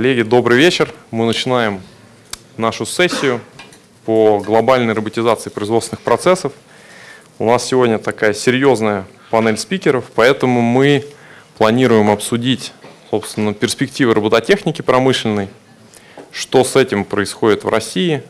Коллеги, 0.00 0.22
добрый 0.22 0.56
вечер. 0.56 0.94
Мы 1.10 1.26
начинаем 1.26 1.82
нашу 2.56 2.86
сессию 2.86 3.38
по 4.06 4.38
глобальной 4.40 4.94
роботизации 4.94 5.50
производственных 5.50 6.00
процессов. 6.00 6.54
У 7.38 7.44
нас 7.44 7.66
сегодня 7.66 7.98
такая 7.98 8.32
серьезная 8.32 9.04
панель 9.28 9.58
спикеров, 9.58 10.06
поэтому 10.14 10.62
мы 10.62 11.04
планируем 11.58 12.08
обсудить, 12.08 12.72
собственно, 13.10 13.52
перспективы 13.52 14.14
робототехники 14.14 14.80
промышленной, 14.80 15.50
что 16.32 16.64
с 16.64 16.76
этим 16.76 17.04
происходит 17.04 17.64
в 17.64 17.68
России, 17.68 18.22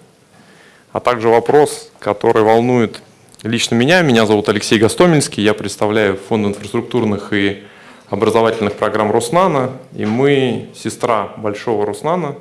а 0.90 0.98
также 0.98 1.28
вопрос, 1.28 1.92
который 2.00 2.42
волнует 2.42 3.00
лично 3.44 3.76
меня. 3.76 4.02
Меня 4.02 4.26
зовут 4.26 4.48
Алексей 4.48 4.80
Гостомельский, 4.80 5.44
я 5.44 5.54
представляю 5.54 6.16
Фонд 6.16 6.48
инфраструктурных 6.48 7.32
и 7.32 7.62
образовательных 8.10 8.74
программ 8.74 9.12
Руснана, 9.12 9.70
и 9.94 10.04
мы 10.04 10.70
сестра 10.74 11.32
большого 11.36 11.86
Руснана, 11.86 12.34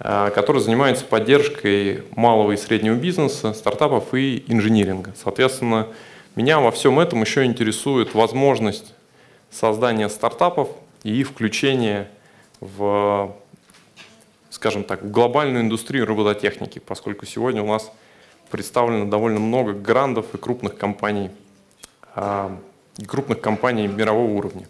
э, 0.00 0.30
который 0.34 0.62
занимается 0.62 1.04
поддержкой 1.04 2.04
малого 2.16 2.52
и 2.52 2.56
среднего 2.56 2.94
бизнеса, 2.94 3.52
стартапов 3.52 4.14
и 4.14 4.42
инжиниринга. 4.48 5.12
Соответственно, 5.22 5.88
меня 6.34 6.60
во 6.60 6.70
всем 6.70 6.98
этом 6.98 7.20
еще 7.20 7.44
интересует 7.44 8.14
возможность 8.14 8.94
создания 9.50 10.08
стартапов 10.08 10.70
и 11.02 11.12
их 11.12 11.28
включения 11.28 12.08
в, 12.60 13.36
скажем 14.48 14.82
так, 14.82 15.02
в 15.02 15.10
глобальную 15.10 15.62
индустрию 15.62 16.06
робототехники, 16.06 16.78
поскольку 16.78 17.26
сегодня 17.26 17.62
у 17.62 17.66
нас 17.66 17.92
представлено 18.50 19.04
довольно 19.04 19.40
много 19.40 19.74
грандов 19.74 20.26
и 20.32 20.38
крупных 20.38 20.78
компаний, 20.78 21.30
э, 22.16 22.48
и 22.96 23.04
крупных 23.04 23.42
компаний 23.42 23.86
мирового 23.88 24.30
уровня. 24.30 24.66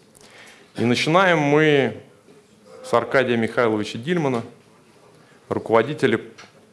И 0.75 0.85
начинаем 0.85 1.37
мы 1.37 1.97
с 2.83 2.91
Аркадия 2.95 3.37
Михайловича 3.37 3.99
Дильмана, 3.99 4.41
руководителя 5.47 6.19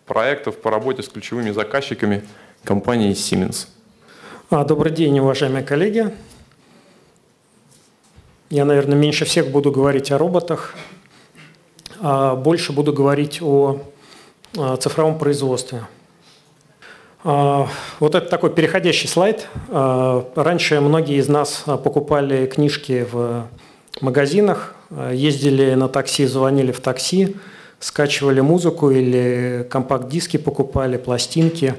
проектов 0.07 0.57
по 0.57 0.71
работе 0.71 1.03
с 1.03 1.09
ключевыми 1.09 1.51
заказчиками 1.51 2.25
компании 2.65 3.13
Siemens. 3.13 3.67
А, 4.49 4.65
добрый 4.65 4.91
день, 4.91 5.19
уважаемые 5.19 5.63
коллеги. 5.63 6.15
Я, 8.49 8.65
наверное, 8.65 8.97
меньше 8.97 9.27
всех 9.27 9.51
буду 9.51 9.71
говорить 9.71 10.11
о 10.11 10.17
роботах, 10.17 10.75
а 12.01 12.37
больше 12.37 12.73
буду 12.73 12.95
говорить 12.95 13.43
о 13.43 13.83
цифровом 14.81 15.19
производстве. 15.19 15.83
А, 17.23 17.69
вот 17.99 18.15
это 18.15 18.27
такой 18.31 18.49
переходящий 18.49 19.09
слайд. 19.09 19.47
А, 19.69 20.27
раньше 20.37 20.81
многие 20.81 21.19
из 21.19 21.29
нас 21.29 21.65
покупали 21.67 22.47
книжки 22.47 23.07
в 23.13 23.47
магазинах, 24.01 24.75
э, 24.91 25.13
ездили 25.15 25.75
на 25.75 25.89
такси, 25.89 26.27
звонили 26.27 26.73
в 26.73 26.81
такси, 26.81 27.37
скачивали 27.81 28.41
музыку 28.41 28.91
или 28.91 29.67
компакт-диски 29.71 30.37
покупали, 30.37 30.97
пластинки. 30.97 31.75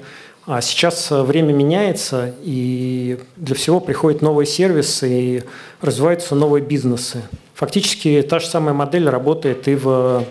А 0.46 0.62
сейчас 0.62 1.12
э, 1.12 1.22
время 1.22 1.54
меняется, 1.54 2.34
и 2.42 3.20
для 3.36 3.56
всего 3.56 3.80
приходят 3.80 4.22
новые 4.22 4.48
сервисы 4.48 5.10
и 5.10 5.44
развиваются 5.82 6.36
новые 6.36 6.64
бизнесы. 6.64 7.22
Фактически 7.54 8.26
та 8.28 8.40
же 8.40 8.48
самая 8.48 8.74
модель 8.74 9.08
работает 9.08 9.68
и 9.68 9.76
в 9.76 10.26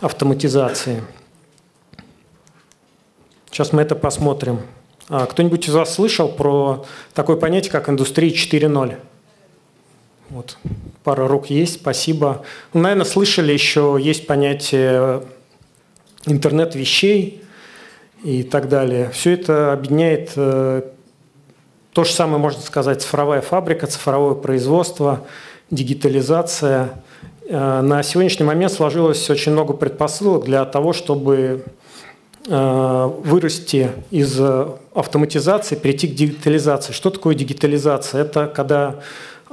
автоматизации. 0.00 1.02
Сейчас 3.50 3.72
мы 3.72 3.82
это 3.82 3.94
посмотрим. 3.94 4.60
А 5.08 5.26
кто-нибудь 5.26 5.68
из 5.68 5.74
вас 5.74 5.94
слышал 5.94 6.28
про 6.28 6.84
такое 7.14 7.36
понятие, 7.36 7.70
как 7.70 7.88
индустрия 7.88 8.30
4.0? 8.30 8.96
Вот. 10.30 10.56
Пара 11.02 11.28
рук 11.28 11.46
есть, 11.46 11.74
спасибо. 11.74 12.44
Ну, 12.72 12.80
наверное, 12.80 13.04
слышали 13.04 13.52
еще, 13.52 13.98
есть 14.00 14.26
понятие 14.26 15.22
интернет 16.26 16.74
вещей 16.74 17.42
и 18.22 18.42
так 18.42 18.68
далее. 18.68 19.10
Все 19.12 19.32
это 19.32 19.72
объединяет 19.72 20.32
э, 20.36 20.82
то 21.92 22.04
же 22.04 22.12
самое, 22.12 22.38
можно 22.38 22.62
сказать, 22.62 23.02
цифровая 23.02 23.42
фабрика, 23.42 23.86
цифровое 23.86 24.34
производство, 24.34 25.26
дигитализация. 25.70 27.02
Э, 27.46 27.82
на 27.82 28.02
сегодняшний 28.02 28.46
момент 28.46 28.72
сложилось 28.72 29.28
очень 29.28 29.52
много 29.52 29.74
предпосылок 29.74 30.44
для 30.44 30.64
того, 30.64 30.94
чтобы 30.94 31.64
э, 32.48 33.10
вырасти 33.24 33.90
из 34.10 34.40
автоматизации, 34.94 35.74
перейти 35.74 36.08
к 36.08 36.14
дигитализации. 36.14 36.94
Что 36.94 37.10
такое 37.10 37.34
дигитализация? 37.34 38.22
Это 38.22 38.46
когда 38.46 39.00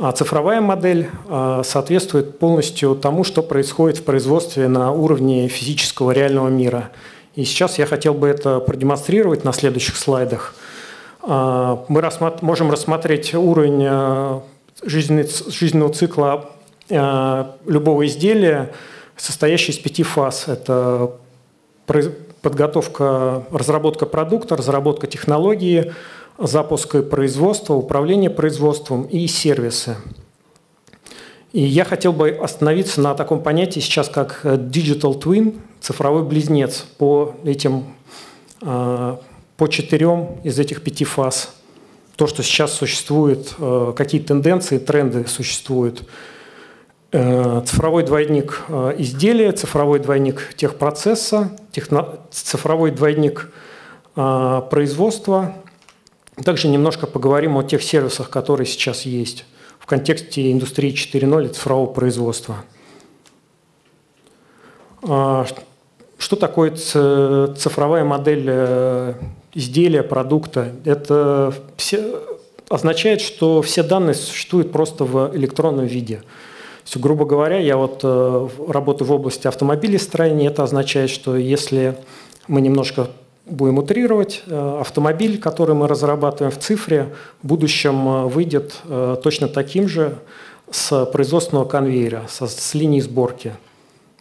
а 0.01 0.12
цифровая 0.13 0.62
модель 0.62 1.12
а, 1.29 1.62
соответствует 1.63 2.39
полностью 2.39 2.95
тому, 2.95 3.23
что 3.23 3.44
происходит 3.44 4.00
в 4.00 4.03
производстве 4.03 4.67
на 4.67 4.91
уровне 4.91 5.47
физического 5.47 6.09
реального 6.09 6.50
мира. 6.50 6.89
И 7.35 7.44
сейчас 7.45 7.78
я 7.78 7.85
хотел 7.85 8.16
бы 8.16 8.28
это 8.28 8.59
продемонстрировать 8.59 9.44
на 9.44 9.53
следующих 9.53 9.95
слайдах. 9.95 10.56
А, 11.22 11.85
мы 11.88 12.01
можем 12.41 12.72
рассмотреть 12.72 13.35
уровень 13.35 14.41
жизненного 14.84 15.94
цикла 15.94 16.50
любого 16.89 18.07
изделия, 18.07 18.72
состоящий 19.16 19.72
из 19.72 19.78
пяти 19.78 20.01
фаз. 20.01 20.47
Это 20.47 21.12
подготовка, 22.41 23.44
разработка 23.51 24.07
продукта, 24.07 24.57
разработка 24.57 25.06
технологии, 25.06 25.94
запуска 26.41 27.02
производства, 27.03 27.74
управления 27.74 28.29
производством 28.29 29.03
и 29.03 29.28
сервисы. 29.28 29.96
И 31.53 31.62
я 31.62 31.84
хотел 31.84 32.13
бы 32.13 32.29
остановиться 32.29 33.02
на 33.02 33.13
таком 33.13 33.41
понятии 33.41 33.81
сейчас, 33.81 34.07
как 34.07 34.41
э, 34.44 34.56
digital 34.56 35.19
twin, 35.22 35.59
цифровой 35.81 36.24
близнец, 36.24 36.85
по 36.97 37.35
этим, 37.44 37.85
э, 38.62 39.18
по 39.57 39.68
четырем 39.68 40.40
из 40.44 40.57
этих 40.59 40.81
пяти 40.81 41.03
фаз. 41.03 41.53
То, 42.16 42.28
что 42.28 42.41
сейчас 42.41 42.74
существует, 42.74 43.53
э, 43.59 43.94
какие 43.96 44.22
тенденции, 44.22 44.78
тренды 44.78 45.28
существуют. 45.28 46.07
Цифровой 47.12 48.03
двойник 48.03 48.62
изделия, 48.97 49.51
цифровой 49.51 50.00
двойник 50.00 50.53
техпроцесса, 50.56 51.51
техно, 51.74 52.19
цифровой 52.31 52.91
двойник 52.91 53.51
производства– 54.16 55.57
также 56.44 56.68
немножко 56.68 57.08
поговорим 57.08 57.58
о 57.58 57.64
тех 57.64 57.84
сервисах, 57.84 58.30
которые 58.30 58.68
сейчас 58.68 59.03
есть 59.03 59.46
в 59.80 59.86
контексте 59.86 60.52
индустрии 60.52 60.94
4.0 60.94 61.46
и 61.46 61.53
цифрового 61.53 61.92
производства. 61.92 62.58
А, 65.03 65.46
что 66.18 66.36
такое 66.36 66.72
цифровая 66.75 68.03
модель 68.03 68.46
э, 68.47 69.14
изделия, 69.53 70.03
продукта? 70.03 70.72
Это 70.86 71.53
все, 71.78 72.22
означает, 72.69 73.22
что 73.22 73.62
все 73.62 73.84
данные 73.84 74.13
существуют 74.13 74.72
просто 74.72 75.03
в 75.03 75.36
электронном 75.36 75.86
виде. 75.86 76.22
Есть, 76.86 76.98
грубо 76.98 77.25
говоря, 77.25 77.58
я 77.58 77.75
вот 77.75 78.02
э, 78.03 78.48
работаю 78.68 79.08
в 79.08 79.12
области 79.12 79.48
автомобилестроения, 79.48 80.48
это 80.48 80.63
означает, 80.63 81.09
что 81.09 81.36
если 81.36 81.98
мы 82.48 82.62
немножко 82.62 83.09
будем 83.46 83.78
утрировать, 83.79 84.44
э, 84.47 84.78
автомобиль, 84.81 85.40
который 85.40 85.75
мы 85.75 85.88
разрабатываем 85.88 86.52
в 86.52 86.59
цифре, 86.59 87.13
в 87.41 87.47
будущем 87.47 88.07
э, 88.07 88.25
выйдет 88.25 88.75
э, 88.85 89.18
точно 89.22 89.47
таким 89.47 89.88
же 89.88 90.18
с 90.69 91.06
производственного 91.06 91.66
конвейера, 91.66 92.24
с, 92.30 92.47
с 92.47 92.74
линии 92.74 93.00
сборки. 93.00 93.53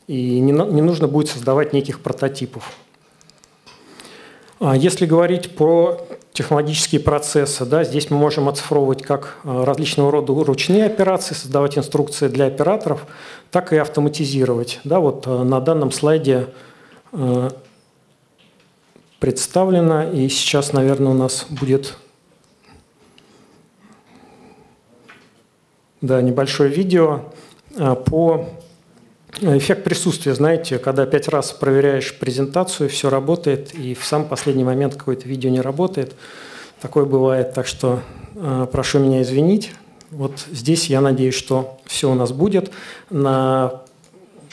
И 0.06 0.40
не, 0.40 0.52
не 0.52 0.82
нужно 0.82 1.06
будет 1.06 1.28
создавать 1.28 1.72
неких 1.72 2.00
прототипов. 2.00 2.72
А 4.58 4.76
если 4.76 5.06
говорить 5.06 5.54
про 5.54 6.00
технологические 6.32 7.00
процессы, 7.00 7.64
да, 7.64 7.84
здесь 7.84 8.10
мы 8.10 8.16
можем 8.16 8.48
оцифровывать 8.48 9.02
как 9.02 9.36
различного 9.44 10.10
рода 10.10 10.32
ручные 10.44 10.84
операции, 10.86 11.34
создавать 11.34 11.78
инструкции 11.78 12.28
для 12.28 12.46
операторов, 12.46 13.06
так 13.50 13.72
и 13.72 13.76
автоматизировать. 13.76 14.80
Да, 14.84 15.00
вот 15.00 15.26
на 15.26 15.60
данном 15.60 15.92
слайде 15.92 16.48
представлена. 19.20 20.10
И 20.10 20.28
сейчас, 20.28 20.72
наверное, 20.72 21.12
у 21.12 21.14
нас 21.14 21.46
будет 21.48 21.96
да, 26.00 26.20
небольшое 26.22 26.70
видео 26.70 27.26
а, 27.76 27.94
по 27.94 28.48
э, 29.40 29.58
эффект 29.58 29.84
присутствия. 29.84 30.34
Знаете, 30.34 30.78
когда 30.78 31.06
пять 31.06 31.28
раз 31.28 31.52
проверяешь 31.52 32.18
презентацию, 32.18 32.88
все 32.88 33.10
работает, 33.10 33.74
и 33.74 33.94
в 33.94 34.04
сам 34.04 34.24
последний 34.24 34.64
момент 34.64 34.96
какое-то 34.96 35.28
видео 35.28 35.50
не 35.50 35.60
работает. 35.60 36.16
Такое 36.80 37.04
бывает, 37.04 37.52
так 37.52 37.66
что 37.66 38.00
э, 38.34 38.66
прошу 38.72 38.98
меня 39.00 39.20
извинить. 39.20 39.72
Вот 40.10 40.40
здесь 40.50 40.86
я 40.86 41.02
надеюсь, 41.02 41.34
что 41.34 41.78
все 41.84 42.10
у 42.10 42.14
нас 42.14 42.32
будет. 42.32 42.72
На 43.10 43.82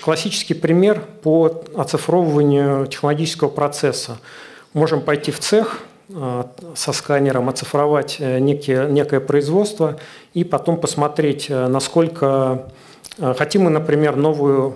классический 0.02 0.54
пример 0.54 1.04
по 1.24 1.64
оцифровыванию 1.74 2.86
технологического 2.86 3.48
процесса– 3.48 4.20
можем 4.74 5.02
пойти 5.02 5.32
в 5.32 5.40
цех 5.40 5.82
э, 6.10 6.44
со 6.76 6.94
сканером, 6.94 7.50
оцифровать 7.50 8.18
э, 8.20 8.40
некие, 8.40 8.90
некое 8.90 9.20
производство 9.20 10.00
и 10.34 10.44
потом 10.44 10.78
посмотреть, 10.80 11.48
э, 11.50 11.68
насколько 11.68 12.72
хотим 13.20 13.64
мы, 13.64 13.72
например, 13.72 14.16
новую 14.16 14.76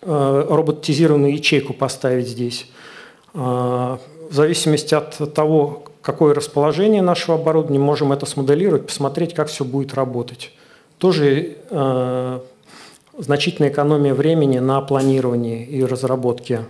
роботизированную 0.00 1.34
ячейку 1.34 1.74
поставить 1.74 2.28
здесь. 2.28 2.70
В 3.34 3.98
зависимости 4.30 4.94
от 4.94 5.34
того, 5.34 5.82
какое 6.00 6.32
расположение 6.32 7.02
нашего 7.02 7.36
оборудования, 7.36 7.78
можем 7.78 8.12
это 8.12 8.24
смоделировать, 8.24 8.86
посмотреть, 8.86 9.34
как 9.34 9.48
все 9.48 9.64
будет 9.64 9.92
работать. 9.92 10.52
Тоже 10.96 11.58
э, 11.68 12.40
значительная 13.18 13.70
экономия 13.70 14.14
времени 14.14 14.58
на 14.58 14.80
планировании 14.80 15.66
и 15.66 15.84
разработке 15.84 16.64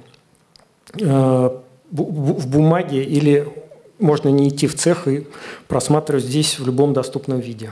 э, 1.01 1.51
в 1.91 2.49
бумаге 2.49 3.03
или 3.03 3.49
можно 3.99 4.29
не 4.29 4.49
идти 4.49 4.67
в 4.67 4.75
цех 4.75 5.09
и 5.09 5.27
просматривать 5.67 6.25
здесь 6.25 6.59
в 6.59 6.67
любом 6.67 6.93
доступном 6.93 7.41
виде. 7.41 7.71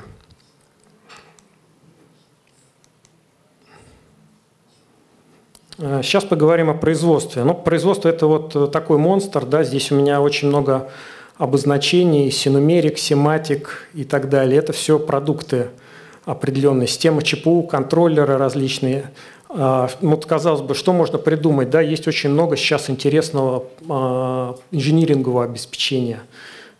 Сейчас 5.78 6.24
э, 6.24 6.28
поговорим 6.28 6.70
о 6.70 6.74
производстве. 6.74 7.44
Ну, 7.44 7.54
производство– 7.54 8.08
это 8.10 8.26
вот 8.26 8.72
такой 8.72 8.98
монстр. 8.98 9.44
Да? 9.44 9.62
Здесь 9.62 9.92
у 9.92 9.94
меня 9.94 10.20
очень 10.20 10.48
много 10.48 10.90
обозначений, 11.36 12.30
синумерик, 12.30 12.98
сематик 12.98 13.88
и 13.92 14.04
так 14.04 14.28
далее. 14.28 14.58
Это 14.58 14.72
все 14.72 14.98
продукты– 14.98 15.68
определенная 16.26 16.88
система 16.88 17.22
ЧПУ, 17.22 17.62
контроллеры 17.62 18.36
различные. 18.36 19.10
А, 19.48 19.88
вот, 20.00 20.26
казалось 20.26 20.62
бы, 20.62 20.74
что 20.74 20.92
можно 20.92 21.18
придумать? 21.18 21.70
Да, 21.70 21.80
есть 21.80 22.08
очень 22.08 22.30
много 22.30 22.56
сейчас 22.56 22.90
интересного 22.90 23.64
а, 23.88 24.56
инжинирингового 24.70 25.44
обеспечения. 25.44 26.20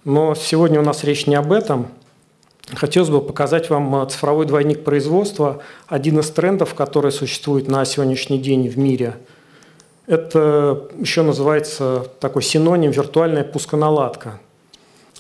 Но 0.05 0.35
сегодня 0.35 0.81
у 0.81 0.85
нас 0.85 1.05
речь 1.05 1.27
не 1.27 1.35
об 1.37 1.53
этом. 1.53 1.89
Хотелось 2.75 3.11
бы 3.11 3.21
показать 3.21 3.71
вам 3.71 3.95
а, 3.95 4.07
цифровой 4.07 4.47
двойник 4.47 4.85
производства, 4.85 5.63
один 5.87 6.19
из 6.19 6.31
трендов, 6.31 6.75
который 6.75 7.13
существует 7.13 7.69
на 7.69 7.85
сегодняшний 7.85 8.39
день 8.39 8.69
в 8.69 8.77
мире. 8.77 9.17
Это 10.07 10.89
еще 10.99 11.23
называется 11.23 12.07
такой 12.21 12.43
синоним 12.43 12.93
виртуальная 12.93 13.43
пусконаладка. 13.43 14.39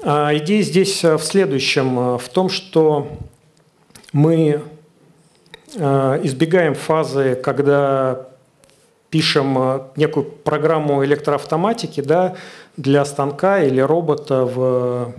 Идея 0.00 0.62
здесь 0.62 1.02
в 1.02 1.18
следующем, 1.18 2.18
в 2.18 2.28
том, 2.28 2.48
что 2.48 3.08
мы 4.12 4.62
избегаем 5.74 6.74
фазы, 6.74 7.34
когда 7.34 8.28
пишем 9.10 9.56
э, 9.58 9.80
некую 9.96 10.24
программу 10.24 11.04
электроавтоматики 11.04 12.00
да, 12.00 12.34
для 12.76 13.04
станка 13.04 13.62
или 13.62 13.80
робота 13.80 14.44
в 14.44 15.14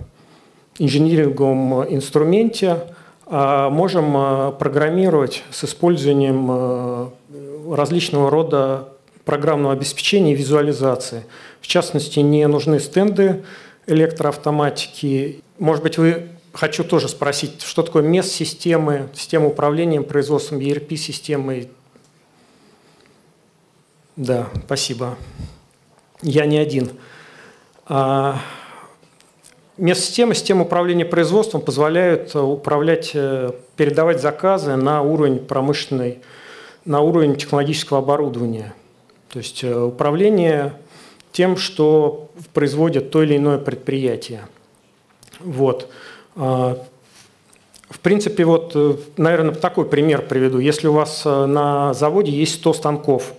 инжиниринговом 0.78 1.84
инструменте, 1.92 2.84
а 3.26 3.70
можем 3.70 4.16
э, 4.16 4.52
программировать 4.52 5.42
с 5.50 5.64
использованием 5.64 7.10
различного 7.74 8.30
рода 8.30 8.88
программного 9.24 9.74
обеспечения 9.74 10.32
и 10.32 10.36
визуализации. 10.36 11.24
В 11.60 11.66
частности, 11.66 12.20
не 12.20 12.46
нужны 12.46 12.80
стенды 12.80 13.44
электроавтоматики. 13.86 15.42
Может 15.58 15.82
быть, 15.82 15.98
вы 15.98 16.28
хочу 16.58 16.82
тоже 16.82 17.08
спросить, 17.08 17.62
что 17.62 17.84
такое 17.84 18.02
мест 18.02 18.32
системы, 18.32 19.08
система 19.14 19.46
управления 19.46 20.00
производством 20.00 20.58
ERP-системы? 20.58 21.68
Да, 24.16 24.48
спасибо. 24.64 25.16
Я 26.20 26.46
не 26.46 26.58
один. 26.58 26.90
А, 27.86 28.40
мест 29.76 30.02
системы, 30.02 30.34
система 30.34 30.62
управления 30.62 31.04
производством 31.04 31.60
позволяют 31.60 32.34
управлять, 32.34 33.12
э, 33.14 33.52
передавать 33.76 34.20
заказы 34.20 34.74
на 34.74 35.02
уровень 35.02 35.38
промышленной, 35.38 36.18
на 36.84 37.00
уровень 37.02 37.36
технологического 37.36 38.00
оборудования. 38.00 38.74
То 39.28 39.38
есть 39.38 39.62
э, 39.62 39.80
управление 39.80 40.74
тем, 41.30 41.56
что 41.56 42.32
производит 42.52 43.12
то 43.12 43.22
или 43.22 43.36
иное 43.36 43.58
предприятие. 43.58 44.48
Вот. 45.38 45.88
А, 46.40 46.86
в 47.90 47.98
принципе, 47.98 48.44
вот, 48.44 48.72
э, 48.76 48.96
наверное, 49.16 49.54
такой 49.54 49.86
пример 49.86 50.22
приведу. 50.22 50.60
Если 50.60 50.86
у 50.86 50.92
вас 50.92 51.22
э, 51.24 51.46
на 51.46 51.92
заводе 51.94 52.30
есть 52.30 52.54
100 52.56 52.72
станков, 52.74 53.34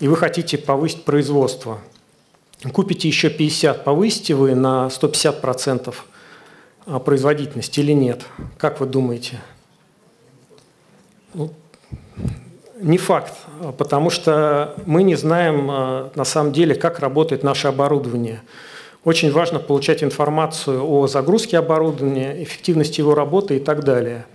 и 0.00 0.08
вы 0.08 0.16
хотите 0.16 0.58
повысить 0.58 1.04
производство, 1.04 1.78
купите 2.72 3.06
еще 3.06 3.30
50, 3.30 3.84
повысите 3.84 4.34
вы 4.34 4.56
на 4.56 4.88
150% 4.88 5.94
а, 6.86 6.98
производительность 6.98 7.78
или 7.78 7.92
нет? 7.92 8.22
Как 8.58 8.80
вы 8.80 8.86
думаете? 8.86 9.40
Ну, 11.34 11.52
не 12.80 12.98
факт, 12.98 13.34
потому 13.78 14.10
что 14.10 14.74
мы 14.84 15.04
не 15.04 15.14
знаем 15.14 15.66
на 15.66 16.24
самом 16.24 16.52
деле, 16.52 16.74
как 16.74 16.98
работает 16.98 17.44
наше 17.44 17.68
оборудование. 17.68 18.42
Очень 19.04 19.32
важно 19.32 19.58
получать 19.58 20.04
информацию 20.04 20.84
о 20.84 21.08
загрузке 21.08 21.58
оборудования, 21.58 22.40
эффективности 22.42 23.00
его 23.00 23.16
работы 23.16 23.56
и 23.56 23.60
так 23.60 23.82
далее. 23.82 24.26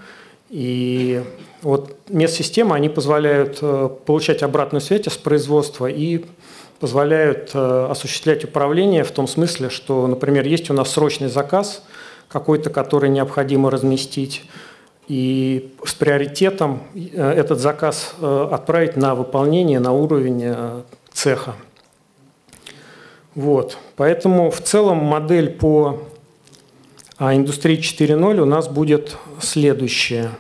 И 0.49 1.23
вот 1.61 1.95
медсистемы, 2.09 2.75
они 2.75 2.89
позволяют 2.89 3.59
э, 3.61 3.89
получать 4.05 4.43
обратную 4.43 4.81
связь 4.81 5.05
с 5.07 5.17
производства 5.17 5.87
и 5.87 6.25
позволяют 6.79 7.51
э, 7.53 7.87
осуществлять 7.89 8.43
управление 8.43 9.05
в 9.05 9.11
том 9.11 9.27
смысле, 9.27 9.69
что, 9.69 10.05
например, 10.05 10.45
есть 10.45 10.69
у 10.69 10.73
нас 10.73 10.91
срочный 10.91 11.29
заказ 11.29 11.83
какой-то, 12.27 12.69
который 12.69 13.09
необходимо 13.09 13.71
разместить, 13.71 14.43
и 15.07 15.73
с 15.85 15.93
приоритетом 15.93 16.83
э, 16.93 17.31
этот 17.31 17.59
заказ 17.59 18.13
отправить 18.21 18.97
на 18.97 19.15
выполнение 19.15 19.79
на 19.79 19.93
уровень 19.93 20.83
цеха. 21.13 21.55
Вот. 23.37 23.77
Поэтому 23.97 24.49
в 24.49 24.61
целом 24.61 24.97
модель 24.97 25.51
по 25.51 26.01
а, 27.19 27.35
индустрии 27.35 27.77
4.0 27.77 28.39
у 28.39 28.45
нас 28.45 28.67
будет 28.67 29.15
следующая. 29.39 30.31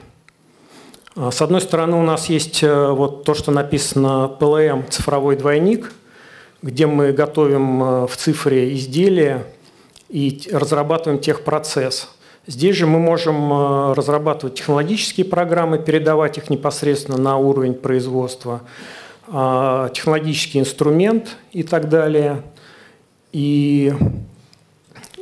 А, 1.15 1.29
с 1.29 1.43
одной 1.43 1.61
стороны, 1.61 1.95
у 1.95 2.01
нас 2.01 2.27
есть 2.27 2.63
э, 2.63 2.89
вот 2.89 3.23
то, 3.23 3.35
что 3.35 3.51
написано 3.51 4.35
PLM 4.39 4.89
цифровой 4.89 5.35
двойник, 5.35 5.93
где 6.63 6.87
мы 6.87 7.11
готовим 7.11 7.83
э, 7.83 8.07
в 8.07 8.17
цифре 8.17 8.73
изделия 8.73 9.45
и 10.09 10.49
разрабатываем 10.51 11.21
техпроцесс. 11.21 12.09
Здесь 12.47 12.77
же 12.77 12.87
мы 12.87 12.97
можем 12.97 13.53
э, 13.53 13.93
разрабатывать 13.93 14.55
технологические 14.55 15.27
программы, 15.27 15.77
передавать 15.77 16.39
их 16.39 16.49
непосредственно 16.49 17.19
на 17.19 17.37
уровень 17.37 17.75
производства, 17.75 18.61
а, 19.27 19.89
технологический 19.89 20.57
инструмент 20.57 21.37
и 21.51 21.61
так 21.61 21.89
далее– 21.89 22.41
и 23.31 23.93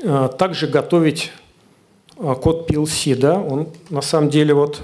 э, 0.03 0.29
также 0.37 0.67
готовить 0.67 1.31
э, 2.17 2.35
код 2.41 2.69
PLC, 2.69 3.15
да, 3.15 3.39
он 3.39 3.69
на 3.89 4.01
самом 4.01 4.29
деле 4.29 4.53
вот 4.53 4.81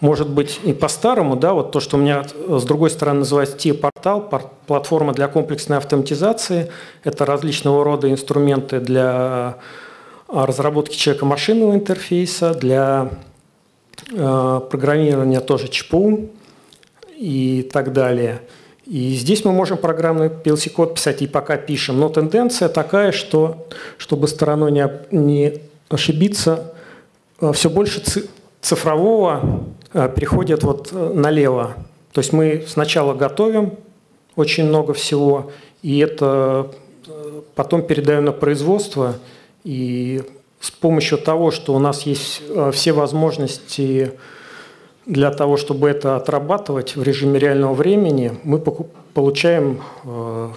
может 0.00 0.30
быть 0.30 0.60
и 0.64 0.72
по-старому, 0.72 1.36
да, 1.36 1.52
вот 1.52 1.72
то, 1.72 1.80
что 1.80 1.96
у 1.96 2.00
меня 2.00 2.24
с 2.24 2.64
другой 2.64 2.90
стороны 2.90 3.20
называется 3.20 3.56
T-портал, 3.56 4.30
платформа 4.66 5.12
для 5.12 5.28
комплексной 5.28 5.76
автоматизации, 5.76 6.70
это 7.04 7.26
различного 7.26 7.84
рода 7.84 8.10
инструменты 8.10 8.80
для 8.80 9.58
э, 10.28 10.44
разработки 10.44 10.96
человека-машинного 10.96 11.74
интерфейса, 11.74 12.54
для 12.54 13.10
программирования 14.08 15.40
тоже 15.40 15.68
ЧПУ 15.68 16.30
и 17.16 17.68
так 17.70 17.92
далее– 17.92 18.40
и 18.90 19.14
здесь 19.14 19.44
мы 19.44 19.52
можем 19.52 19.78
программный 19.78 20.26
PLC-код 20.26 20.96
писать 20.96 21.22
и 21.22 21.28
пока 21.28 21.56
пишем. 21.56 22.00
Но 22.00 22.08
тенденция 22.08 22.68
такая, 22.68 23.12
что, 23.12 23.68
чтобы 23.98 24.26
стороной 24.26 24.72
не, 24.72 24.90
не 25.12 25.60
ошибиться, 25.88 26.74
э, 27.40 27.52
все 27.52 27.70
больше 27.70 28.02
цифрового 28.60 29.62
э, 29.92 30.12
переходит 30.12 30.64
вот 30.64 30.88
э, 30.90 31.12
налево. 31.14 31.76
То 32.10 32.20
есть 32.20 32.32
мы 32.32 32.64
сначала 32.66 33.14
готовим 33.14 33.74
очень 34.34 34.64
много 34.64 34.92
всего, 34.92 35.52
и 35.82 36.00
это 36.00 36.72
потом 37.54 37.82
передаем 37.82 38.24
на 38.24 38.32
производство, 38.32 39.14
и 39.62 40.20
с 40.58 40.72
помощью 40.72 41.18
того, 41.18 41.52
что 41.52 41.74
у 41.74 41.78
нас 41.78 42.02
есть 42.02 42.42
все 42.72 42.90
возможности 42.90 44.14
для 45.06 45.30
того, 45.30 45.56
чтобы 45.56 45.88
это 45.88 46.16
отрабатывать 46.16 46.96
в 46.96 47.02
режиме 47.02 47.38
реального 47.38 47.74
времени, 47.74 48.38
мы 48.44 48.58
получаем 48.58 49.82
э, 50.04 50.50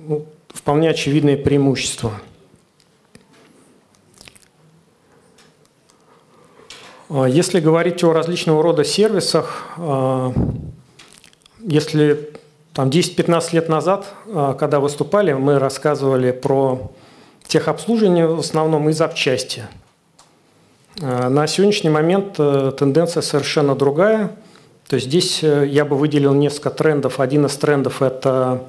ну, 0.00 0.26
вполне 0.48 0.90
очевидные 0.90 1.36
преимущества. 1.36 2.12
А 7.08 7.24
если 7.24 7.60
говорить 7.60 8.04
о 8.04 8.12
различного 8.12 8.62
рода 8.62 8.84
сервисах, 8.84 9.68
э, 9.78 10.32
если 11.60 12.30
там 12.74 12.90
10-15 12.90 13.54
лет 13.54 13.68
назад, 13.68 14.06
э, 14.26 14.54
когда 14.58 14.80
выступали, 14.80 15.32
мы 15.32 15.58
рассказывали 15.58 16.30
про 16.30 16.92
техобслуживание 17.46 18.26
в 18.26 18.40
основном 18.40 18.90
и 18.90 18.92
запчасти– 18.92 19.64
на 21.00 21.46
сегодняшний 21.46 21.90
момент 21.90 22.34
э, 22.38 22.72
тенденция 22.76 23.20
совершенно 23.22 23.76
другая. 23.76 24.32
То 24.88 24.96
есть 24.96 25.06
здесь 25.06 25.44
э, 25.44 25.66
я 25.68 25.84
бы 25.84 25.96
выделил 25.96 26.34
несколько 26.34 26.70
трендов. 26.70 27.20
Один 27.20 27.46
из 27.46 27.56
трендов– 27.56 28.02
это 28.02 28.64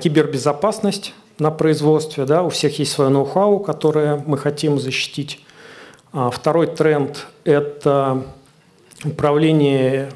кибербезопасность 0.00 1.14
на 1.38 1.50
производстве. 1.50 2.24
Да? 2.24 2.42
У 2.42 2.48
всех 2.48 2.78
есть 2.78 2.92
свое 2.92 3.10
ноу-хау, 3.10 3.60
которое 3.60 4.22
мы 4.26 4.38
хотим 4.38 4.80
защитить. 4.80 5.40
А 6.12 6.30
второй 6.30 6.66
тренд– 6.66 7.26
это 7.44 8.24
управление, 9.04 10.10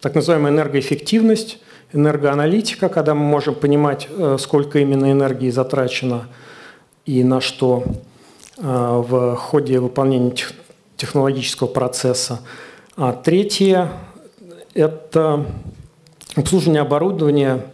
так 0.00 0.14
называемая 0.14 0.52
энергоэффективность, 0.52 1.58
энергоаналитика, 1.92 2.88
когда 2.88 3.14
мы 3.14 3.22
можем 3.22 3.54
понимать, 3.54 4.08
э, 4.10 4.36
сколько 4.38 4.78
именно 4.78 5.10
энергии 5.10 5.50
затрачено 5.50 6.28
и 7.06 7.24
на 7.24 7.40
что 7.40 7.84
э, 8.58 8.62
в 8.62 9.36
ходе 9.36 9.80
выполнения 9.80 10.34
технологического 11.00 11.66
процесса. 11.66 12.40
А 12.96 13.12
третье– 13.12 13.90
это 14.74 15.46
обслуживание 16.36 16.82
оборудования 16.82 17.66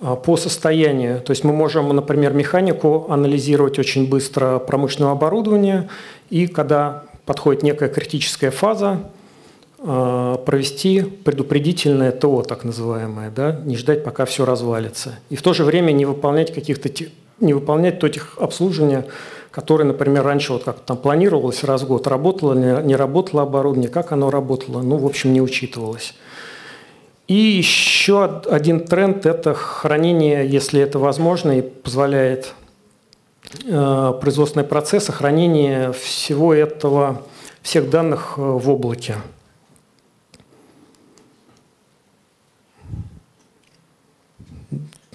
э, 0.00 0.16
по 0.24 0.36
состоянию. 0.36 1.20
То 1.20 1.32
есть 1.32 1.44
мы 1.44 1.52
можем, 1.52 1.88
например, 1.94 2.32
механику 2.32 3.06
анализировать 3.10 3.78
очень 3.78 4.08
быстро 4.08 4.58
промышленного 4.58 5.12
оборудования, 5.12 5.88
и 6.30 6.46
когда 6.46 7.04
подходит 7.26 7.62
некая 7.62 7.88
критическая 7.88 8.50
фаза, 8.50 9.10
а, 9.82 10.36
провести 10.36 11.00
предупредительное 11.00 12.12
ТО, 12.12 12.42
так 12.42 12.64
называемое, 12.64 13.30
да, 13.30 13.60
не 13.64 13.78
ждать, 13.78 14.04
пока 14.04 14.26
все 14.26 14.44
развалится. 14.44 15.18
И 15.30 15.36
в 15.36 15.42
то 15.42 15.54
же 15.54 15.64
время 15.64 15.92
не 15.92 16.04
выполнять 16.04 16.52
каких-то 16.52 16.90
не 17.40 17.54
выполнять 17.54 17.98
то 17.98 18.08
тех 18.08 18.36
обслуживания, 18.38 19.06
которые, 19.60 19.86
например, 19.86 20.24
раньше 20.24 20.54
вот 20.54 20.64
как 20.64 20.80
там 20.80 20.96
планировалось 20.96 21.64
раз 21.64 21.82
в 21.82 21.86
год, 21.86 22.06
работало, 22.06 22.54
не, 22.54 22.96
работало 22.96 23.42
оборудование, 23.42 23.90
как 23.90 24.10
оно 24.10 24.30
работало, 24.30 24.80
ну, 24.80 24.96
в 24.96 25.04
общем, 25.04 25.34
не 25.34 25.42
учитывалось. 25.42 26.14
И 27.28 27.34
еще 27.34 28.40
один 28.50 28.80
тренд– 28.86 29.26
это 29.26 29.52
хранение, 29.52 30.48
если 30.48 30.80
это 30.80 30.98
возможно 30.98 31.58
и 31.58 31.60
позволяет 31.60 32.54
э, 33.66 34.14
производственный 34.18 34.64
процесс, 34.64 35.08
хранение 35.08 35.92
всего 35.92 36.54
этого, 36.54 37.20
всех 37.60 37.90
данных 37.90 38.36
э, 38.38 38.40
в 38.40 38.70
облаке. 38.70 39.16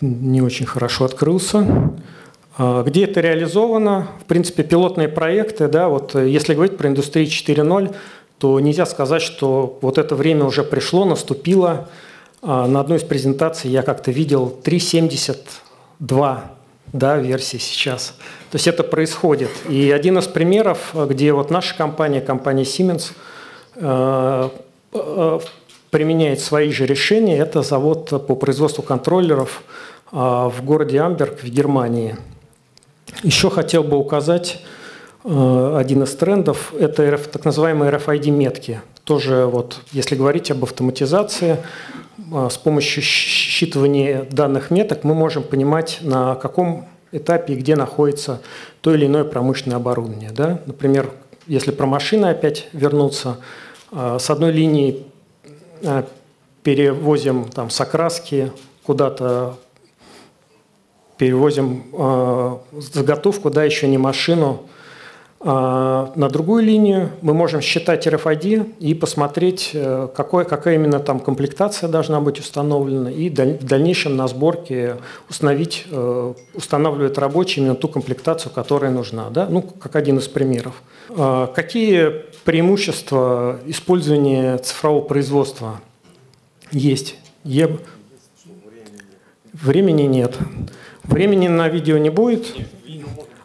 не 0.02 0.42
очень 0.42 0.68
хорошо 0.68 1.06
открылся. 1.06 1.92
А, 2.58 2.84
где 2.84 3.06
это 3.06 3.22
реализовано? 3.22 4.08
В 4.22 4.26
принципе, 4.26 4.64
пилотные 4.64 5.08
проекты, 5.08 5.68
да, 5.68 5.90
вот 5.90 6.16
э, 6.16 6.30
если 6.30 6.54
говорить 6.54 6.78
про 6.78 6.88
индустрию 6.90 7.28
4.0, 7.28 7.96
то 8.38 8.60
нельзя 8.60 8.86
сказать, 8.86 9.22
что 9.22 9.78
вот 9.82 9.98
это 9.98 10.16
время 10.16 10.46
уже 10.46 10.64
пришло, 10.64 11.06
наступило. 11.06 11.90
А, 12.42 12.68
на 12.68 12.80
одной 12.80 13.00
из 13.00 13.04
презентаций 13.04 13.70
я 13.70 13.82
как-то 13.82 14.12
видел 14.12 14.58
3.72 14.64 16.40
да, 16.94 17.18
версии 17.18 17.58
сейчас. 17.58 18.16
То 18.52 18.56
есть 18.56 18.68
это 18.68 18.84
происходит. 18.84 19.50
И 19.70 19.92
один 19.92 20.18
из 20.18 20.28
примеров, 20.28 20.94
где 20.94 21.34
вот 21.34 21.52
наша 21.52 21.76
компания, 21.76 22.22
компания 22.22 22.64
Siemens, 22.64 23.12
э, 23.76 24.50
э, 24.94 25.40
применяет 25.90 26.40
свои 26.40 26.72
же 26.72 26.86
решения, 26.86 27.38
это 27.38 27.62
завод 27.62 28.10
по 28.28 28.36
производству 28.36 28.82
контроллеров– 28.82 29.64
а, 30.12 30.50
в 30.50 30.64
городе 30.64 31.02
Амберг 31.02 31.42
в 31.42 31.48
Германии. 31.50 32.16
Еще 33.24 33.50
хотел 33.50 33.84
бы 33.84 33.98
указать 33.98 34.62
э, 35.24 35.76
один 35.78 36.04
из 36.04 36.16
трендов– 36.16 36.74
это 36.80 37.18
так 37.18 37.46
называемые 37.46 37.92
RFID-метки. 37.92 38.82
Тоже 39.04 39.46
вот, 39.46 39.80
если 39.92 40.16
говорить 40.16 40.52
об 40.52 40.64
автоматизации, 40.64 41.58
э, 42.18 42.48
с 42.50 42.58
помощью 42.58 43.04
считывания 43.04 44.28
данных 44.32 44.72
меток 44.72 45.04
мы 45.04 45.14
можем 45.14 45.44
понимать, 45.44 46.00
на 46.02 46.36
каком 46.36 46.88
этапе 47.12 47.54
и 47.54 47.58
где 47.58 47.76
находится 47.76 48.42
то 48.82 48.94
или 48.94 49.06
иное 49.06 49.24
промышленное 49.24 49.78
оборудование. 49.78 50.32
Да? 50.32 50.60
Например, 50.66 51.12
если 51.48 51.72
про 51.72 51.86
машины 51.86 52.28
опять 52.28 52.68
вернуться, 52.74 53.38
э, 53.92 54.18
с 54.20 54.30
одной 54.30 54.52
линии 54.52 55.06
перевозим 56.64 57.46
там, 57.50 57.70
с 57.70 57.80
окраски 57.80 58.52
куда-то 58.84 59.58
перевозим 61.18 61.84
э, 61.94 62.58
заготовку, 62.94 63.50
да, 63.50 63.64
еще 63.64 63.88
не 63.88 63.98
машину, 63.98 64.64
э, 65.40 65.46
на 65.46 66.30
другую 66.30 66.64
линию. 66.64 67.12
Мы 67.22 67.34
можем 67.34 67.62
считать 67.62 68.06
RFID 68.08 68.74
и 68.80 68.94
посмотреть, 68.94 69.72
э, 69.74 70.10
какой, 70.16 70.46
какая 70.46 70.76
именно 70.76 71.00
там 71.00 71.20
комплектация 71.20 71.90
должна 71.90 72.20
быть 72.20 72.40
установлена, 72.40 73.12
и 73.12 73.30
в 73.30 73.64
дальнейшем 73.64 74.16
на 74.18 74.28
сборке 74.28 74.98
установить, 75.30 75.86
э, 75.90 76.34
устанавливает 76.54 77.18
рабочий 77.18 77.62
именно 77.62 77.76
ту 77.76 77.88
комплектацию, 77.88 78.52
которая 78.52 78.92
нужна. 78.92 79.30
Да? 79.30 79.48
Ну, 79.50 79.62
как 79.62 79.96
один 79.96 80.18
из 80.18 80.28
примеров. 80.28 80.82
Э, 81.10 81.48
какие 81.56 82.26
преимущества 82.44 83.60
использования 83.66 84.58
цифрового 84.58 85.02
производства 85.02 85.80
есть? 86.72 87.16
Времени 89.54 90.04
нет. 90.04 90.38
Времени 91.08 91.48
на 91.48 91.70
видео 91.70 91.98
не 91.98 92.10
будет? 92.10 92.56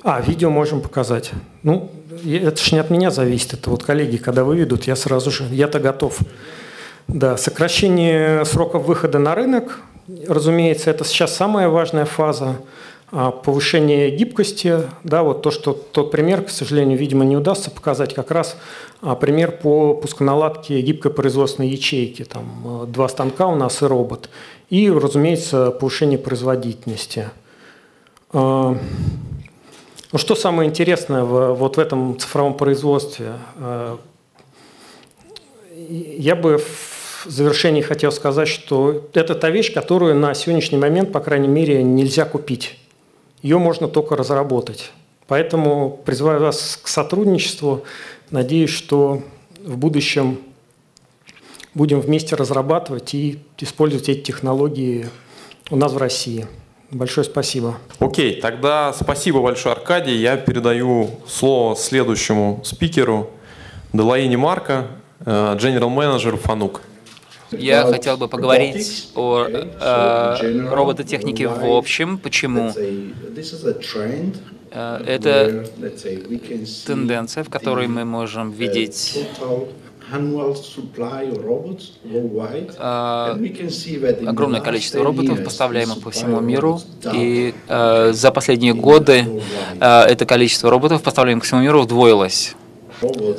А, 0.03 0.21
видео 0.21 0.51
можем 0.51 0.81
показать. 0.81 1.31
Ну, 1.63 1.91
это 2.25 2.63
же 2.63 2.75
не 2.75 2.81
от 2.81 2.91
меня 2.91 3.11
зависит. 3.11 3.53
Это 3.53 3.71
вот 3.71 3.85
коллеги, 3.85 4.17
когда 4.17 4.45
выведут, 4.45 4.85
я 4.85 4.97
сразу 4.97 5.31
же, 5.31 5.45
я-то 5.51 5.79
готов. 5.79 6.19
Да, 7.07 7.37
сокращение 7.37 8.45
сроков 8.45 8.87
выхода 8.87 9.19
на 9.19 9.35
рынок, 9.35 9.81
разумеется, 10.27 10.91
это 10.91 11.05
сейчас 11.05 11.35
самая 11.35 11.69
важная 11.69 12.07
фаза. 12.07 12.57
А, 13.13 13.33
повышение 13.33 14.11
гибкости, 14.11 14.83
да, 15.03 15.25
вот 15.25 15.43
то, 15.43 15.51
что 15.51 15.73
тот 15.73 16.13
пример, 16.13 16.43
к 16.43 16.51
сожалению, 16.51 16.97
видимо, 16.97 17.25
не 17.25 17.37
удастся 17.37 17.71
показать, 17.71 18.15
как 18.15 18.31
раз 18.31 18.57
а, 19.03 19.17
пример 19.17 19.51
по 19.51 19.95
пусконаладке 19.95 20.81
гибкой 20.81 21.11
производственной 21.11 21.69
ячейки. 21.69 22.25
Там 22.25 22.45
а, 22.65 22.87
два 22.87 23.09
станка 23.09 23.49
у 23.49 23.57
нас 23.57 23.83
и 23.83 23.85
робот. 23.85 24.31
И, 24.71 24.89
разумеется, 24.89 25.73
повышение 25.73 26.19
производительности– 26.19 27.29
ну, 28.33 28.79
что 30.19 30.35
самое 30.35 30.69
интересное 30.69 31.25
в, 31.25 31.55
вот 31.55 31.77
в 31.77 31.81
этом 31.81 32.19
цифровом 32.19 32.55
производстве? 32.55 33.33
А, 33.57 33.99
я 35.75 36.37
бы 36.37 36.59
в 36.59 37.27
завершении 37.27 37.83
хотел 37.83 38.13
сказать, 38.13 38.49
что 38.49 39.09
это 39.15 39.35
та 39.35 39.51
вещь, 39.51 39.73
которую 39.73 40.15
на 40.15 40.35
сегодняшний 40.35 40.79
момент, 40.79 41.13
по 41.13 41.21
крайней 41.21 41.49
мере, 41.49 41.83
нельзя 41.83 42.25
купить. 42.25 42.79
Ее 43.43 43.59
можно 43.59 43.89
только 43.89 44.17
разработать. 44.17 44.93
Поэтому 45.27 46.01
призываю 46.05 46.41
вас 46.41 46.79
к 46.83 46.89
сотрудничеству. 46.89 47.85
Надеюсь, 48.31 48.71
что 48.71 49.23
в 49.65 49.77
будущем 49.77 50.41
будем 51.75 52.01
вместе 52.01 52.35
разрабатывать 52.35 53.15
и 53.15 53.39
использовать 53.59 54.09
эти 54.09 54.21
технологии 54.21 55.09
у 55.71 55.77
нас 55.77 55.93
в 55.93 55.99
России. 55.99 56.47
Большое 56.91 57.25
спасибо. 57.25 57.79
Окей, 58.01 58.41
тогда 58.41 58.93
спасибо 58.93 59.41
большое, 59.41 59.75
Аркадий. 59.75 60.17
Я 60.17 60.37
передаю 60.37 61.11
слово 61.27 61.77
следующему 61.77 62.61
спикеру, 62.65 63.31
Делаине 63.93 64.37
Марка, 64.37 64.89
э, 65.25 65.57
General 65.57 65.89
Manager 65.89 66.37
Фанук. 66.37 66.83
Я 67.53 67.85
хотел 67.85 68.17
бы 68.17 68.29
поговорить 68.29 69.11
о 69.15 69.47
э, 69.49 70.69
робототехнике 70.69 71.49
в 71.49 71.65
общем. 71.65 72.19
Почему? 72.19 72.73
Э, 74.73 75.03
это 75.07 75.67
тенденция, 76.87 77.45
в 77.45 77.51
которой 77.51 77.89
мы 77.89 78.05
можем 78.05 78.51
видеть 78.51 79.27
а, 82.79 83.39
огромное 84.27 84.61
количество 84.61 85.05
роботов, 85.05 85.43
поставляемых 85.45 86.01
по 86.01 86.11
всему 86.11 86.41
миру, 86.41 86.81
и 87.13 87.55
э, 87.69 88.13
за 88.13 88.31
последние 88.31 88.75
годы 88.75 89.43
э, 89.81 90.03
это 90.03 90.27
количество 90.27 90.71
роботов, 90.71 91.03
поставляемых 91.03 91.43
по 91.45 91.47
всему 91.47 91.61
миру, 91.63 91.83
удвоилось. 91.83 92.55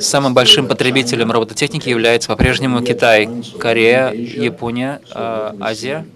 Самым 0.00 0.34
большим 0.34 0.66
потребителем 0.66 1.30
робототехники 1.30 1.88
является 1.88 2.28
по-прежнему 2.28 2.82
Китай, 2.82 3.28
Корея, 3.58 4.10
Япония, 4.12 5.00
э, 5.14 5.52
Азия. 5.60 6.06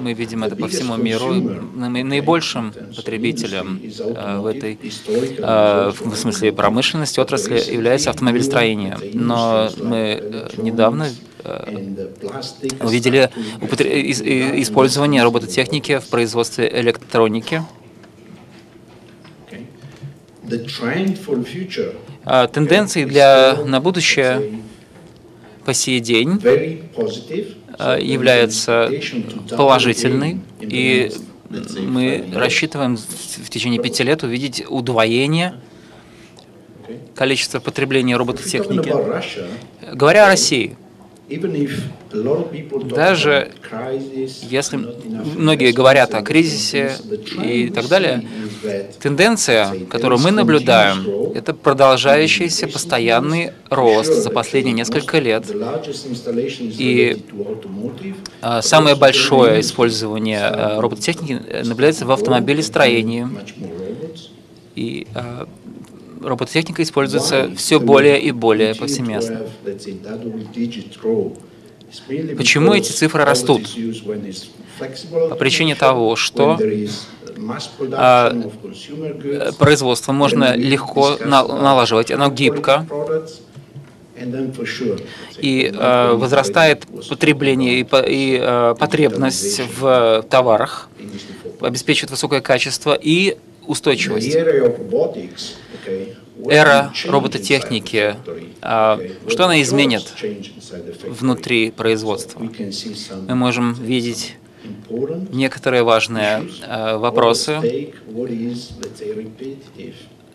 Мы 0.00 0.12
видим 0.12 0.44
это 0.44 0.56
по 0.56 0.68
всему 0.68 0.96
миру. 0.96 1.32
Наибольшим 1.74 2.72
потребителем 2.94 3.80
э, 3.82 4.38
в 4.38 4.46
этой, 4.46 4.78
э, 5.38 5.92
в 5.94 6.16
смысле 6.16 6.52
промышленности, 6.52 7.20
отрасли 7.20 7.60
является 7.72 8.10
автомобильстроение. 8.10 8.98
Но 9.14 9.70
мы 9.78 10.20
э, 10.20 10.48
недавно 10.58 11.08
увидели 12.80 13.30
использование 14.60 15.22
робототехники 15.22 15.98
в 15.98 16.08
производстве 16.08 16.70
электроники. 16.80 17.62
Тенденции 22.52 23.04
для 23.04 23.56
на 23.64 23.80
будущее 23.80 24.60
по 25.64 25.72
сей 25.72 26.00
день 26.00 26.40
является 28.00 28.90
положительной, 29.56 30.40
и 30.60 31.10
мы 31.78 32.24
рассчитываем 32.34 32.96
в 32.96 33.50
течение 33.50 33.80
пяти 33.80 34.04
лет 34.04 34.22
увидеть 34.22 34.64
удвоение 34.68 35.54
количества 37.14 37.60
потребления 37.60 38.16
робототехники. 38.16 38.92
Говоря 39.92 40.26
о 40.26 40.28
России, 40.28 40.76
даже 42.84 43.52
если 44.42 44.76
многие 44.76 45.72
говорят 45.72 46.14
о 46.14 46.22
кризисе 46.22 46.96
и 47.42 47.70
так 47.70 47.88
далее, 47.88 48.28
тенденция, 49.00 49.86
которую 49.86 50.20
мы 50.20 50.30
наблюдаем, 50.30 51.32
это 51.34 51.54
продолжающийся 51.54 52.68
постоянный 52.68 53.52
рост 53.68 54.12
за 54.12 54.30
последние 54.30 54.74
несколько 54.74 55.18
лет. 55.18 55.44
И 56.78 57.24
а, 58.40 58.62
самое 58.62 58.96
большое 58.96 59.60
использование 59.60 60.40
а, 60.40 60.80
робототехники 60.80 61.64
наблюдается 61.64 62.06
в 62.06 62.12
автомобилестроении. 62.12 63.28
И 64.76 65.06
а, 65.14 65.48
робототехника 66.22 66.82
используется 66.82 67.50
все 67.56 67.80
более 67.80 68.20
и 68.20 68.30
более 68.30 68.74
повсеместно. 68.74 69.42
Почему 72.36 72.72
эти 72.72 72.92
цифры 72.92 73.24
растут? 73.24 73.68
По 75.28 75.34
причине 75.36 75.74
того, 75.74 76.16
что 76.16 76.58
а, 77.92 78.50
производство 79.58 80.12
можно 80.12 80.56
легко 80.56 81.16
налаживать, 81.24 82.10
оно 82.10 82.30
гибко, 82.30 82.86
и 85.38 85.72
э, 85.74 86.12
возрастает 86.12 86.86
потребление 87.08 87.80
и, 87.80 87.86
и 88.06 88.38
э, 88.40 88.74
потребность 88.78 89.62
в 89.78 90.26
товарах, 90.28 90.90
обеспечивает 91.60 92.10
высокое 92.10 92.42
качество 92.42 92.92
и 93.00 93.38
устойчивость. 93.66 94.36
Эра 96.48 96.92
робототехники, 97.06 98.16
а, 98.62 98.98
что 99.28 99.44
она 99.44 99.60
изменит 99.62 100.04
внутри 101.04 101.70
производства? 101.70 102.40
Мы 102.40 103.34
можем 103.34 103.74
видеть 103.74 104.36
некоторые 105.32 105.82
важные 105.82 106.42
а, 106.66 106.98
вопросы. 106.98 107.92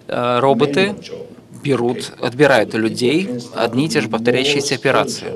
А, 0.07 0.39
роботы 0.39 0.95
берут, 1.63 2.13
отбирают 2.19 2.75
у 2.75 2.77
людей 2.77 3.29
одни 3.55 3.85
и 3.85 3.89
те 3.89 4.01
же 4.01 4.09
повторяющиеся 4.09 4.75
операции. 4.75 5.33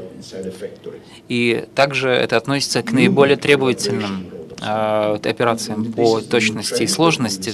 И 1.28 1.66
также 1.76 2.10
это 2.10 2.38
относится 2.38 2.84
к 2.84 2.92
наиболее 2.92 3.38
требовательным 3.38 4.32
операциям 4.62 5.94
по 5.94 6.20
точности 6.20 6.84
и 6.84 6.88
сложности. 6.88 7.54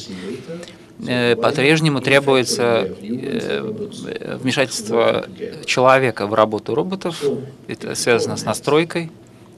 Э, 1.08 1.36
по-прежнему 1.36 2.02
требуется 2.02 2.88
э, 3.02 4.38
вмешательство 4.42 5.26
человека 5.66 6.26
в 6.26 6.34
работу 6.34 6.74
роботов. 6.74 7.22
Это 7.68 7.96
связано 7.96 8.38
с 8.38 8.46
настройкой, 8.46 9.12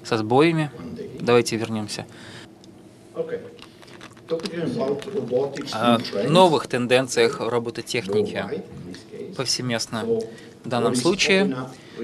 со 0.03 0.17
сбоями. 0.17 0.71
Давайте 1.19 1.57
вернемся. 1.57 2.05
О 5.71 5.99
новых 6.27 6.67
тенденциях 6.67 7.39
робототехники 7.39 8.43
повсеместно. 9.35 10.05
В 10.63 10.69
данном 10.69 10.95
случае, 10.95 11.55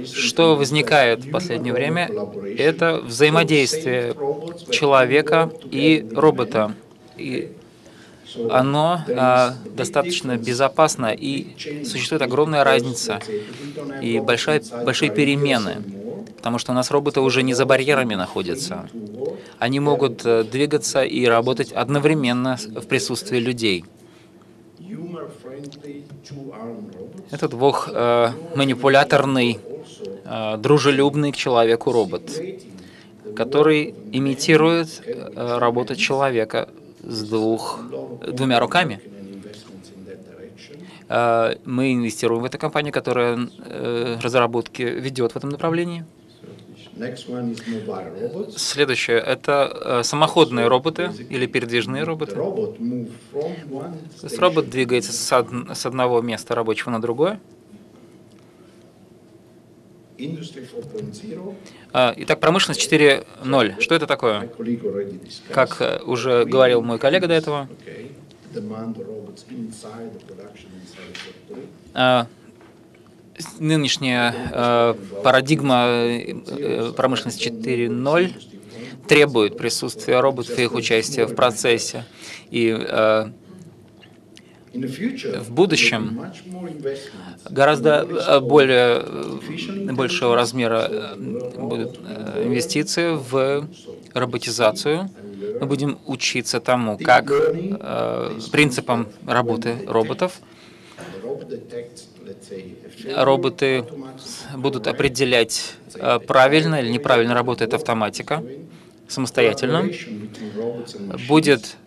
что 0.06 0.56
возникает 0.56 1.26
в 1.26 1.32
последнее 1.32 1.74
время, 1.74 2.10
это 2.58 3.02
взаимодействие 3.04 4.16
человека 4.70 5.52
и 5.70 6.08
робота. 6.16 6.74
И 7.18 7.52
оно 8.50 9.02
а, 9.10 9.56
достаточно 9.66 10.38
безопасно, 10.38 11.14
и 11.14 11.84
существует 11.86 12.22
огромная 12.22 12.64
разница 12.64 13.20
и 14.02 14.20
большая, 14.20 14.64
большие 14.84 15.12
перемены, 15.12 15.84
потому 16.44 16.60
что 16.60 16.74
у 16.74 16.76
нас 16.76 16.92
роботы 16.92 17.22
уже 17.22 17.42
не 17.42 17.54
за 17.54 17.66
барьерами 17.66 18.16
находятся. 18.16 18.90
Они 19.60 19.80
могут 19.80 20.26
э, 20.26 20.44
двигаться 20.44 21.02
и 21.02 21.26
работать 21.26 21.72
одновременно 21.72 22.58
в 22.58 22.86
присутствии 22.86 23.40
людей. 23.40 23.86
Это 27.32 27.48
двухманипуляторный, 27.48 29.54
э, 29.54 29.58
э, 30.26 30.58
дружелюбный 30.58 31.32
к 31.32 31.38
человеку 31.38 31.94
робот, 31.94 32.30
который 33.38 33.96
имитирует 34.12 35.02
э, 35.06 35.58
работу 35.60 35.96
человека 35.96 36.68
с 37.04 37.24
двух, 37.24 37.80
двумя 38.28 38.60
руками. 38.60 39.00
А, 41.08 41.56
мы 41.64 41.94
инвестируем 41.94 42.42
в 42.42 42.46
эту 42.46 42.58
компанию, 42.58 42.92
которая 42.92 43.48
э, 43.66 44.18
разработки 44.22 44.82
ведет 44.82 45.32
в 45.32 45.38
этом 45.38 45.52
направлении. 45.52 46.04
Следующее– 48.56 49.18
это 49.26 50.00
э, 50.00 50.04
самоходные 50.04 50.68
роботы 50.68 51.12
или 51.30 51.46
передвижные 51.48 52.04
роботы. 52.04 52.36
То 54.22 54.28
есть 54.28 54.38
робот 54.40 54.70
двигается 54.70 55.12
с 55.12 55.86
одного 55.86 56.22
места 56.22 56.56
рабочего 56.56 56.92
на 56.92 57.02
другое. 57.02 57.40
А, 61.92 62.14
итак, 62.16 62.40
промышленность 62.40 62.92
4.0. 62.92 63.80
Что 63.82 63.96
это 63.96 64.08
такое? 64.08 64.50
Как 65.50 65.82
э, 65.82 66.00
уже 66.06 66.46
говорил 66.46 66.82
мой 66.82 67.00
коллега 67.00 67.28
до 67.28 67.34
этого, 67.34 67.68
нынешняя 73.60 74.34
а, 74.52 74.94
парадигма 75.24 75.86
э, 75.88 76.92
промышленности 76.96 77.50
4.0 77.50 78.34
требует 79.08 79.58
присутствия 79.58 80.20
роботов 80.20 80.58
и 80.58 80.64
их 80.64 80.74
участия 80.74 81.26
в 81.26 81.36
процессе. 81.36 82.06
И 82.52 82.72
в 84.74 85.52
будущем 85.52 86.26
гораздо 87.50 88.08
э, 88.10 88.40
более 88.40 89.04
э, 89.06 89.92
большего 89.92 90.36
размера 90.36 90.88
э, 90.90 91.16
будут 91.16 92.00
инвестиции 92.44 93.16
в 93.16 93.68
роботизацию. 94.16 95.10
Мы 95.62 95.68
будем 95.68 96.00
учиться 96.08 96.60
тому, 96.60 96.98
как 96.98 97.32
принципам 98.52 99.08
работы 99.28 99.78
роботов. 99.88 100.40
Роботы 103.06 103.86
будут 104.56 104.88
определять, 104.88 105.76
правильно 106.28 106.76
или 106.82 106.90
неправильно 106.90 107.34
работает 107.34 107.74
автоматика 107.74 108.44
самостоятельно. 109.08 109.90
Будет 111.28 111.78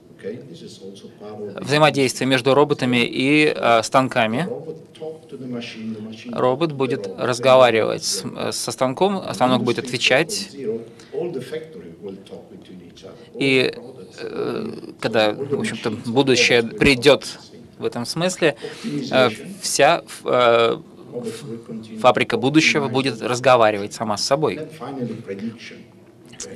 взаимодействие 1.61 2.27
между 2.27 2.55
роботами 2.55 3.05
и 3.05 3.53
э, 3.55 3.83
станками. 3.83 4.49
Робот 6.33 6.73
будет 6.73 7.09
разговаривать 7.19 8.05
с, 8.05 8.25
со 8.53 8.73
станком, 8.73 9.23
станок 9.35 9.63
будет 9.63 9.79
отвечать. 9.79 10.51
И 13.39 13.73
э, 14.19 14.71
когда, 15.01 15.33
в 15.33 15.61
общем-то, 15.61 15.91
будущее 16.07 16.63
придет 16.63 17.39
в 17.79 17.85
этом 17.85 18.07
смысле, 18.07 18.57
э, 18.85 19.29
вся 19.61 20.03
э, 20.25 20.79
фабрика 22.01 22.37
будущего 22.37 22.89
будет 22.89 23.23
разговаривать 23.23 23.93
сама 23.93 24.17
с 24.17 24.25
собой 24.25 24.61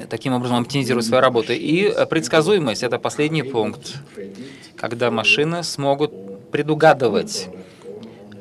таким 0.08 0.34
образом 0.34 0.62
оптимизировать 0.62 1.06
свою 1.06 1.20
работу. 1.20 1.52
И 1.52 1.92
предсказуемость– 2.08 2.82
это 2.84 2.98
последний 2.98 3.42
пункт, 3.42 3.94
когда 4.76 5.10
машины 5.10 5.62
смогут 5.62 6.12
предугадывать 6.50 7.48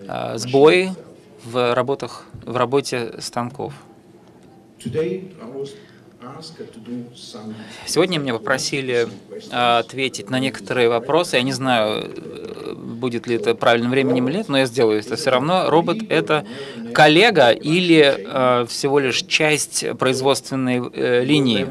э, 0.08 0.38
сбои 0.38 0.92
в, 1.44 1.74
работах, 1.74 2.26
в 2.46 2.56
работе 2.56 3.14
станков. 3.20 3.74
Сегодня 7.86 8.18
меня 8.20 8.34
попросили 8.34 9.08
а, 9.52 9.80
ответить 9.80 10.30
на 10.30 10.39
некоторые 10.39 10.89
вопросы. 10.89 11.38
Я 11.38 11.44
не 11.44 11.52
знаю, 11.52 12.10
будет 12.76 13.28
ли 13.28 13.36
это 13.36 13.56
правильным 13.56 13.92
временем 13.92 14.28
или 14.30 14.38
нет, 14.38 14.50
но 14.50 14.58
я 14.58 14.65
сделаю 14.65 15.00
это 15.00 15.15
все 15.15 15.32
равно. 15.32 15.70
Робот— 15.70 15.98
это 16.10 16.46
коллега 16.94 17.52
или 17.52 18.26
а, 18.26 18.65
всего 18.65 19.00
лишь 19.00 19.24
часть 19.24 19.86
производственной 19.98 20.82
э, 20.94 21.24
линии? 21.24 21.68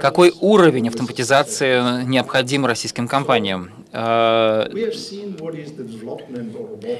Какой 0.00 0.32
уровень 0.40 0.88
автоматизации 0.88 2.04
необходим 2.04 2.66
российским 2.66 3.08
компаниям? 3.08 3.70
Э, 3.92 4.68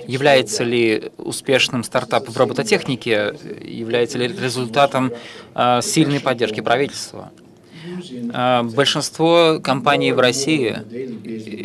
является 0.06 0.64
ли 0.64 1.10
успешным 1.16 1.84
стартап 1.84 2.28
в 2.28 2.36
робототехнике, 2.36 3.34
является 3.60 4.18
ли 4.18 4.28
результатом 4.28 5.12
э, 5.54 5.80
сильной 5.82 6.20
поддержки 6.20 6.60
правительства? 6.60 7.32
Э, 8.32 8.62
большинство 8.62 9.58
компаний 9.62 10.12
в 10.12 10.20
России 10.20 10.76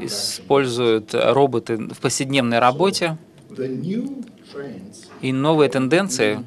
используют 0.06 1.14
роботы 1.14 1.78
в 1.78 2.00
повседневной 2.00 2.60
работе, 2.60 3.18
и 5.22 5.32
новые 5.32 5.70
тенденции 5.70 6.44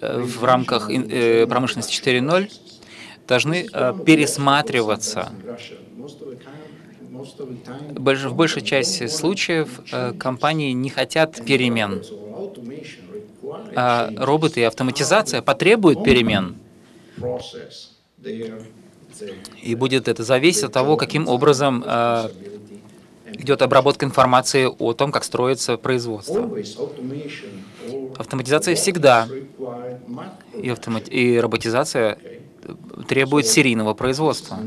в 0.00 0.44
рамках 0.44 0.90
э, 0.90 1.46
промышленности 1.46 2.00
4.0 2.02 2.50
должны 3.26 3.66
э, 3.72 3.94
пересматриваться. 4.04 5.32
В 7.94 8.34
большей 8.34 8.62
части 8.62 9.06
случаев 9.06 9.80
э, 9.92 10.12
компании 10.14 10.72
не 10.72 10.88
хотят 10.90 11.44
перемен. 11.44 12.02
А 13.76 14.10
роботы 14.16 14.60
и 14.60 14.62
автоматизация 14.62 15.42
потребуют 15.42 16.02
перемен. 16.04 16.56
И 19.62 19.74
будет 19.74 20.08
это 20.08 20.22
зависеть 20.22 20.64
от 20.64 20.72
того, 20.72 20.96
каким 20.96 21.28
образом 21.28 21.84
идет 23.38 23.62
обработка 23.62 24.06
информации 24.06 24.68
о 24.78 24.92
том, 24.92 25.12
как 25.12 25.24
строится 25.24 25.76
производство. 25.76 26.50
Автоматизация 28.18 28.74
всегда 28.74 29.28
и, 30.54 30.68
автомат... 30.68 31.04
и 31.08 31.38
роботизация 31.40 32.18
требует 33.08 33.46
серийного 33.46 33.94
производства. 33.94 34.58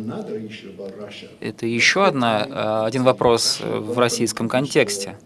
Это 1.40 1.66
еще 1.66 2.06
одна, 2.06 2.86
один 2.86 3.04
вопрос 3.04 3.60
в 3.62 3.98
российском 3.98 4.50
контексте. 4.50 5.18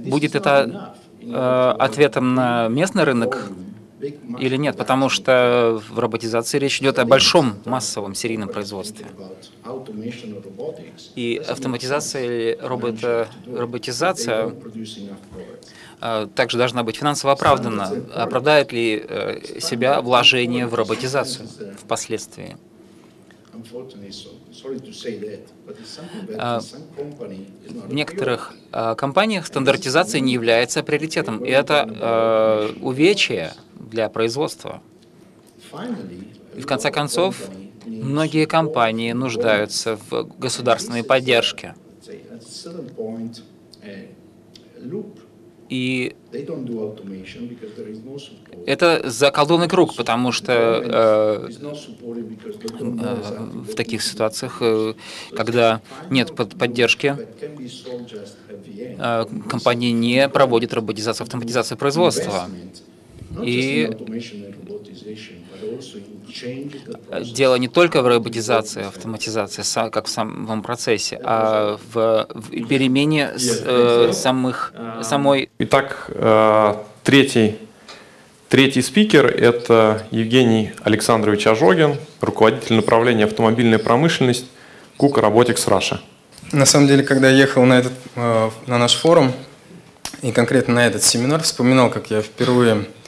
Будет 0.00 0.34
это 0.34 0.94
ответом 1.78 2.34
на 2.34 2.68
местный 2.68 3.04
рынок 3.04 3.50
или 4.38 4.56
нет, 4.56 4.76
потому 4.76 5.08
что 5.08 5.80
в 5.88 5.98
роботизации 5.98 6.58
речь 6.58 6.80
идет 6.80 6.98
о 6.98 7.04
большом 7.04 7.54
массовом 7.64 8.14
серийном 8.14 8.48
производстве. 8.48 9.06
И 11.16 11.42
автоматизация 11.46 12.24
или 12.24 12.58
робота, 12.60 13.28
роботизация 13.46 14.54
а, 16.00 16.26
также 16.28 16.56
должна 16.56 16.82
быть 16.82 16.96
финансово 16.96 17.32
оправдана. 17.32 17.92
Оправдает 18.14 18.72
ли 18.72 19.04
э, 19.06 19.60
себя 19.60 20.00
вложение 20.00 20.66
в 20.66 20.74
роботизацию 20.74 21.46
впоследствии? 21.78 22.56
А, 26.38 26.60
в 26.60 27.92
некоторых 27.92 28.54
компаниях 28.96 29.46
стандартизация 29.46 30.20
не 30.20 30.32
является 30.32 30.82
приоритетом, 30.82 31.44
и 31.44 31.50
это 31.50 32.72
увечье 32.80 33.52
для 33.90 34.08
производства. 34.08 34.82
И 36.56 36.60
в 36.60 36.66
конце 36.66 36.90
концов, 36.90 37.36
многие 37.86 38.46
компании 38.46 39.12
нуждаются 39.12 39.98
в 40.08 40.28
государственной 40.38 41.04
поддержке. 41.04 41.74
И 45.68 46.16
это 48.66 49.08
заколдованный 49.08 49.68
круг, 49.68 49.94
потому 49.94 50.32
что 50.32 50.52
э, 50.52 51.48
э, 52.80 53.14
в 53.70 53.74
таких 53.76 54.02
ситуациях, 54.02 54.58
э, 54.60 54.94
когда 55.36 55.80
нет 56.10 56.34
поддержки, 56.34 57.16
э, 58.98 59.24
компания 59.48 59.92
не 59.92 60.28
проводит 60.28 60.74
роботизацию, 60.74 61.24
автоматизацию 61.24 61.78
производства. 61.78 62.48
И 63.42 63.90
дело 67.32 67.54
не 67.56 67.68
только 67.68 68.02
в 68.02 68.08
роботизации, 68.08 68.86
автоматизации, 68.86 69.62
как 69.90 70.06
в 70.06 70.10
самом 70.10 70.62
процессе, 70.62 71.20
а 71.22 71.78
в, 71.92 72.26
в 72.28 72.66
перемене 72.66 73.32
с, 73.36 73.62
э, 73.64 74.10
самых, 74.12 74.72
самой... 75.02 75.48
Итак, 75.60 76.06
э, 76.08 76.74
третий, 77.04 77.56
третий 78.48 78.82
спикер– 78.82 79.26
это 79.26 80.06
Евгений 80.10 80.72
Александрович 80.82 81.46
Ожогин, 81.46 81.96
руководитель 82.20 82.76
направления 82.76 83.24
автомобильная 83.24 83.78
промышленность 83.78 84.46
Кука 84.96 85.20
Robotics 85.20 85.68
Russia. 85.68 85.98
На 86.52 86.66
самом 86.66 86.88
деле, 86.88 87.04
когда 87.04 87.30
я 87.30 87.36
ехал 87.36 87.64
на, 87.64 87.78
этот, 87.78 87.92
э, 88.16 88.50
на 88.66 88.78
наш 88.78 88.94
форум, 88.94 89.32
и 90.22 90.32
конкретно 90.32 90.74
на 90.74 90.86
этот 90.86 91.04
семинар, 91.04 91.42
вспоминал, 91.42 91.90
как 91.90 92.10
я 92.10 92.20
впервые 92.22 92.84
Э, 92.84 92.99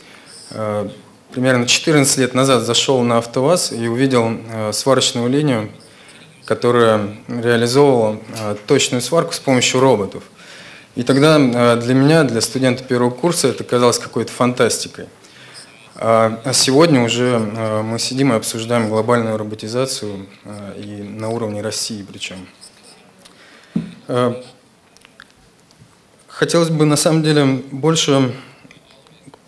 примерно 1.32 1.66
14 1.66 2.18
лет 2.18 2.34
назад 2.34 2.62
зашел 2.62 3.00
на 3.02 3.18
АвтоВАЗ 3.18 3.72
и 3.72 3.88
увидел 3.88 4.30
э, 4.30 4.72
сварочную 4.72 5.28
линию, 5.28 5.70
которая 6.44 7.16
реализовывала 7.26 8.18
э, 8.38 8.56
точную 8.66 9.00
сварку 9.00 9.32
с 9.32 9.38
помощью 9.38 9.80
роботов. 9.80 10.22
И 10.94 11.02
тогда 11.04 11.38
для 11.76 11.94
меня, 11.94 12.22
для 12.24 12.42
студента 12.42 12.84
первого 12.84 13.08
курса, 13.08 13.48
это 13.48 13.64
казалось 13.64 13.98
какой-то 13.98 14.30
фантастикой. 14.30 15.06
А, 15.94 16.38
а 16.44 16.52
сегодня 16.52 17.02
уже 17.02 17.38
мы 17.38 17.98
сидим 17.98 18.30
и 18.32 18.36
обсуждаем 18.36 18.90
глобальную 18.90 19.38
роботизацию 19.38 20.26
и 20.76 21.02
на 21.02 21.30
уровне 21.30 21.62
России 21.62 22.04
причем. 22.06 22.46
Хотелось 26.28 26.68
бы 26.68 26.84
на 26.84 26.96
самом 26.96 27.22
деле 27.22 27.62
больше 27.70 28.34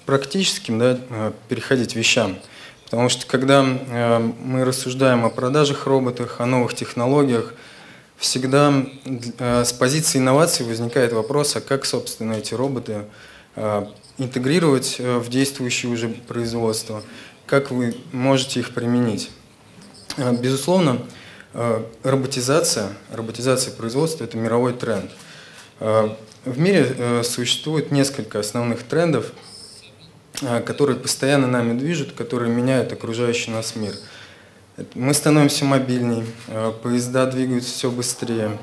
практическим 0.07 0.79
да, 0.79 0.99
э, 1.09 1.33
переходить 1.49 1.95
вещам. 1.95 2.37
Потому 2.85 3.09
что 3.09 3.27
когда 3.27 3.65
э, 3.65 4.19
мы 4.19 4.65
рассуждаем 4.65 5.25
о 5.25 5.31
продажах 5.31 5.87
роботах, 5.87 6.41
о 6.41 6.47
новых 6.47 6.75
технологиях, 6.75 7.55
всегда 8.17 8.73
э, 9.39 9.65
с 9.65 9.73
позиции 9.73 10.19
инноваций 10.19 10.67
возникает 10.67 11.13
вопрос, 11.13 11.57
а 11.57 11.61
как, 11.61 11.85
собственно, 11.85 12.35
эти 12.35 12.55
роботы 12.55 13.05
интегрировать 14.19 14.99
в 14.99 15.29
действующее 15.29 15.93
уже 15.93 16.09
производство, 16.09 17.05
как 17.47 17.71
вы 17.71 17.95
можете 18.11 18.59
их 18.59 18.75
применить. 18.75 19.31
Безусловно, 20.19 20.99
роботизация, 22.03 22.89
роботизация 23.13 23.73
производства– 23.73 24.25
это 24.25 24.37
мировой 24.37 24.73
тренд. 24.73 25.09
В 25.79 26.59
мире 26.59 27.23
существует 27.23 27.93
несколько 27.93 28.41
основных 28.41 28.83
трендов– 28.83 29.31
которые 30.65 30.97
постоянно 30.97 31.47
нами 31.47 31.79
движут, 31.79 32.13
которые 32.13 32.53
меняют 32.53 32.93
окружающий 32.93 33.51
нас 33.51 33.77
мир. 33.77 33.95
Мы 34.95 35.15
становимся 35.15 35.65
мобильнее, 35.65 36.27
а, 36.49 36.73
поезда 36.73 37.27
двигаются 37.27 37.73
все 37.73 37.91
быстрее. 37.91 38.59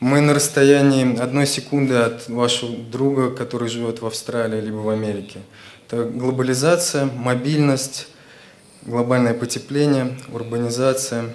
Мы 0.00 0.20
на 0.20 0.34
расстоянии 0.34 1.18
одной 1.18 1.46
секунды 1.46 1.94
от 1.94 2.28
вашего 2.28 2.76
друга, 2.76 3.30
который 3.30 3.68
живет 3.68 4.02
в 4.02 4.06
Австралии 4.06 4.60
либо 4.60 4.76
в 4.76 4.88
Америке. 4.90 5.40
Это 5.86 6.04
глобализация, 6.04 7.06
мобильность, 7.06 8.08
глобальное 8.82 9.34
потепление, 9.34 10.18
урбанизация, 10.30 11.32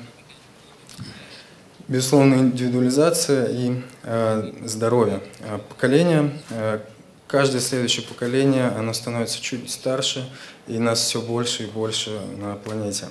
безусловно, 1.88 2.36
индивидуализация 2.36 3.48
и 3.52 3.82
э, 4.04 4.52
здоровье. 4.66 5.22
Поколение, 5.70 6.32
э, 6.52 6.80
каждое 7.28 7.62
следующее 7.62 8.06
поколение, 8.06 8.68
оно 8.68 8.94
становится 8.94 9.42
чуть 9.42 9.70
старше, 9.70 10.30
и 10.68 10.78
нас 10.78 11.00
все 11.00 11.22
больше 11.22 11.64
и 11.64 11.68
больше 11.68 12.20
на 12.38 12.56
планете. 12.56 13.10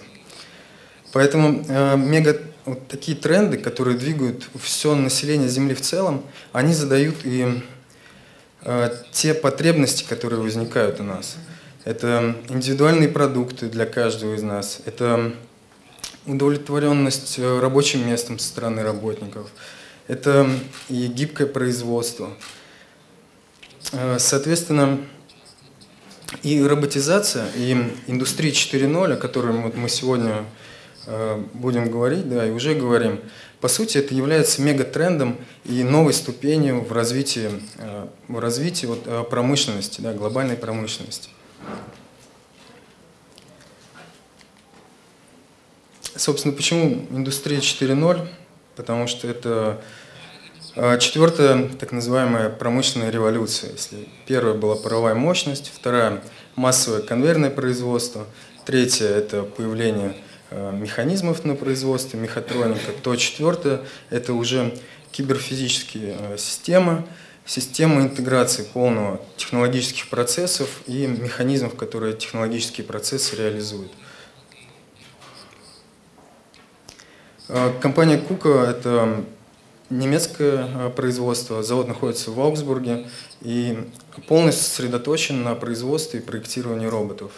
Поэтому 1.13 1.65
э, 1.69 1.97
мега 1.97 2.41
вот 2.65 2.89
такие 2.89 3.17
тренды, 3.17 3.59
которые 3.59 3.97
двигают 3.97 4.49
все 4.61 4.95
население 4.95 5.49
Земли 5.49 5.75
в 5.75 5.81
целом, 5.81 6.25
они 6.53 6.75
задают 6.75 7.17
и 7.25 7.63
э, 8.63 8.91
те 9.13 9.35
потребности, 9.35 10.05
которые 10.05 10.41
возникают 10.41 11.01
у 11.01 11.05
нас. 11.05 11.37
Это 11.85 12.37
индивидуальные 12.49 13.11
продукты 13.11 13.69
для 13.69 13.85
каждого 13.85 14.35
из 14.35 14.43
нас, 14.43 14.81
это 14.87 15.35
удовлетворенность 16.27 17.39
э, 17.39 17.61
рабочим 17.61 18.09
местом 18.09 18.39
со 18.39 18.49
стороны 18.49 18.83
работников, 18.83 19.51
это 20.09 20.49
и 20.89 21.07
гибкое 21.07 21.47
производство– 21.47 22.31
соответственно, 24.19 24.99
и 26.43 26.63
роботизация, 26.63 27.47
и 27.57 27.73
индустрия 28.07 28.53
4.0, 28.53 29.13
о 29.13 29.17
которой 29.17 29.53
мы 29.53 29.89
сегодня 29.89 30.45
будем 31.53 31.91
говорить, 31.91 32.29
да, 32.29 32.47
и 32.47 32.51
уже 32.51 32.75
говорим, 32.75 33.21
по 33.61 33.69
сути, 33.69 33.99
это 33.99 34.15
является 34.15 34.63
мегатрендом 34.63 35.39
и 35.65 35.83
новой 35.83 36.13
ступенью 36.13 36.81
в 36.83 36.93
развитии, 36.93 37.51
в 38.29 38.39
развитии 38.39 38.87
вот 38.87 39.29
промышленности, 39.31 40.01
да, 40.01 40.13
глобальной 40.13 40.57
промышленности. 40.57 41.31
Собственно, 46.17 46.55
почему 46.55 47.07
индустрия 47.11 47.59
4.0? 47.59 48.29
Потому 48.77 49.07
что 49.07 49.29
это 49.29 49.81
а, 50.77 50.99
четвертая 50.99 51.69
так 51.69 51.93
называемая 51.93 52.51
промышленная 52.51 53.11
революция. 53.11 53.71
Если 53.73 54.09
первая 54.27 54.55
была 54.55 54.75
паровая 54.75 55.15
мощность, 55.15 55.71
вторая 55.73 56.21
массовое 56.57 57.01
конвейерное 57.01 57.51
производство, 57.51 58.27
третья 58.65 59.07
это 59.07 59.43
появление 59.43 60.17
а, 60.51 60.73
механизмов 60.73 61.45
на 61.45 61.55
производстве, 61.55 62.19
мехатроника, 62.19 62.91
то 63.03 63.15
четвертое 63.15 63.83
это 64.11 64.35
уже 64.35 64.77
киберфизические 65.13 66.17
а, 66.19 66.37
системы, 66.37 67.05
система 67.47 68.03
интеграции 68.03 68.65
полного 68.65 69.21
технологических 69.37 70.09
процессов 70.09 70.83
и 70.87 71.07
механизмов, 71.07 71.77
которые 71.77 72.17
технологические 72.17 72.85
процессы 72.85 73.37
реализуют. 73.37 73.93
Компания 77.81 78.17
Кука– 78.17 78.49
это 78.71 79.25
немецкое 79.91 80.91
производство, 80.91 81.63
завод 81.63 81.89
находится 81.89 82.31
в 82.31 82.41
Аугсбурге 82.41 83.07
и 83.43 83.79
полностью 84.29 84.65
сосредоточен 84.65 85.43
на 85.43 85.55
производстве 85.55 86.21
и 86.21 86.23
проектировании 86.23 86.87
роботов. 86.87 87.33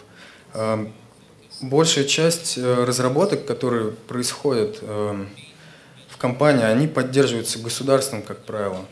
Большая 1.61 2.05
часть 2.05 2.59
разработок, 2.59 3.47
которые 3.47 3.93
происходят 3.93 4.81
в 4.81 6.17
компании, 6.19 6.65
они 6.65 6.87
поддерживаются 6.87 7.59
государством, 7.59 8.23
как 8.23 8.45
правило. 8.45 8.85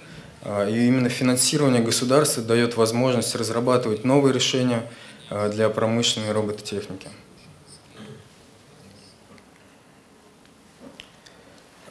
И 0.68 0.86
именно 0.86 1.08
финансирование 1.08 1.82
государства 1.82 2.42
дает 2.42 2.76
возможность 2.76 3.34
разрабатывать 3.34 4.04
новые 4.04 4.34
решения 4.34 4.90
для 5.30 5.70
промышленной 5.70 6.32
робототехники. 6.32 7.08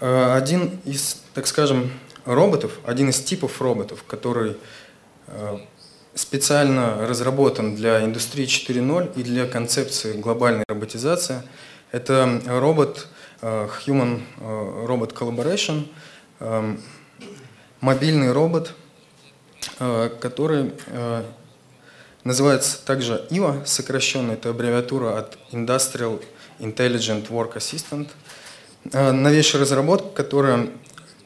Один 0.04 0.82
из, 0.84 1.22
так 1.34 1.48
скажем, 1.48 1.90
роботов, 2.26 2.80
один 2.86 3.10
из 3.10 3.22
типов 3.22 3.62
роботов, 3.62 4.04
который 4.06 4.58
э, 5.28 5.58
специально 6.14 7.08
разработан 7.08 7.76
для 7.76 8.04
индустрии 8.04 8.46
4.0 8.46 9.14
и 9.16 9.24
для 9.24 9.48
концепции 9.48 10.20
глобальной 10.20 10.66
роботизации, 10.68 11.42
это 11.94 12.42
робот 12.48 13.08
э, 13.42 13.70
Human 13.86 14.24
Robot 14.40 15.14
Collaboration, 15.14 15.88
мобильный 17.80 18.34
робот, 18.34 18.74
который 19.78 20.74
называется 22.26 22.86
также 22.86 23.26
IWA, 23.30 23.66
сокращенно, 23.66 24.34
это 24.34 24.50
аббревиатура 24.50 25.18
от 25.18 25.38
Industrial 25.52 26.22
Intelligent 26.60 27.30
Work 27.30 27.56
Assistant– 27.56 28.10
Э, 28.23 28.23
новейшая 28.92 29.62
разработка, 29.62 30.10
которая, 30.10 30.70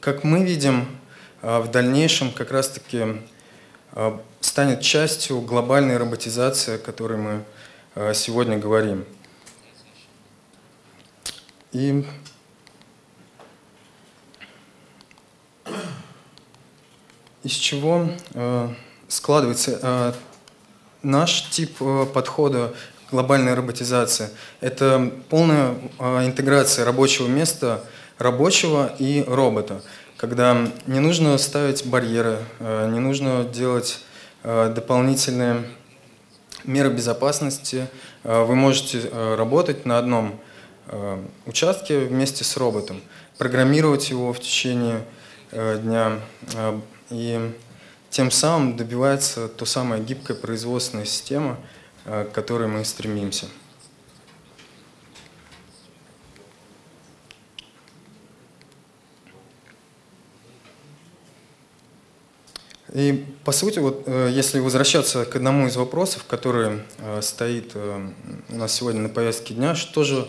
как 0.00 0.24
мы 0.24 0.44
видим, 0.44 0.86
э, 1.42 1.58
в 1.58 1.70
дальнейшем 1.70 2.32
как 2.32 2.50
раз-таки 2.50 3.22
э, 3.92 4.18
станет 4.40 4.80
частью 4.80 5.40
глобальной 5.40 5.96
роботизации, 5.96 6.76
о 6.76 6.78
которой 6.78 7.18
мы 7.18 7.44
сегодня 8.14 8.58
говорим. 8.58 9.04
И 11.72 12.04
из 17.42 17.52
чего 17.52 18.08
складывается 19.08 20.14
наш 21.02 21.48
тип 21.50 21.76
подхода 22.14 22.72
глобальная 23.10 23.54
роботизация. 23.54 24.30
Это 24.60 25.10
полная 25.28 25.74
а, 25.98 26.24
интеграция 26.24 26.84
рабочего 26.84 27.26
места 27.26 27.84
рабочего 28.18 28.92
и 28.98 29.24
робота, 29.26 29.82
когда 30.16 30.68
не 30.86 30.98
нужно 30.98 31.38
ставить 31.38 31.86
барьеры, 31.86 32.38
а, 32.60 32.88
не 32.88 33.00
нужно 33.00 33.44
делать 33.44 34.00
а, 34.42 34.72
дополнительные 34.72 35.64
меры 36.64 36.90
безопасности. 36.90 37.86
Вы 38.24 38.56
можете 38.56 39.08
работать 39.36 39.86
на 39.86 39.96
одном 39.96 40.40
участке 41.46 42.00
вместе 42.00 42.42
с 42.42 42.56
роботом, 42.56 43.00
программировать 43.38 44.10
его 44.10 44.32
в 44.32 44.40
течение 44.40 45.04
дня 45.52 46.18
и 47.10 47.54
тем 48.10 48.32
самым 48.32 48.76
добивается 48.76 49.46
то 49.46 49.64
самая 49.64 50.00
гибкая 50.00 50.36
производственная 50.36 51.04
система– 51.04 51.56
к 52.08 52.32
которой 52.32 52.68
мы 52.68 52.84
стремимся. 52.84 53.46
И 62.94 63.26
по 63.44 63.52
сути, 63.52 63.78
вот, 63.78 64.04
э, 64.06 64.30
если 64.32 64.60
возвращаться 64.60 65.24
к 65.26 65.36
одному 65.36 65.66
из 65.66 65.76
вопросов, 65.76 66.24
который 66.26 66.80
э, 66.98 67.20
стоит 67.20 67.76
у 67.76 68.56
нас 68.56 68.72
сегодня 68.72 69.02
на 69.02 69.08
повестке 69.08 69.54
дня, 69.54 69.74
что 69.74 70.04
же 70.04 70.28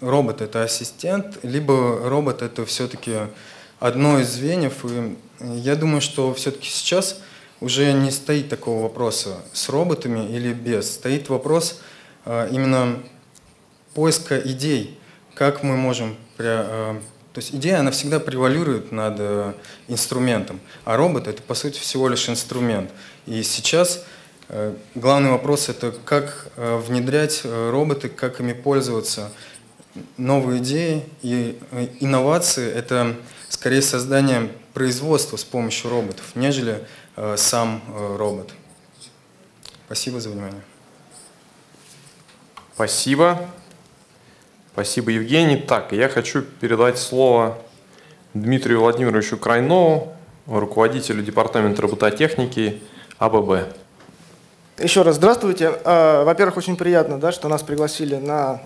робот 0.00 0.42
это 0.42 0.62
ассистент, 0.62 1.38
либо 1.42 1.98
робот 2.04 2.42
это 2.42 2.66
все-таки 2.66 3.14
одно 3.80 4.20
из 4.20 4.28
звеньев. 4.28 4.84
И 4.84 5.16
я 5.40 5.76
думаю, 5.76 6.02
что 6.02 6.34
все-таки 6.34 6.68
сейчас 6.68 7.20
уже 7.60 7.92
не 7.92 8.10
стоит 8.10 8.48
такого 8.48 8.82
вопроса 8.82 9.38
с 9.52 9.68
роботами 9.68 10.30
или 10.30 10.52
без. 10.52 10.92
Стоит 10.92 11.28
вопрос 11.28 11.80
а, 12.24 12.48
именно 12.48 12.98
поиска 13.94 14.38
идей, 14.38 14.98
как 15.34 15.62
мы 15.62 15.76
можем... 15.76 16.16
А, 16.38 17.00
то 17.32 17.40
есть 17.40 17.54
идея, 17.54 17.80
она 17.80 17.90
всегда 17.90 18.18
превалирует 18.18 18.92
над 18.92 19.16
э, 19.18 19.52
инструментом, 19.88 20.58
а 20.86 20.96
робот— 20.96 21.26
это, 21.28 21.42
по 21.42 21.52
сути, 21.52 21.78
всего 21.78 22.08
лишь 22.08 22.30
инструмент. 22.30 22.90
И 23.26 23.42
сейчас 23.42 24.06
э, 24.48 24.74
главный 24.94 25.28
вопрос— 25.28 25.68
это 25.68 25.92
как 26.06 26.48
э, 26.56 26.78
внедрять 26.78 27.42
роботы, 27.44 28.08
как 28.08 28.40
ими 28.40 28.54
пользоваться. 28.54 29.30
Новые 30.16 30.62
идеи 30.62 31.04
и 31.20 31.58
инновации— 32.00 32.72
это 32.74 33.14
скорее 33.50 33.82
создание 33.82 34.50
производства 34.72 35.36
с 35.36 35.44
помощью 35.44 35.90
роботов, 35.90 36.24
нежели 36.36 36.70
Э, 36.70 36.84
сам 37.36 37.82
э, 37.88 38.16
робот. 38.16 38.52
Спасибо 39.86 40.20
за 40.20 40.30
внимание. 40.30 40.62
Спасибо. 42.74 43.38
Спасибо, 44.72 45.10
Евгений. 45.10 45.56
Так, 45.56 45.92
я 45.92 46.08
хочу 46.08 46.42
передать 46.42 46.98
слово 46.98 47.56
Дмитрию 48.34 48.80
Владимировичу 48.80 49.38
Крайнову, 49.38 50.12
руководителю 50.46 51.22
Департамента 51.22 51.80
робототехники 51.80 52.82
АББ. 53.18 53.68
Еще 54.78 55.00
раз 55.00 55.16
здравствуйте. 55.16 55.72
А, 55.84 56.24
во-первых, 56.24 56.58
очень 56.58 56.76
приятно, 56.76 57.18
да, 57.18 57.32
что 57.32 57.48
нас 57.48 57.62
пригласили 57.62 58.16
на 58.16 58.60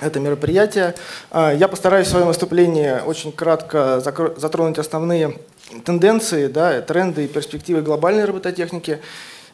это 0.00 0.18
мероприятие. 0.18 0.96
А, 1.30 1.52
я 1.52 1.68
постараюсь 1.68 2.08
в 2.08 2.10
своем 2.10 2.26
выступлении 2.26 3.00
очень 3.00 3.30
кратко 3.30 4.00
затронуть 4.00 4.78
основные 4.78 5.38
тенденции, 5.84 6.46
да, 6.46 6.80
тренды 6.80 7.24
и 7.24 7.28
перспективы 7.28 7.82
глобальной 7.82 8.24
робототехники, 8.24 9.00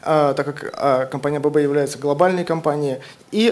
а, 0.02 0.34
так 0.34 0.46
как 0.46 0.74
а, 0.74 1.06
компания 1.06 1.40
ББ 1.40 1.56
является 1.56 1.98
глобальной 1.98 2.44
компанией. 2.44 2.98
И 3.32 3.50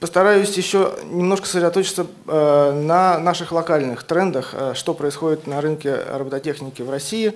постараюсь 0.00 0.56
еще 0.56 0.94
немножко 1.04 1.46
сосредоточиться 1.46 2.06
на 2.26 3.18
наших 3.18 3.52
локальных 3.52 4.02
трендах, 4.02 4.54
что 4.74 4.92
происходит 4.92 5.46
на 5.46 5.60
рынке 5.60 5.96
робототехники 6.10 6.82
в 6.82 6.90
России, 6.90 7.32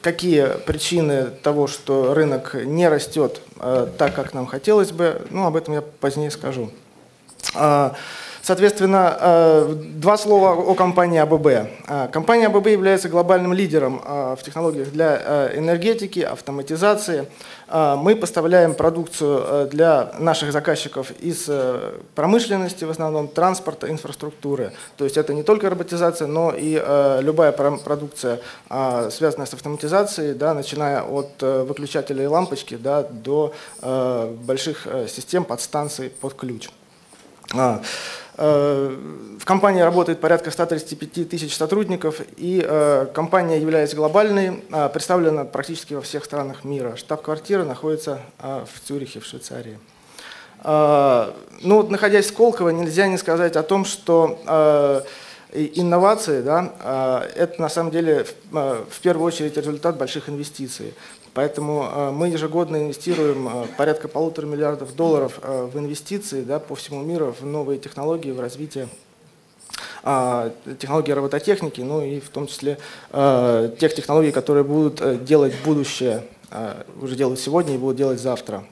какие 0.00 0.58
причины 0.64 1.26
того, 1.42 1.66
что 1.66 2.14
рынок 2.14 2.54
не 2.54 2.88
растет 2.88 3.40
так, 3.58 4.14
как 4.14 4.34
нам 4.34 4.46
хотелось 4.46 4.90
бы. 4.90 5.22
Ну, 5.30 5.46
об 5.46 5.56
этом 5.56 5.74
я 5.74 5.82
позднее 5.82 6.30
скажу. 6.30 6.70
Соответственно, 8.44 9.16
а, 9.18 9.74
два 9.74 10.18
слова 10.18 10.50
о 10.52 10.74
компании 10.74 11.18
АББ. 11.18 11.46
А, 11.86 12.08
компания 12.08 12.48
АББ 12.48 12.66
является 12.66 13.08
глобальным 13.08 13.54
лидером 13.54 14.02
в 14.04 14.38
технологиях 14.44 14.90
для 14.90 15.50
энергетики, 15.56 16.20
автоматизации. 16.20 17.26
Мы 17.72 18.16
поставляем 18.16 18.74
продукцию 18.74 19.68
для 19.68 20.12
наших 20.18 20.52
заказчиков 20.52 21.10
из 21.12 21.48
промышленности, 22.14 22.84
в 22.84 22.90
основном 22.90 23.28
транспорта, 23.28 23.90
инфраструктуры. 23.90 24.72
То 24.98 25.04
есть 25.04 25.16
это 25.16 25.32
не 25.32 25.42
только 25.42 25.70
роботизация, 25.70 26.28
но 26.28 26.52
и 26.54 26.74
любая 27.22 27.52
продукция, 27.52 28.40
связанная 29.10 29.46
с 29.46 29.54
автоматизацией, 29.54 30.34
да, 30.34 30.52
начиная 30.52 31.02
от 31.02 31.40
выключателей 31.40 32.26
лампочки 32.26 32.76
да, 32.76 33.02
до 33.02 33.54
больших 34.46 34.86
систем 35.08 35.44
подстанций 35.44 36.10
под 36.10 36.34
ключ. 36.34 36.68
А, 38.36 38.90
э, 38.90 39.38
в 39.38 39.44
компании 39.44 39.82
работает 39.82 40.20
порядка 40.20 40.50
135 40.50 41.28
тысяч 41.28 41.56
сотрудников, 41.56 42.20
и 42.36 42.64
э, 42.66 43.06
компания 43.12 43.60
является 43.60 43.96
глобальной, 43.96 44.62
э, 44.70 44.88
представлена 44.88 45.44
практически 45.44 45.94
во 45.94 46.00
всех 46.00 46.24
странах 46.24 46.64
мира. 46.64 46.96
Штаб-квартира 46.96 47.64
находится 47.64 48.20
э, 48.40 48.64
в 48.72 48.86
Цюрихе, 48.86 49.20
в 49.20 49.26
Швейцарии. 49.26 49.78
Э, 50.62 51.32
ну, 51.62 51.76
вот, 51.76 51.90
находясь 51.90 52.26
в 52.26 52.28
Сколково, 52.28 52.70
нельзя 52.70 53.06
не 53.06 53.18
сказать 53.18 53.56
о 53.56 53.62
том, 53.62 53.84
что 53.84 55.04
инновации, 55.52 56.42
да, 56.42 57.24
это 57.36 57.62
на 57.62 57.68
самом 57.68 57.92
деле 57.92 58.26
в 58.50 59.00
первую 59.02 59.24
очередь 59.24 59.56
результат 59.56 59.96
больших 59.96 60.28
инвестиций. 60.28 60.94
Поэтому 61.34 61.90
э, 61.92 62.10
мы 62.12 62.28
ежегодно 62.28 62.76
инвестируем 62.76 63.48
э, 63.48 63.66
порядка 63.76 64.06
полутора 64.06 64.46
миллиардов 64.46 64.94
долларов 64.94 65.40
э, 65.42 65.68
в 65.70 65.76
инвестиции 65.76 66.42
да, 66.42 66.60
по 66.60 66.76
всему 66.76 67.02
миру, 67.02 67.34
в 67.38 67.44
новые 67.44 67.78
технологии, 67.78 68.30
в 68.30 68.40
развитие 68.40 68.88
технологий 70.78 71.14
робототехники, 71.14 71.80
ну 71.80 72.02
и 72.02 72.20
в 72.20 72.28
том 72.28 72.46
числе 72.46 72.78
тех 73.10 73.94
технологий, 73.94 74.32
которые 74.32 74.62
будут 74.62 75.24
делать 75.24 75.54
будущее, 75.64 76.24
уже 77.00 77.16
делают 77.16 77.40
сегодня 77.40 77.74
и 77.74 77.78
будут 77.78 77.96
делать 77.96 78.20
завтра. 78.20 78.64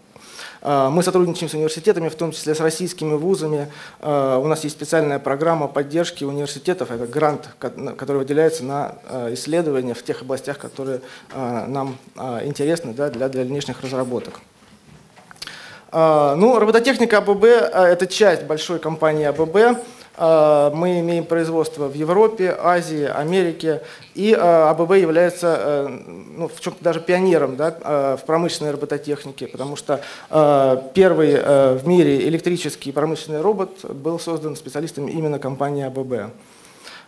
А, 0.62 0.90
мы 0.90 1.02
сотрудничаем 1.02 1.50
с 1.50 1.54
университетами, 1.54 2.08
в 2.08 2.14
том 2.14 2.30
числе 2.32 2.54
с 2.54 2.60
российскими 2.60 3.14
вузами. 3.14 3.70
А, 4.00 4.38
у 4.38 4.46
нас 4.46 4.62
есть 4.64 4.76
специальная 4.76 5.18
программа 5.18 5.66
поддержки 5.66 6.24
университетов. 6.24 6.90
Это 6.90 7.06
грант, 7.06 7.48
который 7.58 8.18
выделяется 8.18 8.64
на 8.64 8.94
а, 9.08 9.34
исследования 9.34 9.94
в 9.94 10.02
тех 10.02 10.22
областях, 10.22 10.58
которые 10.58 11.00
нам 11.34 11.96
интересны 12.44 12.92
для 12.92 13.28
дальнейших 13.28 13.80
разработок. 13.80 14.40
Ну, 15.92 16.58
робототехника 16.58 17.18
АББ– 17.18 17.44
это 17.44 18.06
часть 18.06 18.44
большой 18.44 18.78
компании 18.78 19.24
АББ. 19.24 19.78
А, 20.14 20.70
мы 20.74 21.00
имеем 21.00 21.24
производство 21.24 21.88
в 21.88 21.94
Европе, 21.94 22.54
Азии, 22.58 23.04
Америке, 23.04 23.82
и 24.14 24.36
а, 24.38 24.70
АББ 24.70 24.92
является 24.96 25.56
э, 25.58 25.88
ну, 26.36 26.48
в 26.48 26.60
чем-то 26.60 26.84
даже 26.84 27.00
пионером 27.00 27.56
да, 27.56 28.16
в 28.20 28.26
промышленной 28.26 28.72
робототехнике, 28.72 29.46
потому 29.46 29.76
что 29.76 30.02
первый 30.94 31.30
э, 31.32 31.74
в 31.74 31.86
мире 31.86 32.28
электрический 32.28 32.92
промышленный 32.92 33.40
робот 33.40 33.84
был 33.84 34.18
создан 34.18 34.56
специалистами 34.56 35.10
именно 35.10 35.38
компании 35.38 35.84
АББ. 35.84 36.32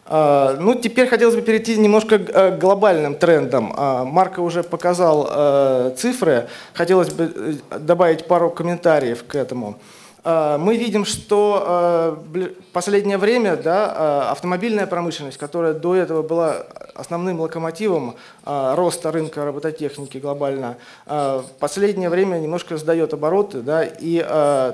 Ну, 0.06 0.74
теперь 0.74 1.08
хотелось 1.08 1.34
бы 1.34 1.40
перейти 1.40 1.78
немножко 1.78 2.18
к 2.18 2.58
глобальным 2.58 3.14
трендам. 3.14 3.72
Марко 4.06 4.40
уже 4.40 4.62
показал 4.62 5.26
э, 5.30 5.94
цифры, 5.96 6.46
хотелось 6.74 7.08
бы 7.08 7.56
добавить 7.78 8.26
пару 8.26 8.50
комментариев 8.50 9.24
к 9.26 9.34
этому. 9.34 9.78
А, 10.24 10.56
мы 10.56 10.76
видим, 10.78 11.04
что 11.04 12.22
в 12.26 12.38
а, 12.38 12.50
последнее 12.72 13.18
время 13.18 13.56
да, 13.56 13.92
а, 13.94 14.30
автомобильная 14.32 14.86
промышленность, 14.86 15.36
которая 15.36 15.74
до 15.74 15.94
этого 15.94 16.22
была 16.22 16.64
основным 16.94 17.40
локомотивом 17.40 18.14
роста 18.44 19.10
рынка 19.10 19.44
робототехники 19.44 20.18
глобально, 20.18 20.76
в 21.06 21.44
последнее 21.58 22.08
время 22.08 22.36
немножко 22.36 22.76
сдает 22.76 23.12
обороты, 23.12 23.62
да, 23.62 23.82
и 23.82 24.18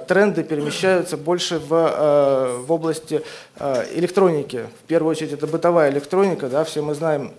тренды 0.06 0.44
перемещаются 0.44 1.16
больше 1.16 1.58
в, 1.58 2.60
в 2.66 2.70
области 2.70 3.22
электроники. 3.94 4.66
В 4.84 4.86
первую 4.86 5.12
очередь 5.12 5.32
это 5.32 5.46
бытовая 5.46 5.90
электроника, 5.90 6.50
да, 6.50 6.64
все 6.64 6.82
мы 6.82 6.94
знаем, 6.94 7.32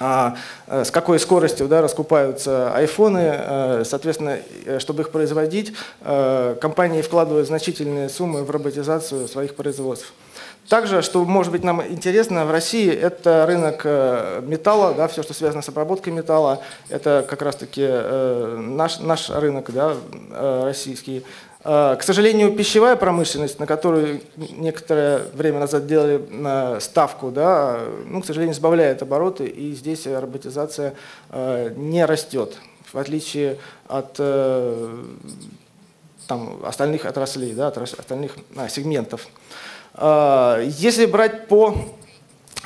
а, 0.00 0.36
э, 0.68 0.84
с 0.84 0.90
какой 0.90 1.18
скоростью 1.18 1.66
да, 1.66 1.82
раскупаются 1.82 2.72
айфоны. 2.74 3.32
Э, 3.32 3.82
соответственно, 3.84 4.38
э, 4.64 4.78
чтобы 4.78 5.02
их 5.02 5.10
производить, 5.10 5.74
компании 6.60 7.02
вкладывают 7.02 7.46
значительные 7.46 8.08
суммы 8.08 8.44
в 8.44 8.50
роботизацию 8.50 9.26
своих 9.28 9.54
производств. 9.54 10.12
Также, 10.68 11.02
что 11.02 11.24
может 11.24 11.50
быть 11.50 11.64
нам 11.64 11.82
интересно, 11.86 12.44
в 12.44 12.50
России 12.50 12.90
это 12.92 13.46
рынок 13.46 13.84
металла, 14.46 14.92
да, 14.94 15.08
все, 15.08 15.22
что 15.22 15.32
связано 15.32 15.62
с 15.62 15.68
обработкой 15.68 16.12
металла, 16.12 16.60
это 16.90 17.26
как 17.28 17.40
раз-таки 17.40 17.86
наш, 17.86 19.00
наш 19.00 19.30
рынок 19.30 19.70
да, 19.72 19.96
российский. 20.64 21.24
А, 21.64 21.96
к 21.96 22.02
сожалению, 22.02 22.52
пищевая 22.52 22.94
промышленность, 22.96 23.58
на 23.58 23.66
которую 23.66 24.20
некоторое 24.36 25.22
время 25.34 25.60
назад 25.60 25.86
делали 25.86 26.78
ставку, 26.80 27.30
да, 27.30 27.80
ну, 28.06 28.22
к 28.22 28.26
сожалению, 28.26 28.54
сбавляет 28.54 29.02
обороты, 29.02 29.46
и 29.46 29.72
здесь 29.72 30.06
роботизация 30.06 30.94
а, 31.30 31.70
не 31.70 32.04
растет, 32.04 32.56
в 32.92 32.96
отличие 32.96 33.58
от 33.86 34.16
э, 34.18 35.04
там, 36.26 36.60
остальных 36.64 37.04
отраслей, 37.04 37.52
да, 37.52 37.68
остальных 37.68 38.36
а, 38.56 38.68
сегментов. 38.68 39.26
Если 40.00 41.06
брать 41.06 41.48
по 41.48 41.74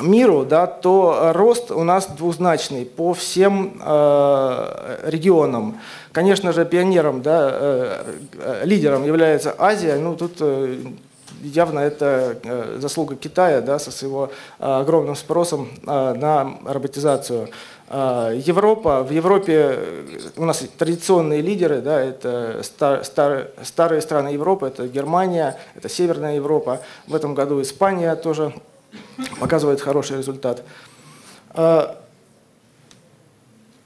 миру, 0.00 0.44
да, 0.44 0.66
то 0.66 1.32
рост 1.34 1.70
у 1.70 1.84
нас 1.84 2.06
двузначный 2.06 2.84
по 2.84 3.14
всем 3.14 3.80
э, 3.80 4.98
регионам. 5.04 5.78
Конечно 6.12 6.52
же, 6.52 6.64
пионером, 6.64 7.22
да, 7.22 7.50
э, 7.52 8.04
э, 8.38 8.60
лидером 8.64 9.04
является 9.04 9.54
Азия. 9.58 9.96
Ну, 9.96 10.16
тут 10.16 10.36
э, 10.40 10.76
явно 11.42 11.80
это 11.80 12.36
э, 12.42 12.78
заслуга 12.80 13.16
Китая 13.16 13.60
да, 13.60 13.78
со 13.78 13.90
своего 13.90 14.30
э, 14.58 14.64
огромным 14.64 15.16
спросом 15.16 15.68
э, 15.86 16.14
на 16.14 16.54
роботизацию. 16.64 17.48
Э, 17.88 18.32
Европа, 18.44 19.02
в 19.02 19.10
Европе 19.10 19.78
у 20.36 20.44
нас 20.44 20.62
традиционные 20.78 21.40
лидеры, 21.40 21.80
да, 21.80 22.00
это 22.00 22.60
стар, 22.62 23.04
стар, 23.04 23.48
старые 23.62 24.00
страны 24.00 24.28
Европы, 24.28 24.66
это 24.66 24.86
Германия, 24.88 25.58
это 25.74 25.88
Северная 25.88 26.36
Европа. 26.36 26.80
В 27.06 27.14
этом 27.14 27.34
году 27.34 27.60
Испания 27.60 28.14
тоже 28.16 28.52
показывает 29.40 29.80
хороший 29.80 30.18
результат. 30.18 30.64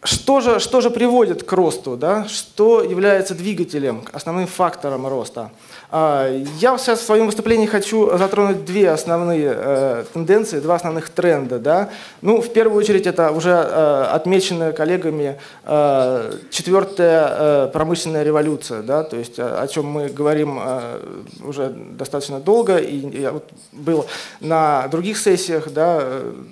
Что 0.07 0.41
же, 0.41 0.61
что 0.61 0.81
же 0.81 0.91
приводит 0.91 1.43
к 1.43 1.53
росту? 1.53 1.97
Да? 1.97 2.27
Что 2.29 2.83
является 2.83 3.35
двигателем, 3.35 4.05
основным 4.13 4.47
фактором 4.47 5.07
роста? 5.07 5.51
А, 5.91 6.31
я 6.61 6.79
сейчас 6.79 7.01
в 7.01 7.05
своем 7.05 7.27
выступлении 7.27 7.67
хочу 7.67 8.17
затронуть 8.17 8.65
две 8.65 8.91
основные 8.91 9.53
э, 9.53 10.05
тенденции, 10.13 10.61
два 10.61 10.77
основных 10.77 11.11
тренда. 11.11 11.59
Да? 11.59 11.91
Ну, 12.23 12.41
в 12.41 12.53
первую 12.53 12.79
очередь, 12.79 13.07
это 13.07 13.33
уже 13.33 13.51
э, 13.51 14.03
отмеченная 14.13 14.73
коллегами 14.73 15.41
э, 15.65 16.33
четвертая 16.51 17.67
промышленная 17.69 18.23
революция, 18.23 18.83
да? 18.83 19.03
то 19.03 19.17
есть 19.17 19.39
о 19.39 19.67
чем 19.67 19.87
мы 19.87 20.09
говорим 20.09 20.61
уже 21.45 21.69
достаточно 21.71 22.39
долго, 22.39 22.77
и 22.77 23.21
я 23.21 23.33
вот 23.33 23.45
был 23.73 24.07
на 24.41 24.87
других 24.89 25.19
сессиях 25.19 25.71
да, 25.71 26.03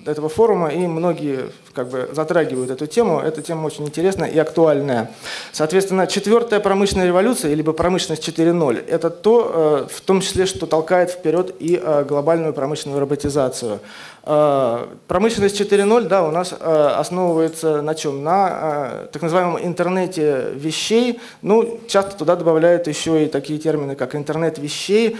этого 0.05 0.27
форума, 0.27 0.69
и 0.69 0.87
многие 0.87 1.51
как 1.75 1.89
бы 1.89 2.09
затрагивают 2.13 2.71
эту 2.71 2.87
тему. 2.87 3.19
Эта 3.19 3.41
тема 3.41 3.65
очень 3.65 3.85
интересная 3.85 4.29
и 4.29 4.37
актуальная. 4.37 5.11
Соответственно, 5.51 6.07
четвертая 6.07 6.61
промышленная 6.61 7.07
революция, 7.07 7.53
либо 7.53 7.73
промышленность 7.73 8.27
4.0, 8.27 8.87
это 8.87 9.09
то, 9.09 9.87
э, 9.89 9.93
в 9.93 10.01
том 10.01 10.21
числе, 10.21 10.45
что 10.45 10.65
толкает 10.65 11.11
вперед 11.11 11.53
и 11.59 11.79
э, 11.81 12.05
глобальную 12.07 12.53
промышленную 12.53 13.01
роботизацию. 13.01 13.79
Э, 14.23 14.87
промышленность 15.07 15.59
4.0, 15.59 16.07
да, 16.07 16.23
у 16.23 16.31
нас 16.31 16.53
основывается 16.53 17.81
на 17.81 17.93
чем? 17.93 18.23
На 18.23 19.07
так 19.11 19.21
называемом 19.21 19.59
интернете 19.61 20.47
вещей. 20.53 21.19
Ну, 21.41 21.79
часто 21.87 22.17
туда 22.17 22.35
добавляют 22.35 22.87
еще 22.87 23.25
и 23.25 23.27
такие 23.27 23.59
термины, 23.59 23.95
как 23.95 24.15
интернет 24.15 24.57
вещей, 24.57 25.17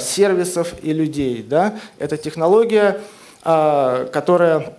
сервисов 0.00 0.74
и 0.82 0.92
людей. 0.92 1.44
Да? 1.48 1.74
Это 1.98 2.16
технология, 2.16 3.00
которая 3.42 4.74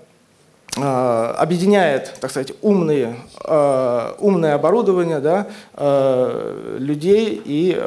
объединяет, 0.77 2.13
так 2.21 2.31
сказать, 2.31 2.53
умные, 2.61 3.17
э, 3.43 4.13
умное 4.19 4.55
оборудование 4.55 5.19
да, 5.19 5.47
э, 5.73 6.77
людей 6.79 7.41
и 7.43 7.77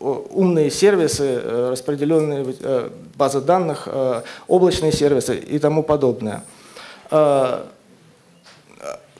умные 0.00 0.70
сервисы, 0.70 1.40
распределенные 1.70 2.44
базы 3.14 3.40
данных, 3.40 3.86
облачные 4.48 4.90
сервисы 4.90 5.36
и 5.36 5.60
тому 5.60 5.84
подобное 5.84 6.42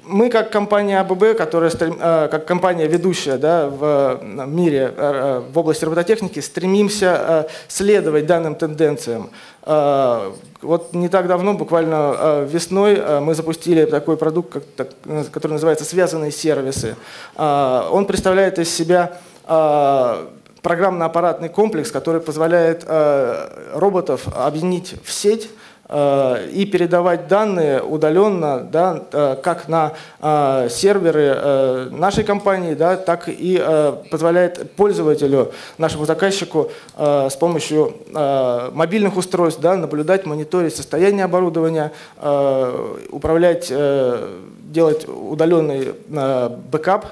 мы 0.04 0.30
как 0.30 0.50
компания 0.50 1.00
АББ, 1.00 1.36
которая 1.36 1.70
э, 1.70 2.28
как 2.30 2.44
компания 2.44 2.86
ведущая 2.86 3.36
да, 3.36 3.68
в 3.68 4.20
мире 4.46 4.92
э, 4.96 5.42
в 5.52 5.58
области 5.58 5.84
робототехники, 5.84 6.40
стремимся 6.40 7.46
э, 7.48 7.52
следовать 7.68 8.26
данным 8.26 8.54
тенденциям. 8.54 9.30
Вот 9.64 10.92
не 10.92 11.08
так 11.08 11.28
давно, 11.28 11.54
буквально 11.54 12.44
весной, 12.50 13.00
мы 13.20 13.36
запустили 13.36 13.84
такой 13.84 14.16
продукт, 14.16 14.58
который 15.30 15.52
называется 15.52 15.84
«Связанные 15.84 16.32
сервисы». 16.32 16.96
Он 17.36 18.06
представляет 18.06 18.58
из 18.58 18.74
себя 18.74 19.18
программно-аппаратный 19.46 21.48
комплекс, 21.48 21.92
который 21.92 22.20
позволяет 22.20 22.84
роботов 23.72 24.26
объединить 24.34 24.96
в 25.04 25.12
сеть 25.12 25.48
и 25.92 26.68
передавать 26.72 27.28
данные 27.28 27.82
удаленно, 27.82 28.60
да, 28.60 29.36
как 29.42 29.68
на 29.68 29.92
серверы 30.20 31.90
нашей 31.90 32.24
компании, 32.24 32.74
да, 32.74 32.96
так 32.96 33.24
и 33.26 33.62
позволяет 34.10 34.72
пользователю, 34.72 35.52
нашему 35.76 36.06
заказчику 36.06 36.70
с 36.96 37.36
помощью 37.36 37.94
мобильных 38.72 39.16
устройств 39.16 39.60
да, 39.60 39.76
наблюдать, 39.76 40.24
мониторить 40.24 40.74
состояние 40.74 41.24
оборудования, 41.24 41.92
управлять, 43.10 43.70
делать 44.72 45.06
удаленный 45.06 45.94
бэкап 46.08 47.06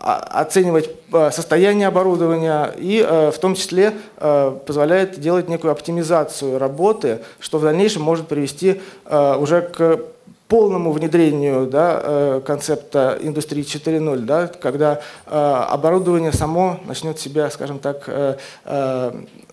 оценивать 0.00 0.90
э, 1.12 1.30
состояние 1.30 1.88
оборудования 1.88 2.74
и 2.78 3.04
э, 3.06 3.30
в 3.30 3.38
том 3.38 3.54
числе 3.54 3.92
э, 4.16 4.58
позволяет 4.66 5.20
делать 5.20 5.48
некую 5.48 5.72
оптимизацию 5.72 6.58
работы, 6.58 7.20
что 7.38 7.58
в 7.58 7.62
дальнейшем 7.62 8.02
может 8.02 8.28
привести 8.28 8.80
уже 9.04 9.62
к 9.62 10.00
полному 10.48 10.90
внедрению 10.92 11.66
да, 11.66 12.40
концепта 12.44 13.18
индустрии 13.20 13.62
4.0, 13.62 14.18
да, 14.20 14.48
когда 14.48 15.00
оборудование 15.26 16.32
само 16.32 16.80
начнет 16.86 17.20
себя, 17.20 17.50
скажем 17.50 17.78
так, 17.78 18.08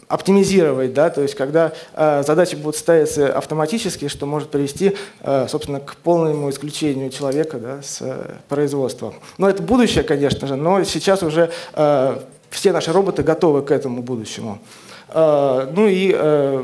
оптимизировать, 0.08 0.94
да, 0.94 1.10
то 1.10 1.22
есть 1.22 1.36
когда 1.36 1.74
э, 1.94 2.24
задачи 2.26 2.56
будут 2.56 2.78
ставиться 2.78 3.38
автоматически, 3.38 4.08
что 4.08 4.26
может 4.26 4.50
привести, 4.50 4.96
э, 5.22 5.48
собственно, 5.50 5.80
к 5.80 5.98
полному 5.98 6.50
исключению 6.50 7.10
человека 7.10 7.58
да, 7.58 7.82
с 7.82 8.00
э, 8.02 8.36
производства. 8.48 9.14
Но 9.38 9.50
это 9.50 9.62
будущее, 9.62 10.04
конечно 10.04 10.48
же, 10.48 10.56
но 10.56 10.84
сейчас 10.86 11.24
уже 11.24 11.52
э, 11.74 12.20
все 12.50 12.72
наши 12.72 12.94
роботы 12.94 13.24
готовы 13.24 13.64
к 13.64 13.72
этому 13.72 14.02
будущему. 14.02 14.60
Э, 15.10 15.70
ну 15.76 15.88
и 15.88 16.16
э, 16.16 16.64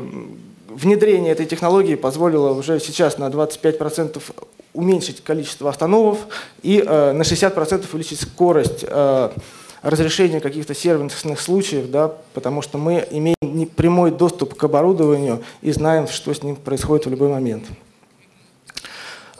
внедрение 0.68 1.32
этой 1.32 1.44
технологии 1.44 1.96
позволило 1.96 2.50
уже 2.52 2.80
сейчас 2.80 3.18
на 3.18 3.28
25% 3.28 4.22
уменьшить 4.72 5.22
количество 5.22 5.68
остановок 5.68 6.18
и 6.62 6.82
э, 6.84 7.12
на 7.12 7.22
60% 7.22 7.84
увеличить 7.92 8.20
скорость 8.20 8.84
э, 8.88 9.30
разрешения 9.82 10.40
каких-то 10.40 10.74
сервисных 10.74 11.40
случаев, 11.40 11.90
да, 11.90 12.12
потому 12.32 12.62
что 12.62 12.78
мы 12.78 13.06
имеем 13.10 13.33
прямой 13.64 14.10
доступ 14.10 14.54
к 14.54 14.64
оборудованию 14.64 15.42
и 15.62 15.72
знаем, 15.72 16.08
что 16.08 16.34
с 16.34 16.42
ним 16.42 16.56
происходит 16.56 17.06
в 17.06 17.10
любой 17.10 17.28
момент. 17.28 17.64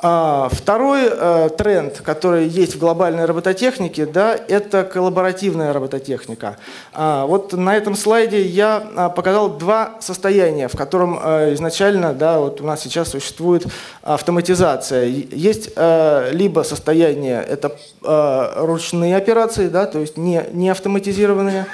А, 0.07 0.51
второй 0.53 1.09
э, 1.11 1.49
тренд, 1.57 2.03
который 2.03 2.47
есть 2.47 2.75
в 2.75 2.79
глобальной 2.79 3.25
робототехнике, 3.25 4.05
да, 4.05 4.37
это 4.37 4.85
коллаборативная 4.85 5.73
робототехника. 5.73 6.59
А, 6.93 7.25
вот 7.25 7.55
на 7.55 7.75
этом 7.75 7.97
слайде 7.97 8.43
я 8.43 8.87
а, 8.97 9.09
показал 9.09 9.57
два 9.57 9.95
состояния, 10.01 10.69
в 10.69 10.77
котором 10.77 11.19
э, 11.25 11.55
изначально 11.55 12.13
да, 12.13 12.39
вот 12.39 12.61
у 12.61 12.67
нас 12.67 12.83
сейчас 12.83 13.13
существует 13.13 13.67
автоматизация. 14.03 15.07
Есть 15.07 15.71
э, 15.75 16.33
либо 16.33 16.61
состояние, 16.65 17.43
это 17.43 17.75
ручные 18.03 19.17
операции, 19.17 19.69
да, 19.69 19.87
то 19.87 20.01
есть 20.01 20.19
не, 20.19 20.45
не 20.53 20.69
автоматизированные, 20.69 21.65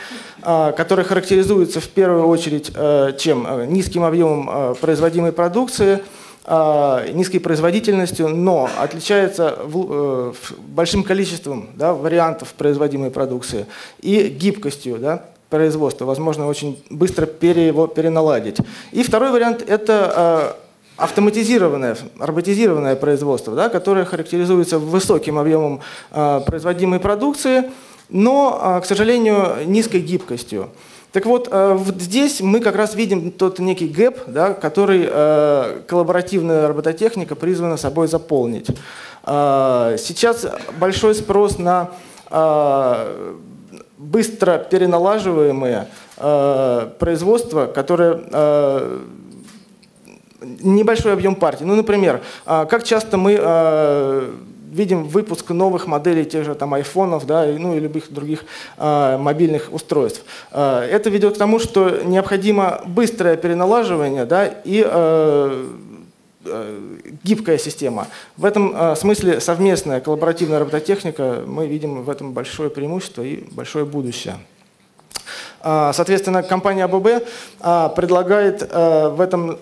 которые 0.41 1.05
характеризуются 1.05 1.81
в 1.81 1.89
первую 1.89 2.29
очередь 2.29 2.71
чем? 3.19 3.73
Низким 3.73 4.05
объемом 4.05 4.77
производимой 4.77 5.33
продукции– 5.33 5.99
низкой 7.13 7.39
производительностью, 7.39 8.29
но 8.29 8.69
отличается 8.77 9.57
в, 9.65 9.87
э, 9.89 10.33
большим 10.59 11.05
количеством 11.05 11.69
да, 11.77 11.95
вариантов 11.95 12.55
производимой 12.55 13.11
продукции 13.11 13.67
и 14.01 14.27
гибкостью 14.27 14.99
да, 14.99 15.27
производства. 15.49 16.07
Возможно, 16.07 16.49
очень 16.49 16.83
быстро 16.91 17.27
пере, 17.27 17.69
его 17.69 17.87
переналадить. 17.87 18.57
И 18.91 19.05
второй 19.05 19.31
вариант– 19.31 19.63
это 19.69 20.13
а, 20.17 20.57
автоматизированное, 20.97 21.97
роботизированное 22.19 22.97
производство, 22.97 23.55
да, 23.55 23.69
которое 23.69 24.05
характеризуется 24.05 24.81
высоким 24.81 25.39
объемом 25.39 25.83
э, 26.11 26.41
производимой 26.47 26.99
продукции, 26.99 27.71
но, 28.09 28.81
к 28.83 28.87
сожалению, 28.87 29.59
низкой 29.67 30.01
гибкостью. 30.01 30.71
Так 31.13 31.27
вот, 31.27 31.49
э, 31.51 31.79
здесь 31.99 32.41
мы 32.41 32.61
как 32.61 32.77
раз 32.77 32.95
видим 32.95 33.33
тот 33.33 33.59
некий 33.59 33.89
гэп, 33.89 34.21
да, 34.29 34.55
который 34.55 35.09
э, 35.11 35.81
коллаборативная 35.89 36.69
робототехника 36.69 37.35
призвана 37.35 37.77
собой 37.77 38.07
заполнить. 38.07 38.69
Э, 39.25 39.97
сейчас 39.99 40.47
большой 40.79 41.15
спрос 41.15 41.59
на 41.59 41.91
быстро 43.99 44.59
переналаживаемые 44.59 45.89
производства, 47.01 47.67
которые 47.67 48.21
небольшой 50.41 51.13
объем 51.13 51.35
партий. 51.35 51.65
Ну, 51.65 51.75
например, 51.75 52.21
как 52.45 52.85
часто 52.85 53.17
мы 53.17 53.33
видим 54.71 55.05
выпуск 55.05 55.51
новых 55.51 55.87
моделей 55.87 56.25
тех 56.25 56.45
же 56.45 56.55
там 56.55 56.75
айфонов, 56.75 57.27
да, 57.27 57.47
ну 57.47 57.77
и 57.77 57.81
любых 57.81 58.13
других 58.13 58.45
э, 58.79 59.17
мобильных 59.19 59.73
устройств. 59.73 60.25
Э, 60.53 60.81
это 60.81 61.11
ведет 61.11 61.35
к 61.35 61.39
тому, 61.39 61.59
что 61.59 62.01
необходимо 62.05 62.81
быстрое 62.87 63.37
переналаживание, 63.37 64.25
да, 64.25 64.47
и 64.47 64.85
э, 64.87 65.67
гибкая 67.23 67.59
система. 67.59 68.07
В 68.37 68.47
этом 68.47 68.97
смысле 68.97 69.41
совместная 69.41 70.01
коллаборативная 70.01 70.59
робототехника, 70.59 71.43
мы 71.47 71.67
видим 71.67 72.03
в 72.03 72.09
этом 72.09 72.33
большое 72.33 72.71
преимущество 72.71 73.23
и 73.23 73.45
большое 73.53 73.85
будущее. 73.85 74.37
А, 75.63 75.93
соответственно, 75.93 76.43
компания 76.43 76.85
АББ 76.85 77.25
а, 77.61 77.89
предлагает 77.91 78.67
а, 78.71 79.11
в 79.11 79.21
этом 79.21 79.59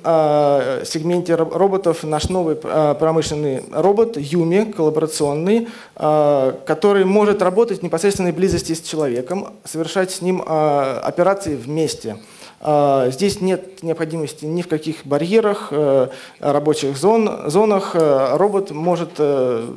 сегменте 0.84 1.34
роботов 1.34 2.04
наш 2.04 2.28
новый 2.28 2.56
промышленный 2.56 3.64
робот 3.72 4.16
Юми, 4.16 4.70
коллаборационный, 4.72 5.68
который 5.94 7.04
может 7.04 7.42
работать 7.42 7.80
в 7.80 7.82
непосредственной 7.82 8.32
близости 8.32 8.74
с 8.74 8.80
человеком, 8.80 9.54
совершать 9.64 10.10
с 10.10 10.22
ним 10.22 10.42
операции 10.42 11.54
вместе. 11.54 12.16
Здесь 12.60 13.40
нет 13.40 13.82
необходимости 13.82 14.44
ни 14.44 14.62
в 14.62 14.68
каких 14.68 15.06
барьерах, 15.06 15.68
э, 15.70 16.08
рабочих 16.40 16.96
зон, 16.96 17.48
зонах. 17.48 17.94
Робот 17.94 18.72
может 18.72 19.10
э, 19.18 19.68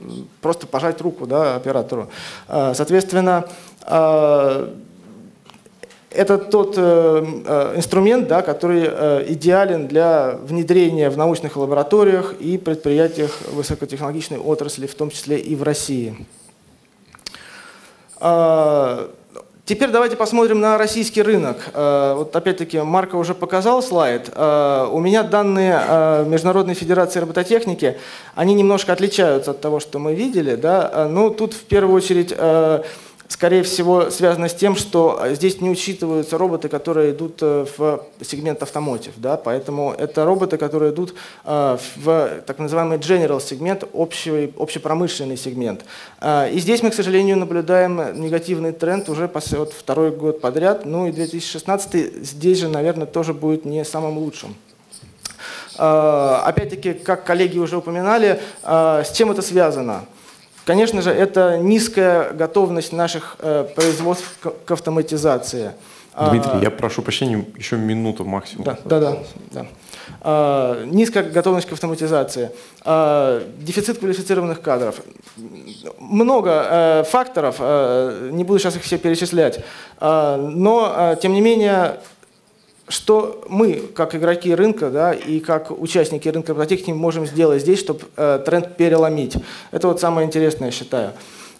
просто 0.41 0.65
пожать 0.65 0.99
руку 1.01 1.28
да, 1.28 1.55
оператору. 1.55 2.09
Соответственно, 2.47 3.45
это 6.12 6.38
тот 6.38 6.76
э, 6.78 7.26
э, 7.45 7.74
инструмент, 7.78 8.28
да, 8.28 8.41
который 8.41 8.84
э, 8.86 9.26
идеален 9.30 9.88
для 9.88 10.38
внедрения 10.43 11.09
в 11.09 11.18
научных 11.18 11.55
лабораториях 11.55 12.34
и 12.39 12.57
предприятиях 12.57 13.32
высокотехнологичной 13.53 14.38
отрасли, 14.38 14.88
в 14.88 14.95
том 14.95 15.09
числе 15.09 15.39
и 15.39 15.55
в 15.55 15.64
России. 15.64 16.16
Э, 18.20 19.07
теперь 19.64 19.89
давайте 19.89 20.18
посмотрим 20.18 20.59
на 20.59 20.78
российский 20.78 21.22
рынок. 21.22 21.72
Вот 21.74 22.36
опять-таки 22.36 22.82
Марко 22.82 23.16
уже 23.16 23.34
показал 23.34 23.82
слайд. 23.82 24.30
У 24.36 24.99
меня 24.99 25.24
данные 25.24 26.26
Международной 26.26 26.74
Федерации 26.74 27.22
робототехники, 27.22 27.97
они 28.36 28.53
немножко 28.53 28.91
отличаются 28.91 29.51
от 29.51 29.62
того, 29.62 29.80
что 29.80 29.97
мы 29.97 30.14
видели. 30.14 30.55
Да? 30.55 31.07
Ну, 31.09 31.30
тут 31.30 31.53
в 31.53 31.64
первую 31.64 31.95
очередь... 31.95 32.36
Скорее 33.32 33.63
всего, 33.63 34.11
связано 34.11 34.49
с 34.49 34.53
тем, 34.53 34.75
что 34.75 35.17
э, 35.23 35.36
здесь 35.36 35.61
не 35.61 35.69
учитываются 35.69 36.38
роботы, 36.38 36.67
которые 36.67 37.11
идут 37.11 37.38
э, 37.41 37.65
в 37.77 38.03
сегмент 38.21 38.61
автомотив. 38.61 39.13
Да? 39.15 39.38
Поэтому 39.38 39.95
это 39.97 40.25
роботы, 40.25 40.57
которые 40.57 40.91
идут 40.91 41.15
э, 41.45 41.77
в 41.95 42.29
так 42.45 42.59
называемый 42.59 42.97
general 42.97 43.41
сегмент, 43.41 43.86
общий, 43.93 44.53
общепромышленный 44.59 45.38
сегмент. 45.38 45.86
И 46.21 46.57
здесь 46.57 46.84
мы, 46.84 46.89
к 46.89 46.93
сожалению, 46.93 47.38
наблюдаем 47.38 48.21
негативный 48.21 48.73
тренд 48.73 49.07
уже 49.07 49.32
вот 49.53 49.71
второй 49.71 50.11
год 50.11 50.41
подряд. 50.41 50.86
Ну 50.86 51.07
и 51.07 51.13
2016 51.13 52.25
здесь 52.25 52.57
же, 52.57 52.67
наверное, 52.67 53.07
тоже 53.07 53.34
будет 53.34 53.63
не 53.63 53.86
самым 53.86 54.17
лучшим. 54.17 54.55
Опять-таки, 55.77 56.93
как 56.93 57.23
коллеги 57.23 57.59
уже 57.59 57.77
упоминали, 57.77 58.41
с 58.61 59.11
чем 59.13 59.32
это 59.32 59.41
связано? 59.41 60.05
Конечно 60.72 61.01
же, 61.01 61.11
это 61.11 61.57
низкая 61.57 62.32
готовность 62.32 62.93
наших 62.93 63.36
э, 63.39 63.65
производств 63.76 64.38
к, 64.39 64.72
автоматизации. 64.72 65.74
Дмитрий, 66.17 66.51
а, 66.53 66.59
я 66.63 66.72
прошу 66.72 67.01
прощения, 67.01 67.45
еще 67.57 67.76
минуту 67.76 68.24
максимум. 68.24 68.63
Да, 68.63 68.78
да, 68.86 68.99
да. 69.01 69.17
да. 69.51 69.65
А, 70.22 70.86
низкая 70.86 71.24
готовность 71.24 71.67
к 71.67 71.74
автоматизации, 71.74 72.51
а, 72.86 73.43
дефицит 73.57 73.99
квалифицированных 73.99 74.61
кадров. 74.61 75.01
Много 75.99 76.49
э, 76.51 77.03
факторов, 77.03 77.57
э, 77.59 78.30
не 78.32 78.45
буду 78.45 78.59
сейчас 78.59 78.78
их 78.78 78.84
все 78.84 78.97
перечислять, 78.97 79.59
э, 79.99 80.36
но, 80.38 81.17
тем 81.22 81.34
не 81.34 81.41
менее, 81.41 81.97
что 82.91 83.43
мы, 83.47 83.81
как 83.95 84.13
игроки 84.15 84.53
рынка 84.53 84.89
да, 84.89 85.13
и 85.13 85.39
как 85.39 85.71
участники 85.71 86.29
рынка 86.29 86.49
робототехники, 86.49 86.91
можем 86.91 87.25
сделать 87.25 87.61
здесь, 87.61 87.79
чтобы 87.79 88.01
э, 88.17 88.41
тренд 88.45 88.75
переломить. 88.75 89.37
Это 89.71 89.87
вот 89.87 89.99
самое 89.99 90.27
интересное, 90.27 90.67
я 90.67 90.71
считаю. 90.71 91.13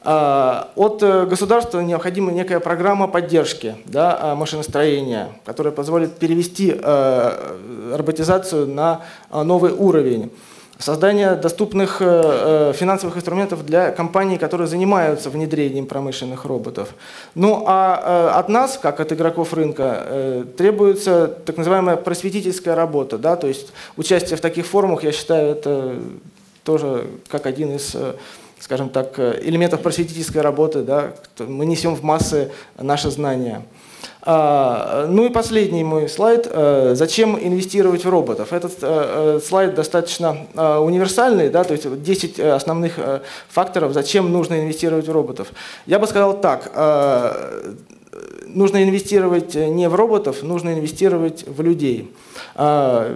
От 0.04 1.04
государства 1.30 1.80
необходима 1.80 2.32
некая 2.32 2.60
программа 2.60 3.08
поддержки 3.08 3.76
да, 3.86 4.34
машиностроения, 4.36 5.30
которая 5.46 5.72
позволит 5.72 6.18
перевести 6.18 6.72
роботизацию 6.74 8.66
на 8.66 9.02
новый 9.32 9.72
уровень 9.72 10.32
создание 10.82 11.36
доступных 11.36 12.02
э, 12.02 12.06
э, 12.06 12.74
финансовых 12.76 13.16
инструментов 13.16 13.66
для 13.66 13.92
компаний, 13.92 14.38
которые 14.38 14.68
занимаются 14.68 15.30
внедрением 15.30 15.86
промышленных 15.86 16.46
роботов. 16.46 16.90
Ну 17.36 17.64
а 17.68 18.32
э, 18.34 18.40
от 18.40 18.50
нас, 18.50 18.78
как 18.78 19.00
от 19.00 19.14
игроков 19.14 19.54
рынка, 19.54 20.46
требуется 20.58 21.28
так 21.46 21.58
называемая 21.58 21.96
просветительская 21.96 22.76
работа. 22.76 23.18
Да? 23.18 23.36
То 23.36 23.48
есть 23.48 23.72
участие 23.98 24.38
в 24.38 24.42
таких 24.42 24.66
форумах, 24.66 25.04
я 25.04 25.12
считаю, 25.12 25.52
это 25.52 25.96
тоже 26.64 27.06
как 27.28 27.46
один 27.46 27.76
из 27.76 27.96
скажем 28.62 28.90
так, 28.90 29.20
элементов 29.20 29.82
просветительской 29.82 30.42
работы. 30.42 30.84
Да? 30.84 31.14
Мы 31.40 31.66
несем 31.66 31.96
в 31.96 32.04
массы 32.04 32.52
наши 32.78 33.10
знания. 33.12 33.64
А, 34.24 35.08
ну 35.08 35.26
и 35.26 35.30
последний 35.30 35.84
мой 35.84 36.08
слайд. 36.08 36.48
Э, 36.50 36.94
зачем 36.96 37.38
инвестировать 37.40 38.06
в 38.06 38.10
роботов? 38.10 38.54
Этот 38.54 38.74
э, 38.82 39.38
э, 39.38 39.40
слайд 39.44 39.74
достаточно 39.74 40.38
универсальный, 40.56 41.50
да, 41.50 41.64
то 41.64 41.74
есть 41.74 42.04
10 42.04 42.40
основных 42.40 43.00
факторов, 43.50 43.94
зачем 43.94 44.32
нужно 44.32 44.60
инвестировать 44.60 45.08
в 45.08 45.12
роботов. 45.12 45.48
Я 45.86 46.00
бы 46.00 46.08
сказал 46.08 46.40
так, 46.40 46.72
нужно 48.54 48.84
инвестировать 48.84 49.56
не 49.56 49.90
в 49.90 49.96
роботов, 49.96 50.44
нужно 50.44 50.74
инвестировать 50.74 51.46
в 51.48 51.62
людей. 51.62 52.12
А, 52.56 53.12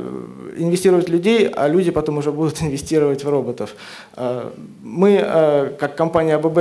инвестировать 0.58 1.10
в 1.10 1.12
людей, 1.12 1.48
а 1.48 1.68
люди 1.68 1.92
потом 1.92 2.18
уже 2.18 2.32
будут 2.32 2.62
инвестировать 2.62 3.24
в 3.24 3.30
роботов. 3.30 3.76
А, 4.14 4.54
мы, 4.84 5.20
а, 5.22 5.74
как 5.78 5.96
компания 5.96 6.36
АББ, 6.36 6.58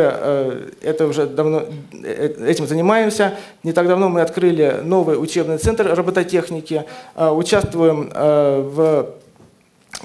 это 0.83 1.07
уже 1.07 1.27
давно, 1.27 1.65
этим 2.03 2.67
занимаемся. 2.67 3.35
Не 3.63 3.73
так 3.73 3.87
давно 3.87 4.09
мы 4.09 4.21
открыли 4.21 4.81
новый 4.83 5.21
учебный 5.21 5.59
центр 5.59 5.95
робототехники, 5.95 6.85
участвуем 7.17 8.11
в 8.15 9.11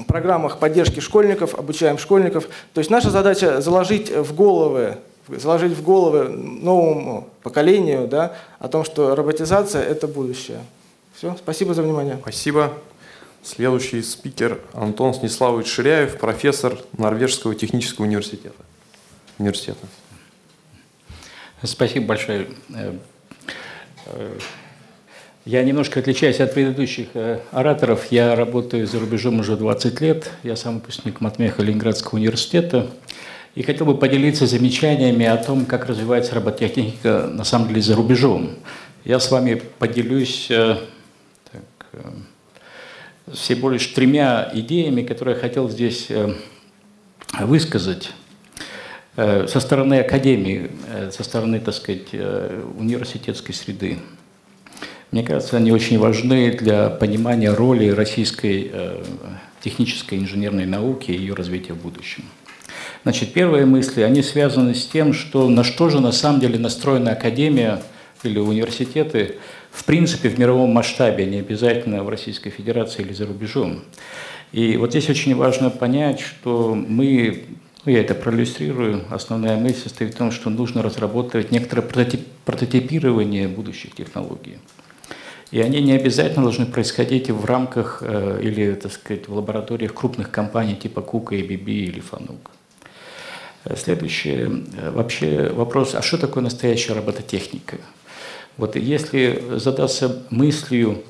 программах 0.07 0.59
поддержки 0.59 0.99
школьников, 0.99 1.55
обучаем 1.55 1.97
школьников. 1.97 2.47
То 2.73 2.79
есть 2.79 2.89
наша 2.89 3.09
задача 3.09 3.61
заложить 3.61 4.11
в 4.15 4.35
головы 4.35 4.97
заложить 5.37 5.77
в 5.77 5.83
головы 5.83 6.29
новому 6.29 7.28
поколению 7.43 8.07
да, 8.07 8.35
о 8.59 8.67
том, 8.67 8.83
что 8.83 9.15
роботизация– 9.15 9.83
это 9.85 10.07
будущее. 10.07 10.59
Все, 11.13 11.35
спасибо 11.37 11.73
за 11.73 11.83
внимание. 11.83 12.17
Спасибо. 12.21 12.73
Следующий 13.43 14.01
спикер 14.01 14.59
Антон 14.73 15.13
Сниславович 15.13 15.67
Ширяев, 15.67 16.17
профессор 16.17 16.77
Норвежского 16.97 17.55
технического 17.55 18.05
университета. 18.05 18.55
университета. 19.37 19.87
Спасибо 21.63 22.07
большое. 22.07 22.47
Э, 22.73 22.93
э, 24.07 24.39
я 25.45 25.63
немножко 25.63 25.99
отличаюсь 25.99 26.39
от 26.41 26.53
предыдущих 26.53 27.07
э, 27.13 27.39
ораторов. 27.51 28.11
Я 28.11 28.35
работаю 28.35 28.85
за 28.85 28.99
рубежом 28.99 29.39
уже 29.39 29.55
20 29.55 30.01
лет. 30.01 30.29
Я 30.43 30.55
сам 30.55 30.75
выпускник 30.75 31.21
Матмеха 31.21 31.61
Ленинградского 31.61 32.19
университета. 32.19 32.89
И 33.59 33.61
хотел 33.61 33.85
бы 33.85 33.97
поделиться 33.97 34.47
замечаниями 34.47 35.25
о 35.25 35.35
том, 35.35 35.65
как 35.65 35.85
развивается 35.85 36.33
робототехника 36.33 37.27
на 37.29 37.43
самом 37.43 37.67
деле 37.67 37.81
за 37.81 37.93
рубежом. 37.93 38.51
Я 39.03 39.19
с 39.19 39.29
вами 39.29 39.61
поделюсь 39.79 40.49
э, 40.49 40.77
так, 41.51 41.63
э, 41.91 43.33
всего 43.33 43.69
лишь 43.69 43.85
тремя 43.87 44.49
идеями, 44.53 45.01
которые 45.01 45.35
я 45.35 45.41
хотел 45.41 45.69
здесь 45.69 46.05
э, 46.07 46.35
высказать 47.41 48.13
со 49.17 49.59
стороны 49.59 49.99
академии, 49.99 50.71
со 51.11 51.25
стороны, 51.25 51.59
так 51.59 51.73
сказать, 51.73 52.13
университетской 52.13 53.53
среды. 53.53 53.99
Мне 55.11 55.23
кажется, 55.23 55.57
они 55.57 55.73
очень 55.73 55.99
важны 55.99 56.53
для 56.53 56.89
понимания 56.89 57.51
роли 57.51 57.89
российской 57.89 58.71
технической 59.59 60.19
инженерной 60.19 60.65
науки 60.65 61.11
и 61.11 61.17
ее 61.17 61.33
развития 61.33 61.73
в 61.73 61.81
будущем. 61.81 62.23
Значит, 63.03 63.31
первые 63.31 63.65
мысли, 63.65 64.01
они 64.01 64.21
связаны 64.21 64.75
с 64.75 64.85
тем, 64.85 65.13
что 65.13 65.49
на 65.49 65.63
что 65.63 65.89
же 65.89 66.01
на 66.01 66.11
самом 66.11 66.41
деле 66.41 66.59
настроена 66.59 67.11
академия 67.11 67.81
или 68.23 68.39
университеты, 68.39 69.37
в 69.71 69.85
принципе, 69.85 70.29
в 70.29 70.37
мировом 70.37 70.71
масштабе, 70.71 71.25
не 71.25 71.39
обязательно 71.39 72.03
в 72.03 72.09
Российской 72.09 72.49
Федерации 72.49 73.01
или 73.01 73.13
за 73.13 73.25
рубежом. 73.25 73.83
И 74.51 74.75
вот 74.77 74.89
здесь 74.89 75.09
очень 75.09 75.35
важно 75.35 75.69
понять, 75.69 76.19
что 76.19 76.75
мы, 76.75 77.45
ну, 77.85 77.91
я 77.91 78.01
это 78.01 78.15
проиллюстрирую, 78.15 79.05
основная 79.09 79.57
мысль 79.57 79.83
состоит 79.83 80.15
в 80.15 80.17
том, 80.17 80.31
что 80.31 80.49
нужно 80.49 80.81
разработать 80.81 81.51
некоторое 81.51 81.83
прототип, 81.83 82.27
прототипирование 82.43 83.47
будущих 83.47 83.95
технологий. 83.95 84.57
И 85.51 85.61
они 85.61 85.81
не 85.81 85.93
обязательно 85.93 86.43
должны 86.43 86.65
происходить 86.65 87.29
в 87.29 87.45
рамках 87.45 87.99
э, 88.01 88.39
или, 88.43 88.73
так 88.73 88.91
сказать, 88.91 89.27
в 89.27 89.33
лабораториях 89.33 89.93
крупных 89.93 90.29
компаний 90.29 90.75
типа 90.75 91.01
Кука, 91.01 91.35
ABB 91.35 91.69
или 91.69 91.99
Фанук. 92.01 92.51
Следующий 93.75 94.31
э, 94.31 94.91
вообще 94.91 95.49
вопрос, 95.49 95.95
а 95.95 96.01
что 96.01 96.17
такое 96.17 96.43
настоящая 96.43 96.93
робототехника? 96.93 97.77
Вот 98.57 98.75
если 98.75 99.43
задаться 99.57 100.23
мыслью, 100.29 101.03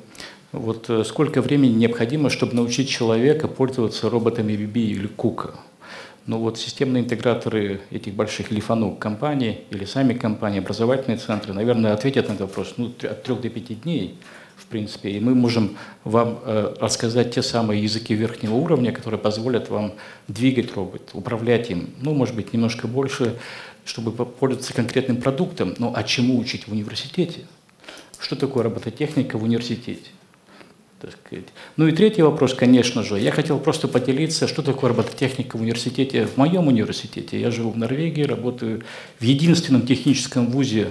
вот 0.52 0.90
э, 0.90 1.04
сколько 1.04 1.40
времени 1.40 1.72
необходимо, 1.72 2.28
чтобы 2.28 2.54
научить 2.54 2.88
человека 2.88 3.48
пользоваться 3.48 4.10
роботами 4.10 4.52
BB 4.52 4.78
или 4.78 5.06
Кука? 5.06 5.54
Ну 6.26 6.38
вот 6.38 6.58
системные 6.58 7.02
интеграторы 7.02 7.80
этих 7.90 8.14
больших 8.14 8.50
лифанук 8.50 8.98
компаний 8.98 9.60
или 9.70 9.84
сами 9.84 10.12
компании, 10.12 10.58
образовательные 10.58 11.18
центры, 11.18 11.54
наверное, 11.54 11.94
ответят 11.94 12.28
на 12.28 12.34
этот 12.34 12.48
вопрос 12.48 12.74
ну, 12.76 12.92
от 13.02 13.22
трех 13.22 13.40
до 13.40 13.48
пяти 13.48 13.74
дней– 13.74 14.18
в 14.60 14.66
принципе, 14.66 15.10
и 15.10 15.20
мы 15.20 15.34
можем 15.34 15.76
вам 16.04 16.40
э, 16.44 16.74
рассказать 16.78 17.34
те 17.34 17.42
самые 17.42 17.82
языки 17.82 18.14
верхнего 18.14 18.54
уровня, 18.54 18.92
которые 18.92 19.18
позволят 19.18 19.70
вам 19.70 19.94
двигать 20.28 20.74
робот, 20.74 21.10
управлять 21.14 21.70
им, 21.70 21.90
ну, 22.00 22.14
может 22.14 22.34
быть, 22.34 22.52
немножко 22.52 22.86
больше, 22.86 23.38
чтобы 23.84 24.12
пользоваться 24.12 24.74
конкретным 24.74 25.16
продуктом. 25.16 25.74
Но 25.78 25.92
а 25.96 26.04
чему 26.04 26.38
учить 26.38 26.68
в 26.68 26.72
университете? 26.72 27.46
Что 28.18 28.36
такое 28.36 28.64
робототехника 28.64 29.38
в 29.38 29.42
университете? 29.42 30.10
Ну 31.78 31.86
и 31.86 31.92
третий 31.92 32.20
вопрос, 32.20 32.52
конечно 32.52 33.02
же. 33.02 33.18
Я 33.18 33.32
хотел 33.32 33.58
просто 33.58 33.88
поделиться, 33.88 34.46
что 34.46 34.60
такое 34.60 34.90
робототехника 34.90 35.56
в 35.56 35.62
университете. 35.62 36.26
В 36.26 36.36
моем 36.36 36.68
университете 36.68 37.40
я 37.40 37.50
живу 37.50 37.70
в 37.70 37.78
Норвегии, 37.78 38.22
работаю 38.22 38.82
в 39.18 39.24
единственном 39.24 39.86
техническом 39.86 40.50
вузе 40.50 40.88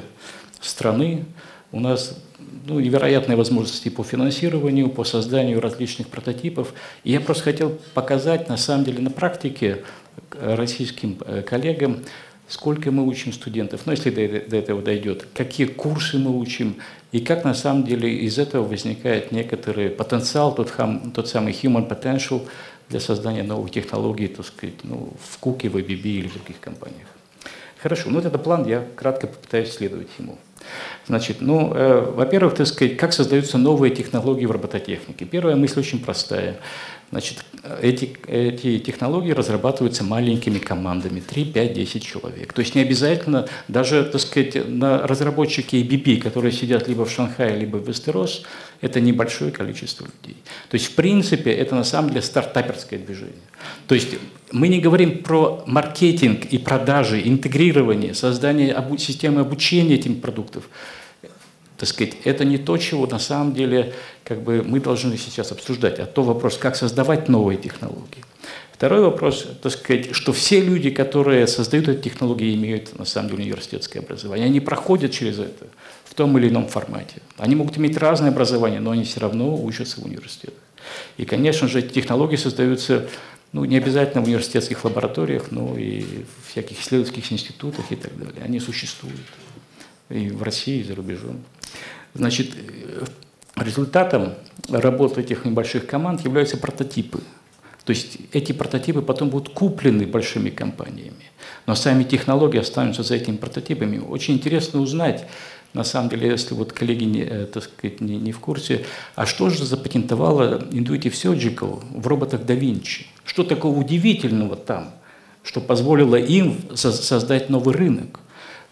страны. 0.60 1.26
У 1.72 1.80
нас 1.80 2.18
ну, 2.66 2.80
невероятные 2.80 3.36
возможности 3.36 3.90
по 3.90 4.04
финансированию, 4.04 4.90
по 4.90 5.04
созданию 5.04 5.60
различных 5.60 6.08
прототипов. 6.08 6.74
И 7.04 7.12
я 7.12 7.20
просто 7.20 7.44
хотел 7.44 7.78
показать, 7.94 8.50
на 8.50 8.58
самом 8.58 8.86
деле, 8.86 9.00
на 9.00 9.12
практике 9.12 9.84
российским 10.42 11.18
э, 11.26 11.42
коллегам, 11.42 12.00
сколько 12.48 12.92
мы 12.92 13.06
учим 13.06 13.32
студентов, 13.32 13.82
ну, 13.86 13.92
если 13.92 14.10
до, 14.10 14.50
до 14.50 14.58
этого 14.58 14.82
дойдет, 14.82 15.28
какие 15.34 15.68
курсы 15.68 16.18
мы 16.18 16.38
учим, 16.38 16.78
и 17.12 17.20
как 17.20 17.44
на 17.46 17.54
самом 17.54 17.84
деле 17.84 18.12
из 18.12 18.38
этого 18.38 18.68
возникает 18.68 19.32
некоторый 19.32 19.90
потенциал, 19.90 20.54
тот, 20.54 20.70
хам, 20.70 21.12
тот 21.12 21.28
самый 21.28 21.54
human 21.54 21.88
potential 21.88 22.48
для 22.90 23.00
создания 23.00 23.44
новых 23.44 23.72
технологий, 23.72 24.28
так 24.28 24.46
сказать, 24.46 24.76
ну, 24.84 25.14
в 25.22 25.38
Куке, 25.38 25.70
в 25.70 25.78
ABB 25.78 26.02
или 26.04 26.28
в 26.28 26.34
других 26.34 26.60
компаниях. 26.60 27.08
Хорошо, 27.82 28.10
ну 28.10 28.16
вот 28.16 28.26
это 28.26 28.38
план, 28.38 28.68
я 28.68 28.86
кратко 28.96 29.28
попытаюсь 29.28 29.72
следовать 29.72 30.10
ему. 30.18 30.38
Значит, 31.08 31.38
ну, 31.40 31.74
э, 31.74 32.12
во-первых, 32.16 32.56
так 32.56 32.68
сказать, 32.68 32.98
как 32.98 33.14
создаются 33.14 33.58
новые 33.58 33.94
технологии 33.94 34.46
в 34.46 34.52
робототехнике. 34.52 35.26
Первая 35.26 35.56
мысль 35.56 35.80
очень 35.80 36.00
простая. 36.00 36.58
Значит, 37.12 37.44
эти, 37.82 38.16
эти 38.28 38.78
технологии 38.78 39.32
разрабатываются 39.32 40.04
маленькими 40.04 40.60
командами, 40.60 41.20
3, 41.20 41.46
5, 41.46 41.74
10 41.74 42.06
человек. 42.06 42.54
То 42.54 42.62
есть 42.62 42.76
не 42.76 42.82
обязательно 42.82 43.48
даже, 43.68 44.04
так 44.04 44.22
сказать, 44.22 44.68
на 44.68 45.08
разработчике 45.08 45.82
ABB, 45.82 46.22
которые 46.22 46.52
сидят 46.52 46.88
либо 46.88 47.06
в 47.06 47.12
Шанхае, 47.12 47.58
либо 47.58 47.78
в 47.78 47.88
Вестерос, 47.88 48.44
это 48.82 49.02
небольшое 49.02 49.52
количество 49.52 50.06
людей. 50.06 50.38
То 50.70 50.76
есть, 50.76 50.88
в 50.88 50.96
принципе, 50.96 51.52
это 51.52 51.74
на 51.74 51.84
самом 51.84 52.10
деле 52.12 52.22
стартаперское 52.22 53.00
движение. 53.00 53.34
То 53.88 53.96
есть 53.96 54.16
мы 54.52 54.68
не 54.68 54.80
говорим 54.80 55.24
про 55.24 55.64
маркетинг 55.66 56.46
и 56.46 56.58
продажи, 56.58 57.22
интегрирование, 57.28 58.14
создание 58.14 58.74
обу- 58.74 58.98
системы 58.98 59.42
обучения 59.42 59.96
этим 59.96 60.20
продуктов 60.22 60.70
так 61.80 61.88
сказать, 61.88 62.16
это 62.26 62.44
не 62.44 62.58
то, 62.58 62.78
чего 62.78 63.08
на 63.08 63.20
самом 63.20 63.54
деле 63.54 63.94
как 64.26 64.44
бы, 64.44 64.64
мы 64.64 64.82
должны 64.82 65.18
сейчас 65.18 65.54
обсуждать, 65.54 65.98
а 66.00 66.06
то 66.06 66.24
вопрос, 66.24 66.58
как 66.58 66.76
создавать 66.76 67.30
новые 67.30 67.58
технологии. 67.58 68.26
Второй 68.74 69.00
вопрос, 69.00 69.48
так 69.62 69.72
сказать, 69.72 70.14
что 70.14 70.34
все 70.34 70.60
люди, 70.60 70.90
которые 70.90 71.48
создают 71.48 71.88
эти 71.88 72.02
технологии, 72.02 72.54
имеют 72.54 73.00
на 73.00 73.06
самом 73.06 73.30
деле 73.30 73.44
университетское 73.44 74.04
образование. 74.04 74.46
Они 74.46 74.60
проходят 74.60 75.14
через 75.14 75.40
это 75.40 75.68
в 76.04 76.14
том 76.14 76.38
или 76.38 76.50
ином 76.50 76.68
формате. 76.68 77.22
Они 77.38 77.56
могут 77.56 77.78
иметь 77.78 77.98
разное 77.98 78.30
образование, 78.30 78.82
но 78.82 78.92
они 78.92 79.06
все 79.06 79.22
равно 79.22 79.56
учатся 79.56 80.02
в 80.02 80.06
университетах. 80.06 80.60
И, 81.18 81.24
конечно 81.24 81.70
же, 81.70 81.80
эти 81.80 81.94
технологии 81.94 82.36
создаются 82.36 83.10
ну, 83.52 83.66
не 83.66 83.78
обязательно 83.78 84.24
в 84.24 84.28
университетских 84.28 84.84
лабораториях, 84.84 85.52
но 85.52 85.78
и 85.78 86.02
в 86.02 86.52
всяких 86.52 86.80
исследовательских 86.80 87.32
институтах 87.32 87.92
и 87.92 87.96
так 87.96 88.18
далее. 88.18 88.44
Они 88.44 88.60
существуют 88.60 89.20
и 90.10 90.30
в 90.30 90.44
России, 90.44 90.80
и 90.80 90.84
за 90.84 90.96
рубежом. 90.96 91.40
Значит, 92.14 92.52
э, 92.56 93.06
результатом 93.56 94.34
работы 94.70 95.22
этих 95.22 95.46
небольших 95.46 95.88
команд 95.88 96.22
являются 96.22 96.58
прототипы. 96.58 97.20
То 97.86 97.92
есть 97.92 98.18
эти 98.34 98.52
прототипы 98.52 99.02
потом 99.02 99.30
будут 99.30 99.54
куплены 99.54 100.06
большими 100.06 100.50
компаниями, 100.50 101.32
но 101.66 101.76
сами 101.76 102.04
технологии 102.04 102.60
останутся 102.60 103.04
за 103.04 103.16
этими 103.16 103.38
прототипами. 103.38 103.98
Очень 103.98 104.36
интересно 104.36 104.80
узнать, 104.80 105.26
на 105.74 105.84
самом 105.84 106.10
деле, 106.10 106.30
если 106.30 106.56
вот 106.56 106.74
коллеги 106.74 107.04
не, 107.04 107.22
э, 107.22 107.46
так 107.46 107.64
сказать, 107.64 108.02
не, 108.02 108.18
не 108.18 108.32
в 108.32 108.40
курсе, 108.40 108.86
а 109.16 109.26
что 109.26 109.50
же 109.50 109.66
запатентовала 109.66 110.60
Intuitive 110.72 111.14
Surgical 111.14 111.84
в 111.92 112.08
роботах 112.08 112.42
Da 112.42 112.60
Vinci? 112.60 113.06
Что 113.30 113.44
такого 113.44 113.78
удивительного 113.78 114.56
там, 114.56 114.92
что 115.44 115.62
позволило 115.62 116.16
им 116.16 116.58
создать 116.74 117.52
новый 117.52 117.76
рынок? 117.76 118.22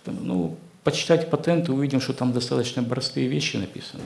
Ну, 0.08 0.58
почитать 0.84 1.30
патенты, 1.30 1.72
увидим, 1.72 2.02
что 2.02 2.14
там 2.14 2.34
достаточно 2.34 2.84
простые 2.84 3.28
вещи 3.28 3.58
написаны. 3.58 4.02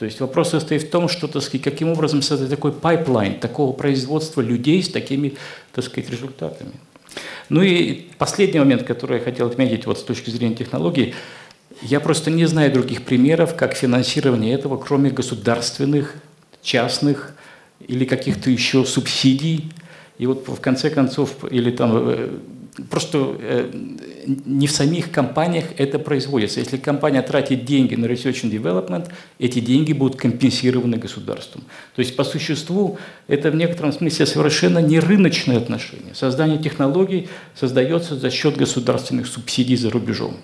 То 0.00 0.04
есть 0.04 0.18
вопрос 0.18 0.50
состоит 0.50 0.82
в 0.82 0.90
том, 0.90 1.08
что, 1.08 1.28
так 1.28 1.42
сказать, 1.44 1.62
каким 1.62 1.90
образом 1.90 2.22
создать 2.22 2.50
такой 2.50 2.72
pipeline, 2.72 3.38
такого 3.38 3.72
производства 3.72 4.40
людей 4.40 4.82
с 4.82 4.88
такими, 4.88 5.34
так 5.72 5.84
сказать, 5.84 6.10
результатами. 6.10 6.72
Ну 7.48 7.62
и 7.62 8.08
последний 8.18 8.58
момент, 8.58 8.82
который 8.82 9.18
я 9.18 9.24
хотел 9.24 9.46
отметить 9.46 9.86
вот 9.86 10.00
с 10.00 10.02
точки 10.02 10.30
зрения 10.30 10.56
технологий, 10.56 11.14
я 11.82 12.00
просто 12.00 12.32
не 12.32 12.46
знаю 12.46 12.72
других 12.72 13.04
примеров, 13.04 13.54
как 13.54 13.76
финансирование 13.76 14.54
этого, 14.54 14.76
кроме 14.76 15.10
государственных, 15.10 16.16
частных 16.64 17.36
или 17.86 18.04
каких-то 18.04 18.50
еще 18.50 18.84
субсидий. 18.84 19.70
И 20.18 20.26
вот 20.26 20.46
в 20.48 20.60
конце 20.60 20.90
концов, 20.90 21.44
или 21.50 21.70
там 21.70 21.90
э, 21.94 22.28
просто 22.90 23.36
э, 23.40 23.70
не 24.44 24.66
в 24.66 24.70
самих 24.70 25.10
компаниях 25.10 25.64
это 25.76 25.98
производится. 25.98 26.60
Если 26.60 26.76
компания 26.76 27.22
тратит 27.22 27.64
деньги 27.64 27.94
на 27.94 28.06
research 28.06 28.44
and 28.44 28.50
development, 28.50 29.10
эти 29.38 29.60
деньги 29.60 29.92
будут 29.92 30.16
компенсированы 30.16 30.96
государством. 30.96 31.64
То 31.94 32.00
есть 32.00 32.16
по 32.16 32.24
существу 32.24 32.98
это 33.26 33.50
в 33.50 33.56
некотором 33.56 33.92
смысле 33.92 34.26
совершенно 34.26 34.78
не 34.78 35.00
рыночное 35.00 35.58
отношение. 35.58 36.14
Создание 36.14 36.58
технологий 36.58 37.28
создается 37.54 38.16
за 38.16 38.30
счет 38.30 38.56
государственных 38.56 39.26
субсидий 39.26 39.76
за 39.76 39.90
рубежом. 39.90 40.36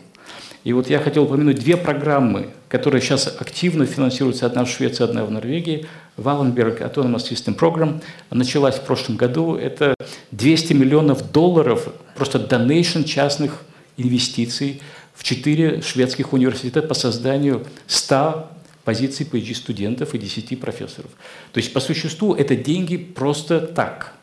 И 0.62 0.74
вот 0.74 0.90
я 0.90 0.98
хотел 0.98 1.24
упомянуть 1.24 1.58
две 1.58 1.76
программы, 1.76 2.50
которые 2.68 3.00
сейчас 3.00 3.26
активно 3.26 3.86
финансируются, 3.86 4.44
одна 4.44 4.64
в 4.64 4.68
Швеции, 4.68 5.04
одна 5.04 5.24
в 5.24 5.30
Норвегии. 5.30 5.86
Wallenberg 6.20 6.80
Autonomous 6.80 7.28
System 7.30 7.56
Program 7.56 8.02
началась 8.30 8.76
в 8.76 8.82
прошлом 8.82 9.16
году. 9.16 9.56
Это 9.56 9.94
200 10.30 10.72
миллионов 10.74 11.32
долларов, 11.32 11.88
просто 12.14 12.38
donation 12.38 13.04
частных 13.04 13.62
инвестиций 13.96 14.80
в 15.14 15.24
четыре 15.24 15.82
шведских 15.82 16.32
университета 16.32 16.82
по 16.82 16.94
созданию 16.94 17.66
100 17.86 18.50
позиций 18.84 19.26
PhD-студентов 19.30 20.14
и 20.14 20.18
10 20.18 20.60
профессоров. 20.60 21.10
То 21.52 21.58
есть 21.58 21.72
по 21.72 21.80
существу 21.80 22.34
это 22.34 22.56
деньги 22.56 22.96
просто 22.96 23.60
так– 23.60 24.14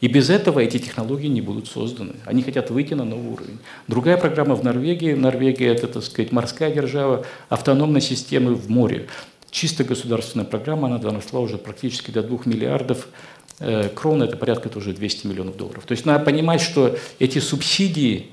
и 0.00 0.08
без 0.08 0.28
этого 0.28 0.60
эти 0.60 0.78
технологии 0.78 1.28
не 1.28 1.40
будут 1.40 1.68
созданы. 1.68 2.14
Они 2.26 2.42
хотят 2.42 2.70
выйти 2.70 2.92
на 2.92 3.04
новый 3.04 3.32
уровень. 3.32 3.58
Другая 3.88 4.18
программа 4.18 4.54
в 4.54 4.62
Норвегии. 4.62 5.14
Норвегия– 5.14 5.68
это, 5.74 5.88
так 5.88 6.04
сказать, 6.04 6.32
морская 6.32 6.70
держава, 6.70 7.24
автономной 7.48 8.02
системы 8.02 8.54
в 8.54 8.68
море. 8.68 9.06
Чисто 9.50 9.84
государственная 9.84 10.46
программа, 10.46 10.88
она 10.88 10.98
доросла 10.98 11.40
уже 11.40 11.58
практически 11.58 12.10
до 12.10 12.22
2 12.22 12.40
миллиардов 12.46 13.08
э, 13.60 13.88
крон, 13.88 14.22
это 14.22 14.36
порядка 14.36 14.68
тоже 14.68 14.92
200 14.92 15.26
миллионов 15.26 15.56
долларов. 15.56 15.84
То 15.86 15.92
есть 15.92 16.04
надо 16.04 16.24
понимать, 16.24 16.60
что 16.60 16.96
эти 17.18 17.38
субсидии 17.38 18.28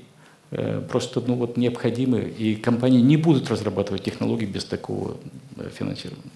э, 0.50 0.82
просто 0.88 1.22
ну, 1.26 1.34
вот, 1.34 1.56
необходимы, 1.56 2.20
и 2.20 2.56
компании 2.56 3.00
не 3.00 3.16
будут 3.16 3.50
разрабатывать 3.50 4.02
технологии 4.02 4.46
без 4.46 4.64
такого 4.64 5.16
э, 5.56 5.70
финансирования. 5.72 6.30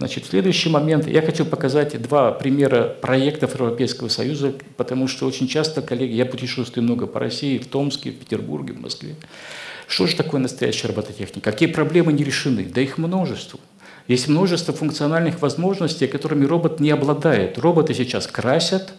Значит, 0.00 0.24
следующий 0.24 0.70
момент. 0.70 1.06
Я 1.06 1.20
хочу 1.20 1.44
показать 1.44 2.00
два 2.00 2.32
примера 2.32 2.84
проектов 2.84 3.52
Европейского 3.52 4.08
Союза, 4.08 4.54
потому 4.78 5.06
что 5.08 5.26
очень 5.26 5.46
часто, 5.46 5.82
коллеги, 5.82 6.14
я 6.14 6.24
путешествую 6.24 6.84
много 6.84 7.06
по 7.06 7.20
России, 7.20 7.58
в 7.58 7.66
Томске, 7.66 8.10
в 8.10 8.16
Петербурге, 8.16 8.72
в 8.72 8.80
Москве. 8.80 9.14
Что 9.88 10.06
же 10.06 10.16
такое 10.16 10.40
настоящая 10.40 10.88
робототехника? 10.88 11.50
Какие 11.50 11.68
проблемы 11.68 12.14
не 12.14 12.24
решены? 12.24 12.64
Да 12.64 12.80
их 12.80 12.96
множество. 12.96 13.60
Есть 14.10 14.26
множество 14.26 14.74
функциональных 14.74 15.40
возможностей, 15.40 16.08
которыми 16.08 16.44
робот 16.44 16.80
не 16.80 16.90
обладает. 16.90 17.58
Роботы 17.58 17.94
сейчас 17.94 18.26
красят 18.26 18.92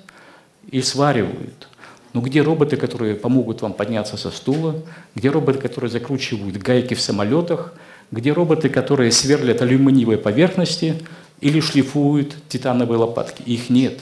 и 0.72 0.82
сваривают. 0.82 1.68
Но 2.14 2.22
где 2.22 2.42
роботы, 2.42 2.78
которые 2.78 3.16
помогут 3.16 3.62
вам 3.62 3.74
подняться 3.74 4.16
со 4.16 4.32
стула? 4.32 4.76
Где 5.14 5.30
роботы, 5.30 5.60
которые 5.60 5.92
закручивают 5.92 6.56
гайки 6.56 6.94
в 6.94 7.02
самолетах? 7.02 7.74
где 8.12 8.34
роботы, 8.34 8.70
которые 8.70 9.12
сверлят 9.12 9.62
алюминиевые 9.62 10.18
поверхности 10.18 11.02
или 11.40 11.60
шлифуют 11.60 12.36
титановые 12.50 13.00
лопатки. 13.00 13.42
Их 13.44 13.70
нет. 13.70 14.00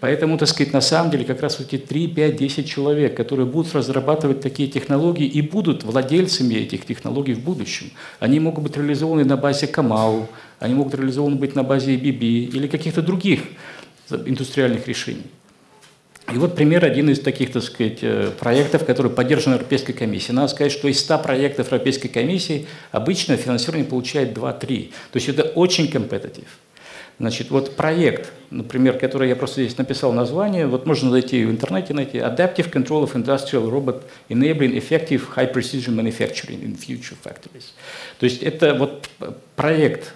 Поэтому, 0.00 0.36
так 0.38 0.48
сказать, 0.48 0.72
на 0.72 0.80
самом 0.80 1.10
деле 1.10 1.24
как 1.24 1.40
раз 1.40 1.60
эти 1.60 1.78
3, 1.78 2.08
5, 2.08 2.36
10 2.36 2.68
человек, 2.68 3.16
которые 3.16 3.46
будут 3.46 3.74
разрабатывать 3.74 4.40
такие 4.40 4.68
технологии 4.68 5.26
и 5.26 5.40
будут 5.40 5.84
владельцами 5.84 6.54
этих 6.54 6.84
технологий 6.84 7.34
в 7.34 7.40
будущем, 7.40 7.90
они 8.20 8.40
могут 8.40 8.64
быть 8.64 8.76
реализованы 8.76 9.24
на 9.24 9.36
базе 9.36 9.66
Камау, 9.66 10.28
они 10.58 10.74
могут 10.74 10.94
реализованы 10.94 11.36
быть 11.36 11.54
на 11.54 11.62
базе 11.62 11.94
EBB 11.94 12.20
или 12.52 12.66
каких-то 12.66 13.02
других 13.02 13.40
индустриальных 14.10 14.86
решений. 14.86 15.24
И 16.32 16.38
вот 16.38 16.56
пример 16.56 16.84
один 16.84 17.10
из 17.10 17.20
таких, 17.20 17.52
так 17.52 17.62
сказать, 17.62 17.98
э, 18.00 18.30
проектов, 18.38 18.86
который 18.86 19.10
поддержан 19.10 19.52
Европейской 19.52 19.92
комиссией. 19.92 20.34
Надо 20.34 20.48
сказать, 20.48 20.72
что 20.72 20.88
из 20.88 20.98
100 21.00 21.18
проектов 21.18 21.66
Европейской 21.66 22.08
комиссии 22.08 22.66
обычно 22.92 23.36
финансирование 23.36 23.86
получает 23.86 24.32
2-3. 24.32 24.90
То 25.12 25.16
есть 25.16 25.28
это 25.28 25.42
очень 25.42 25.90
компетитив. 25.90 26.46
Значит, 27.18 27.50
вот 27.50 27.76
проект, 27.76 28.32
например, 28.50 28.98
который 28.98 29.28
я 29.28 29.36
просто 29.36 29.62
здесь 29.62 29.78
написал 29.78 30.12
название, 30.12 30.66
вот 30.66 30.84
можно 30.84 31.10
зайти 31.10 31.44
в 31.44 31.50
интернете 31.50 31.94
найти 31.94 32.18
Adaptive 32.18 32.72
Control 32.72 33.04
of 33.04 33.12
Industrial 33.14 33.70
Robot 33.70 34.02
Enabling 34.28 34.76
Effective 34.76 35.22
High 35.36 35.52
Precision 35.52 35.94
Manufacturing 35.94 36.62
in 36.62 36.76
Future 36.76 37.16
Factories. 37.22 37.66
То 38.18 38.24
есть 38.24 38.42
это 38.42 38.74
вот 38.74 39.08
проект 39.54 40.12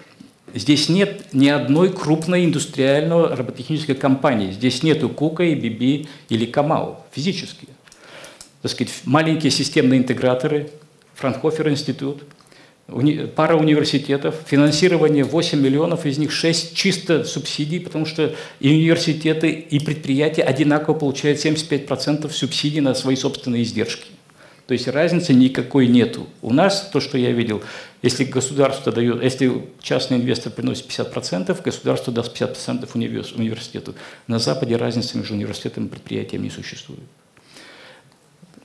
Здесь 0.53 0.89
нет 0.89 1.33
ни 1.33 1.47
одной 1.47 1.93
крупной 1.93 2.45
индустриальной 2.45 3.35
робототехнической 3.35 3.95
компании. 3.95 4.51
Здесь 4.51 4.81
нету 4.83 5.09
Кука, 5.09 5.43
и 5.43 5.53
Биби 5.53 6.07
или 6.27 6.45
Камау 6.45 6.97
физически. 7.11 7.67
Так 8.61 8.71
сказать, 8.71 8.93
маленькие 9.05 9.51
системные 9.51 9.99
интеграторы, 9.99 10.71
Франкхофер 11.15 11.69
институт, 11.69 12.23
пара 13.35 13.55
университетов, 13.55 14.35
финансирование 14.45 15.23
8 15.23 15.59
миллионов, 15.59 16.05
из 16.05 16.17
них 16.17 16.31
6 16.31 16.75
чисто 16.75 17.23
субсидий, 17.23 17.79
потому 17.79 18.05
что 18.05 18.35
и 18.59 18.69
университеты, 18.69 19.49
и 19.49 19.79
предприятия 19.79 20.43
одинаково 20.43 20.95
получают 20.95 21.39
75% 21.39 22.29
субсидий 22.31 22.81
на 22.81 22.93
свои 22.93 23.15
собственные 23.15 23.63
издержки. 23.63 24.07
То 24.69 24.73
есть 24.73 24.87
разницы 24.87 25.33
никакой 25.33 25.87
нету. 25.87 26.27
У 26.43 26.53
нас, 26.53 26.91
то, 26.93 26.99
что 26.99 27.17
я 27.17 27.31
видел, 27.31 27.63
если 28.03 28.23
государство 28.23 28.91
дает, 28.91 29.23
если 29.23 29.65
частный 29.81 30.17
инвестор 30.17 30.53
приносит 30.53 30.85
50%, 30.85 31.59
государство 31.63 32.13
даст 32.13 32.39
50% 32.39 32.87
университету. 32.93 33.95
На 34.27 34.37
Западе 34.37 34.75
разницы 34.75 35.17
между 35.17 35.33
университетом 35.33 35.87
и 35.87 35.89
предприятием 35.89 36.43
не 36.43 36.51
существует. 36.51 37.01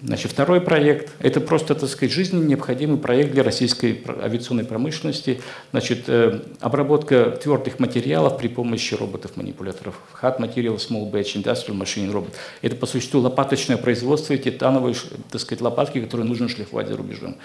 Значит, 0.03 0.32
второй 0.32 0.61
проект– 0.61 1.12
это 1.20 1.40
просто, 1.40 1.74
так 1.74 1.88
сказать, 1.88 2.12
жизненно 2.12 2.45
необходимый 2.45 2.99
проект 2.99 3.32
для 3.32 3.42
российской 3.42 4.03
авиационной 4.22 4.64
промышленности. 4.64 5.40
Значит, 5.70 6.05
э, 6.09 6.40
обработка 6.61 7.30
твердых 7.30 7.78
материалов 7.78 8.36
при 8.36 8.49
помощи 8.49 8.95
роботов-манипуляторов. 8.95 9.95
Hard 10.20 10.40
Material 10.40 10.76
Small 10.76 11.11
Batch 11.11 11.36
Industrial 11.42 11.78
Machine 11.78 12.12
Robot. 12.12 12.32
Это, 12.61 12.76
по 12.76 12.86
существу, 12.86 13.20
лопаточное 13.20 13.76
производство, 13.76 14.36
титановые, 14.36 14.95
так 15.30 15.40
сказать, 15.40 15.62
лопатки, 15.62 16.01
которые 16.01 16.26
нужно 16.26 16.49
шлифовать 16.49 16.88
за 16.88 16.97
рубежом. 16.97 17.36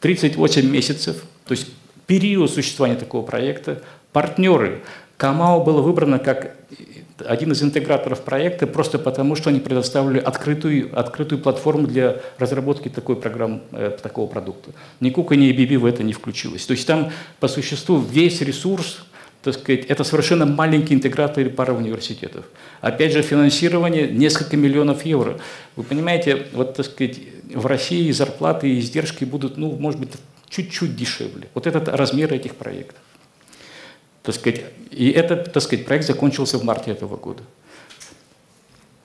38 0.00 0.70
месяцев, 0.70 1.24
то 1.46 1.52
есть 1.52 1.68
период 2.06 2.50
существования 2.50 2.96
такого 2.96 3.24
проекта. 3.24 3.82
Партнеры. 4.12 4.82
Камао 5.16 5.64
было 5.64 5.80
выбрано 5.80 6.18
как 6.18 6.56
один 7.18 7.52
из 7.52 7.62
интеграторов 7.62 8.22
проекта 8.22 8.66
просто 8.66 8.98
потому, 8.98 9.36
что 9.36 9.50
они 9.50 9.60
предоставили 9.60 10.18
открытую, 10.18 10.98
открытую 10.98 11.40
платформу 11.40 11.86
для 11.86 12.20
разработки 12.38 12.88
такой 12.88 13.16
программы, 13.16 13.60
э, 13.72 13.96
такого 14.02 14.26
продукта. 14.26 14.72
Ни 15.00 15.10
Кука, 15.10 15.36
ни 15.36 15.50
ABB 15.50 15.78
в 15.78 15.86
это 15.86 16.02
не 16.02 16.12
включилось. 16.12 16.66
То 16.66 16.72
есть 16.72 16.86
там 16.86 17.12
по 17.40 17.48
существу 17.48 17.98
весь 17.98 18.40
ресурс, 18.40 19.04
так 19.42 19.54
сказать, 19.54 19.84
это 19.86 20.02
совершенно 20.04 20.46
маленький 20.46 20.94
интегратор 20.94 21.40
или 21.44 21.50
пара 21.50 21.72
университетов. 21.72 22.46
Опять 22.80 23.12
же, 23.12 23.22
финансирование 23.22 24.08
несколько 24.08 24.56
миллионов 24.56 25.04
евро. 25.04 25.38
Вы 25.76 25.84
понимаете, 25.84 26.46
вот, 26.52 26.74
так 26.74 26.86
сказать, 26.86 27.20
в 27.54 27.66
России 27.66 28.10
зарплаты 28.10 28.70
и 28.70 28.80
издержки 28.80 29.24
будут, 29.24 29.56
ну, 29.56 29.70
может 29.76 30.00
быть, 30.00 30.10
чуть-чуть 30.48 30.96
дешевле. 30.96 31.48
Вот 31.54 31.66
этот 31.66 31.88
размер 31.88 32.32
этих 32.32 32.54
проектов. 32.54 32.96
Так 34.24 34.34
сказать, 34.34 34.62
и 34.90 35.10
этот 35.10 35.52
так 35.52 35.62
сказать, 35.62 35.84
проект 35.84 36.06
закончился 36.06 36.58
в 36.58 36.64
марте 36.64 36.90
этого 36.90 37.16
года. 37.16 37.42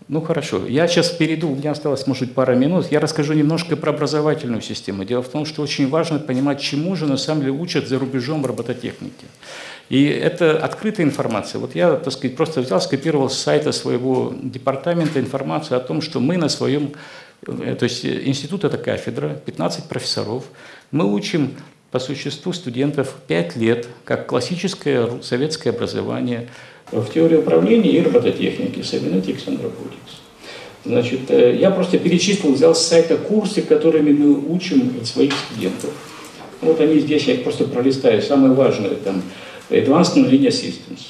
Ну 0.08 0.22
хорошо, 0.22 0.66
я 0.66 0.88
сейчас 0.88 1.10
перейду, 1.10 1.52
у 1.52 1.56
меня 1.56 1.72
осталось, 1.72 2.08
может 2.08 2.24
быть, 2.24 2.34
пара 2.34 2.56
минут, 2.56 2.88
я 2.90 3.00
расскажу 3.00 3.34
немножко 3.34 3.76
про 3.76 3.92
образовательную 3.92 4.62
систему. 4.62 5.04
Дело 5.04 5.22
в 5.22 5.30
том, 5.30 5.46
что 5.46 5.62
очень 5.62 5.88
важно 5.88 6.18
понимать, 6.18 6.62
чему 6.62 6.96
же 6.96 7.06
на 7.06 7.18
самом 7.18 7.42
деле 7.42 7.54
учат 7.54 7.88
за 7.88 8.00
рубежом 8.00 8.44
робототехники. 8.44 9.26
И 9.90 10.06
это 10.06 10.58
открытая 10.58 11.06
информация. 11.06 11.60
Вот 11.60 11.76
я, 11.76 11.96
так 11.96 12.14
сказать, 12.14 12.36
просто 12.36 12.62
взял, 12.62 12.82
скопировал 12.82 13.30
с 13.30 13.38
сайта 13.38 13.72
своего 13.72 14.34
департамента 14.42 15.20
информацию 15.20 15.78
о 15.78 15.80
том, 15.80 16.02
что 16.02 16.20
мы 16.20 16.38
на 16.38 16.50
своем, 16.50 16.94
э, 17.46 17.76
то 17.76 17.84
есть 17.84 18.04
институт 18.04 18.64
это 18.64 18.80
кафедра, 18.80 19.36
15 19.46 19.84
профессоров, 19.84 20.46
мы 20.92 21.14
учим 21.14 21.56
по 21.92 22.00
существу 22.00 22.54
студентов 22.54 23.16
5 23.28 23.56
лет, 23.56 23.88
как 24.06 24.28
классическое 24.28 25.22
советское 25.22 25.72
образование– 25.72 26.50
в 26.92 27.14
теории 27.14 27.38
управления 27.38 27.92
и 27.92 28.02
робототехники, 28.02 28.80
Cybernetics 28.80 29.46
and 29.46 29.62
Robotics. 29.62 30.18
Значит, 30.86 31.30
э, 31.30 31.58
я 31.60 31.72
просто 31.72 31.98
перечислил, 31.98 32.54
взял 32.54 32.74
с 32.74 32.82
сайта 32.82 33.18
курсы, 33.18 33.62
которыми 33.62 34.12
мы 34.12 34.54
учим 34.54 35.06
своих 35.06 35.34
студентов. 35.34 35.92
Вот 36.62 36.80
они 36.82 37.00
здесь, 37.00 37.26
я 37.26 37.36
их 37.36 37.44
просто 37.44 37.66
пролистаю. 37.66 38.22
Самое 38.22 38.54
важное, 38.54 38.92
там, 38.92 39.22
Advanced 39.70 40.16
Non-Linear 40.16 40.50
Systems, 40.50 41.02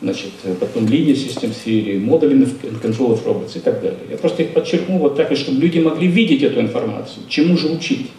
значит, 0.00 0.30
э, 0.44 0.54
потом 0.58 0.86
Linear 0.86 1.14
System 1.14 1.52
Theory, 1.52 2.02
Modeling 2.02 2.48
and 2.62 2.80
Control 2.80 3.12
of 3.12 3.24
Robots 3.24 3.56
и 3.56 3.60
так 3.60 3.82
далее. 3.82 4.00
Я 4.10 4.16
просто 4.16 4.44
их 4.44 4.54
подчеркнул 4.54 4.98
вот 4.98 5.16
так, 5.16 5.36
чтобы 5.36 5.60
люди 5.60 5.80
могли 5.80 6.06
видеть 6.06 6.42
эту 6.42 6.60
информацию, 6.60 7.24
чему 7.28 7.58
же 7.58 7.68
учить. 7.68 8.10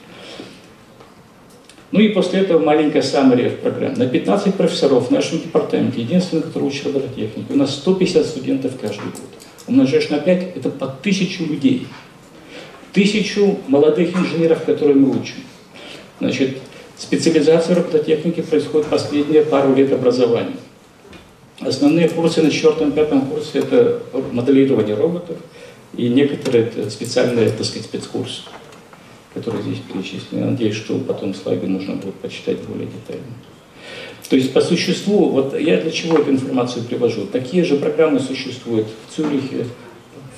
Ну 1.91 1.99
и 1.99 2.09
после 2.09 2.39
этого 2.39 2.63
маленькая 2.63 3.01
саммари 3.01 3.49
в 3.49 3.59
программе. 3.59 3.95
На 3.97 4.07
15 4.07 4.55
профессоров 4.55 5.09
в 5.09 5.11
нашем 5.11 5.41
департаменте, 5.41 6.01
единственный, 6.01 6.41
который 6.41 6.63
учит 6.63 6.85
робототехнику, 6.85 7.53
у 7.53 7.57
нас 7.57 7.75
150 7.75 8.25
студентов 8.25 8.73
каждый 8.81 9.05
год. 9.05 9.29
Умножаешь 9.67 10.09
на 10.09 10.19
5, 10.19 10.55
это 10.55 10.69
по 10.69 10.87
тысячу 10.87 11.45
людей. 11.45 11.87
Тысячу 12.93 13.59
молодых 13.67 14.15
инженеров, 14.17 14.63
которые 14.63 14.95
мы 14.95 15.09
учим. 15.09 15.35
Значит, 16.19 16.57
специализация 16.97 17.75
робототехники 17.75 18.41
происходит 18.41 18.87
последние 18.87 19.43
пару 19.43 19.75
лет 19.75 19.91
образования. 19.91 20.57
Основные 21.59 22.09
курсы 22.09 22.41
на 22.41 22.49
четвертом-пятом 22.49 23.27
курсе– 23.27 23.49
это 23.59 24.01
моделирование 24.31 24.95
роботов 24.95 25.37
и 25.95 26.07
некоторые 26.07 26.71
специальные, 26.89 27.49
так 27.49 27.65
сказать, 27.65 27.85
спецкурсы 27.85 28.41
которые 29.33 29.63
здесь 29.63 29.79
перечислены. 29.79 30.45
Надеюсь, 30.45 30.75
что 30.75 30.97
потом 30.99 31.33
слайды 31.33 31.67
можно 31.67 31.95
будет 31.95 32.15
почитать 32.15 32.59
более 32.59 32.87
детально. 32.87 33.33
То 34.29 34.35
есть 34.35 34.53
по 34.53 34.61
существу, 34.61 35.29
вот 35.29 35.59
я 35.59 35.81
для 35.81 35.91
чего 35.91 36.17
эту 36.17 36.31
информацию 36.31 36.85
привожу? 36.85 37.25
Такие 37.25 37.63
же 37.65 37.75
программы 37.75 38.19
существуют 38.19 38.87
в 38.87 39.15
Цюрихе, 39.15 39.65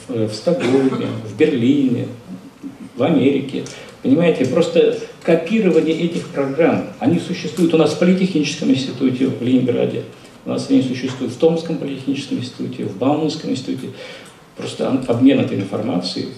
в 0.08 0.34
Стокгольме, 0.34 1.08
в 1.28 1.38
Берлине, 1.38 2.08
в 2.96 3.04
Америке. 3.04 3.66
Понимаете, 4.02 4.46
просто 4.46 4.98
копирование 5.22 5.96
этих 5.96 6.28
программ, 6.28 6.88
они 7.00 7.20
существуют 7.20 7.74
у 7.74 7.78
нас 7.78 7.94
в 7.94 8.00
Политехническом 8.00 8.72
институте 8.72 9.28
в 9.28 9.41
Ленинграде, 9.41 10.04
у 10.46 10.50
нас 10.50 10.70
они 10.70 10.82
существуют 10.82 11.34
в 11.34 11.38
Томском 11.38 11.78
политехническом 11.78 12.39
институте, 12.39 12.84
в 12.84 12.98
Бауманском 12.98 13.52
институте. 13.52 13.89
Просто 14.58 14.89
обмен 15.08 15.39
этой 15.39 15.58
информацией 15.58 16.30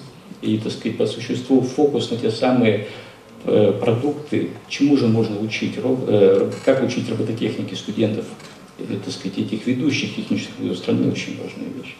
и, 0.41 0.57
так 0.57 0.71
сказать, 0.71 0.97
по 0.97 1.05
существу 1.05 1.61
фокус 1.61 2.11
на 2.11 2.17
те 2.17 2.31
самые 2.31 2.87
э, 3.45 3.73
продукты, 3.79 4.49
чему 4.67 4.97
же 4.97 5.07
можно 5.07 5.39
учить, 5.39 5.73
э, 5.77 6.51
как 6.63 6.83
учить 6.83 7.09
робототехники 7.09 7.73
студентов, 7.73 8.25
или, 8.77 8.97
так 8.97 9.13
сказать, 9.13 9.37
этих 9.37 9.65
ведущих 9.67 10.15
технических 10.15 10.59
вузов 10.59 10.77
страны, 10.77 11.11
очень 11.11 11.37
важная 11.41 11.71
вещь. 11.81 11.95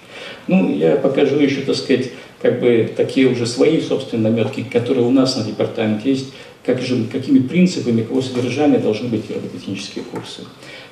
Ну, 0.47 0.75
я 0.75 0.97
покажу 0.97 1.37
еще, 1.37 1.61
так 1.61 1.75
сказать, 1.75 2.11
как 2.41 2.59
бы 2.59 2.91
такие 2.95 3.27
уже 3.27 3.45
свои 3.45 3.79
собственные 3.79 4.31
наметки, 4.31 4.63
которые 4.63 5.05
у 5.05 5.11
нас 5.11 5.37
на 5.37 5.43
департаменте 5.43 6.09
есть, 6.09 6.33
как 6.65 6.81
же, 6.81 7.05
какими 7.11 7.39
принципами, 7.39 8.01
какого 8.01 8.21
содержания 8.21 8.79
должны 8.79 9.07
быть 9.07 9.29
робототехнические 9.29 10.03
курсы. 10.03 10.41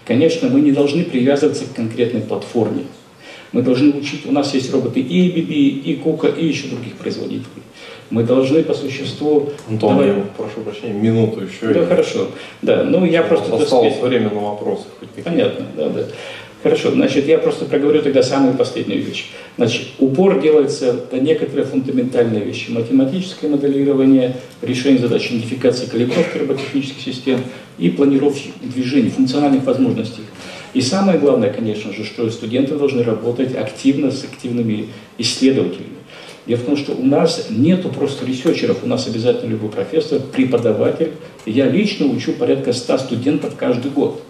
Конечно, 0.05 0.49
мы 0.49 0.61
не 0.61 0.71
должны 0.71 1.03
привязываться 1.03 1.65
к 1.65 1.73
конкретной 1.73 2.21
платформе. 2.21 2.83
Мы 3.53 3.61
должны 3.61 3.93
учить, 3.93 4.25
у 4.25 4.31
нас 4.31 4.53
есть 4.53 4.73
роботы 4.73 4.99
и 4.99 5.29
ABB, 5.29 5.51
и 5.51 5.95
Кука, 5.95 6.27
и 6.27 6.45
еще 6.45 6.67
других 6.67 6.95
производителей. 6.95 7.63
Мы 8.09 8.23
должны 8.23 8.63
по 8.63 8.73
существу... 8.73 9.51
Антон, 9.69 9.97
давай... 9.97 10.07
я 10.07 10.23
прошу 10.35 10.61
прощения, 10.61 10.93
минуту 10.93 11.41
еще. 11.41 11.73
Да, 11.73 11.85
хорошо. 11.85 12.27
Да, 12.61 12.83
ну 12.83 13.05
я 13.05 13.23
просто... 13.23 13.55
Осталось 13.55 13.93
сказать... 13.93 14.09
время 14.09 14.31
на 14.31 14.39
вопросы. 14.39 14.85
Понятно, 15.23 15.65
да, 15.77 15.89
да. 15.89 16.05
Хорошо, 16.63 16.91
значит, 16.91 17.27
я 17.27 17.37
просто 17.39 17.65
проговорю 17.65 18.01
тогда 18.01 18.23
самую 18.23 18.55
последнюю 18.55 19.03
вещь. 19.03 19.31
Значит, 19.57 19.87
упор 19.99 20.41
делается 20.41 20.95
на 21.11 21.17
некоторые 21.17 21.65
фундаментальные 21.65 22.43
вещи. 22.43 22.71
Математическое 22.71 23.49
моделирование, 23.49 24.37
решение 24.61 24.99
задач 24.99 25.27
идентификации 25.29 25.87
калибровки 25.87 26.37
роботехнических 26.37 27.01
систем 27.01 27.41
и 27.77 27.89
планировки 27.89 28.51
движений, 28.61 29.09
функциональных 29.09 29.65
возможностей. 29.65 30.21
И 30.73 30.81
самое 30.81 31.19
главное, 31.19 31.53
конечно 31.53 31.93
же, 31.93 32.03
что 32.03 32.29
студенты 32.29 32.75
должны 32.75 33.03
работать 33.03 33.55
активно 33.55 34.11
с 34.11 34.23
активными 34.23 34.89
исследователями. 35.17 35.89
Дело 36.45 36.59
в 36.59 36.63
том, 36.63 36.77
что 36.77 36.93
у 36.93 37.05
нас 37.05 37.47
нету 37.49 37.89
просто 37.89 38.25
ресерчеров, 38.25 38.83
у 38.83 38.87
нас 38.87 39.07
обязательно 39.07 39.51
любой 39.51 39.69
профессор, 39.69 40.19
преподаватель. 40.19 41.11
Я 41.45 41.69
лично 41.69 42.07
учу 42.07 42.33
порядка 42.33 42.73
100 42.73 42.97
студентов 42.97 43.55
каждый 43.55 43.91
год. 43.91 44.21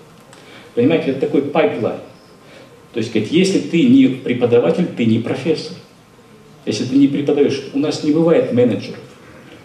Понимаете, 0.76 1.12
это 1.12 1.22
такой 1.22 1.44
pipeline. 1.43 1.99
То 2.94 3.00
есть, 3.00 3.12
если 3.16 3.60
ты 3.60 3.84
не 3.84 4.08
преподаватель, 4.08 4.86
ты 4.86 5.06
не 5.06 5.20
профессор. 5.20 5.76
Если 6.66 6.86
ты 6.86 6.96
не 6.96 7.08
преподаешь, 7.08 7.64
у 7.74 7.80
нас 7.80 8.04
не 8.04 8.12
бывает 8.12 8.54
менеджеров. 8.54 9.00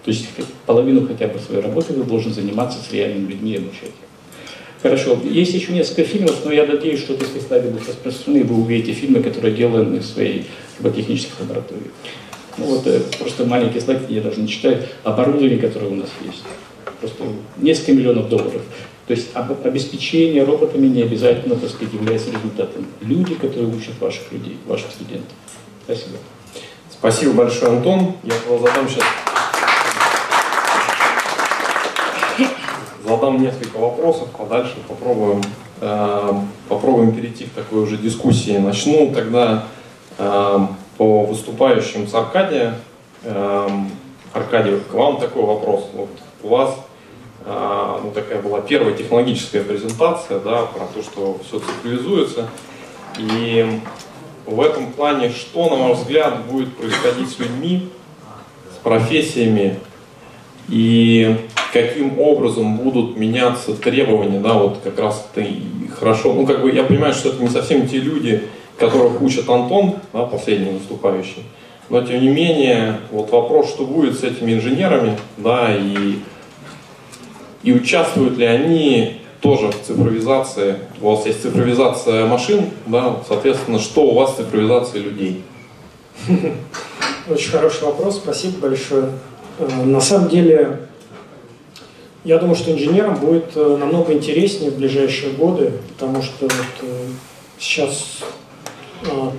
То 0.04 0.10
есть 0.10 0.26
половину 0.64 1.06
хотя 1.06 1.28
бы 1.28 1.38
своей 1.38 1.60
работы 1.60 1.92
вы 1.92 2.04
должен 2.04 2.32
заниматься 2.32 2.78
с 2.78 2.92
реальными 2.92 3.32
людьми 3.32 3.52
и 3.52 3.56
обучать. 3.56 3.90
Хорошо. 4.82 5.18
Есть 5.24 5.54
еще 5.54 5.72
несколько 5.72 6.04
фильмов, 6.04 6.36
но 6.44 6.52
я 6.52 6.64
надеюсь, 6.64 7.00
что 7.00 7.14
если 7.14 7.40
слайды 7.40 7.68
будут 7.68 7.88
распространены, 7.88 8.44
вы 8.44 8.62
увидите 8.62 8.92
фильмы, 8.92 9.22
которые 9.22 9.54
делаем 9.54 9.94
из 9.96 10.10
своей 10.10 10.46
роботехнической 10.78 11.46
лаборатории. 11.46 11.90
Ну 12.58 12.64
вот 12.66 12.86
э, 12.86 13.00
просто 13.18 13.44
маленький 13.44 13.80
слайд, 13.80 14.08
я 14.08 14.20
даже 14.20 14.40
не 14.40 14.48
читаю, 14.48 14.82
оборудование, 15.02 15.58
которое 15.58 15.86
у 15.86 15.94
нас 15.94 16.08
есть. 16.24 16.42
Просто 17.00 17.24
несколько 17.56 17.92
миллионов 17.92 18.28
долларов. 18.28 18.62
То 19.06 19.14
есть 19.14 19.28
обеспечение 19.64 20.44
роботами 20.44 20.86
не 20.86 21.02
обязательно, 21.02 21.56
так 21.56 21.70
сказать, 21.70 21.94
является 21.94 22.30
результатом. 22.30 22.86
Люди, 23.00 23.34
которые 23.34 23.68
учат 23.68 23.98
ваших 24.00 24.30
людей, 24.32 24.58
ваших 24.66 24.90
студентов. 24.90 25.32
Спасибо. 25.84 26.18
Спасибо 26.90 27.32
большое, 27.32 27.72
Антон. 27.72 28.14
Я 28.24 28.34
задам 28.58 28.88
сейчас 28.88 29.04
задам 33.08 33.40
несколько 33.40 33.78
вопросов, 33.78 34.28
а 34.38 34.46
дальше 34.46 34.76
попробуем, 34.86 35.42
э, 35.80 36.32
попробуем 36.68 37.12
перейти 37.12 37.44
к 37.46 37.52
такой 37.52 37.82
уже 37.82 37.96
дискуссии. 37.96 38.58
Начну 38.58 39.12
тогда 39.12 39.64
э, 40.18 40.58
по 40.96 41.24
выступающим 41.24 42.06
с 42.06 42.14
Аркадия. 42.14 42.74
Э, 43.24 43.68
Аркадий, 44.32 44.78
к 44.90 44.92
вам 44.92 45.18
такой 45.18 45.44
вопрос. 45.44 45.86
Вот 45.94 46.10
у 46.42 46.48
вас 46.48 46.76
э, 47.44 47.98
ну, 48.04 48.10
такая 48.10 48.42
была 48.42 48.60
первая 48.60 48.94
технологическая 48.94 49.62
презентация 49.62 50.38
да, 50.38 50.66
про 50.66 50.86
то, 50.86 51.02
что 51.02 51.40
все 51.46 51.58
цифровизуется. 51.58 52.48
И 53.16 53.80
в 54.46 54.60
этом 54.60 54.92
плане, 54.92 55.30
что, 55.30 55.68
на 55.70 55.88
ваш 55.88 55.98
взгляд, 55.98 56.44
будет 56.46 56.76
происходить 56.76 57.30
с 57.30 57.38
людьми, 57.38 57.90
с 58.72 58.76
профессиями 58.82 59.80
и 60.68 61.47
каким 61.72 62.18
образом 62.18 62.76
будут 62.76 63.16
меняться 63.16 63.74
требования, 63.74 64.40
да, 64.40 64.54
вот 64.54 64.78
как 64.82 64.98
раз 64.98 65.28
это 65.34 65.46
хорошо, 65.98 66.32
ну 66.32 66.46
как 66.46 66.62
бы 66.62 66.72
я 66.72 66.84
понимаю, 66.84 67.12
что 67.12 67.30
это 67.30 67.42
не 67.42 67.48
совсем 67.48 67.86
те 67.86 67.98
люди, 67.98 68.44
которых 68.78 69.20
учит 69.20 69.48
Антон, 69.48 69.96
да, 70.12 70.24
последний 70.24 70.70
выступающий, 70.70 71.42
но 71.90 72.02
тем 72.02 72.20
не 72.20 72.28
менее, 72.28 73.00
вот 73.10 73.30
вопрос, 73.30 73.70
что 73.70 73.84
будет 73.84 74.18
с 74.18 74.22
этими 74.22 74.54
инженерами, 74.54 75.18
да, 75.36 75.74
и, 75.74 76.18
и 77.62 77.72
участвуют 77.72 78.38
ли 78.38 78.46
они 78.46 79.20
тоже 79.40 79.68
в 79.68 79.82
цифровизации, 79.86 80.76
у 81.00 81.10
вас 81.10 81.26
есть 81.26 81.42
цифровизация 81.42 82.26
машин, 82.26 82.70
да, 82.86 83.16
соответственно, 83.26 83.78
что 83.78 84.02
у 84.02 84.14
вас 84.14 84.36
цифровизация 84.36 85.02
людей? 85.02 85.42
Очень 87.28 87.50
хороший 87.50 87.84
вопрос, 87.84 88.16
спасибо 88.16 88.68
большое. 88.68 89.10
Э, 89.58 89.84
на 89.84 90.00
самом 90.00 90.28
деле, 90.28 90.80
я 92.24 92.38
думаю, 92.38 92.56
что 92.56 92.72
инженерам 92.72 93.16
будет 93.16 93.56
э, 93.56 93.76
намного 93.78 94.12
интереснее 94.12 94.70
в 94.70 94.76
ближайшие 94.76 95.32
годы, 95.32 95.72
потому 95.88 96.22
что 96.22 96.44
вот 96.44 96.52
э, 96.82 97.06
сейчас 97.58 98.20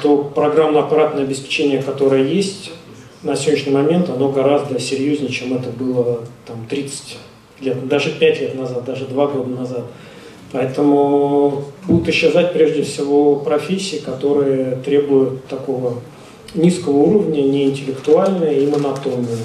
то 0.02 0.32
программно-аппаратное 0.34 1.24
обеспечение, 1.24 1.84
которое 1.84 2.24
есть 2.24 2.72
на 3.24 3.36
сегодняшний 3.36 3.74
момент, 3.74 4.10
оно 4.10 4.30
гораздо 4.30 4.80
серьезнее, 4.80 5.30
чем 5.30 5.54
это 5.54 5.70
было 5.70 6.22
там, 6.46 6.66
30 6.70 7.18
лет, 7.62 7.88
даже 7.88 8.12
5 8.12 8.40
лет 8.40 8.56
назад, 8.56 8.86
даже 8.86 9.06
2 9.06 9.28
года 9.28 9.50
назад. 9.50 9.84
Поэтому 10.52 11.66
будут 11.86 12.08
исчезать 12.10 12.54
прежде 12.54 12.84
всего 12.84 13.36
профессии, 13.36 13.98
которые 13.98 14.78
требуют 14.78 15.46
такого 15.46 15.96
низкого 16.56 16.98
уровня, 16.98 17.42
неинтеллектуальные 17.42 18.64
и 18.64 18.68
монотонные. 18.68 19.38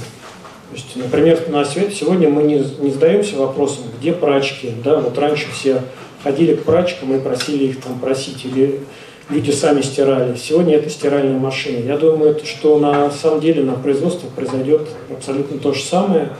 То 0.74 0.80
есть, 0.80 0.96
например, 0.96 1.40
на 1.50 1.64
свет 1.64 1.94
сегодня 1.94 2.28
мы 2.28 2.42
не, 2.42 2.56
не 2.80 2.90
задаемся 2.90 3.36
вопросом, 3.36 3.84
где 3.96 4.12
прачки. 4.12 4.72
Да? 4.82 4.98
Вот 4.98 5.16
раньше 5.16 5.46
все 5.52 5.82
ходили 6.24 6.56
к 6.56 6.64
прачкам 6.64 7.14
и 7.14 7.20
просили 7.20 7.66
их 7.66 7.80
там 7.80 8.00
просить, 8.00 8.44
или 8.44 8.80
люди 9.30 9.52
сами 9.52 9.82
стирали. 9.82 10.34
Сегодня 10.34 10.74
это 10.74 10.90
стиральные 10.90 11.38
машины. 11.38 11.86
Я 11.86 11.96
думаю, 11.96 12.40
что 12.42 12.80
на 12.80 13.08
самом 13.12 13.40
деле 13.40 13.62
на 13.62 13.74
производстве 13.74 14.28
произойдет 14.34 14.88
абсолютно 15.16 15.58
то 15.58 15.72
же 15.72 15.80
самое. 15.80 16.30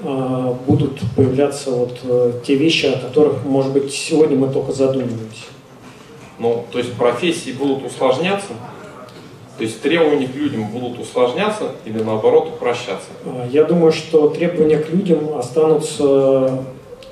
А, 0.00 0.54
будут 0.66 1.00
появляться 1.16 1.70
вот 1.70 1.98
э, 2.02 2.32
те 2.46 2.56
вещи, 2.56 2.86
о 2.86 2.98
которых, 2.98 3.46
может 3.46 3.72
быть, 3.72 3.90
сегодня 3.90 4.36
мы 4.36 4.52
только 4.52 4.72
задумываемся. 4.72 5.46
Ну, 6.38 6.66
то 6.70 6.78
есть 6.78 6.92
профессии 6.92 7.52
будут 7.52 7.86
усложняться, 7.86 8.48
то 9.58 9.64
есть 9.64 9.82
требования 9.82 10.28
к 10.28 10.36
людям 10.36 10.68
будут 10.68 11.00
усложняться 11.00 11.72
или 11.84 12.00
наоборот 12.00 12.48
упрощаться? 12.54 13.08
А, 13.26 13.48
я 13.50 13.64
думаю, 13.64 13.90
что 13.90 14.28
требования 14.28 14.78
к 14.78 14.88
людям 14.90 15.36
останутся, 15.36 16.62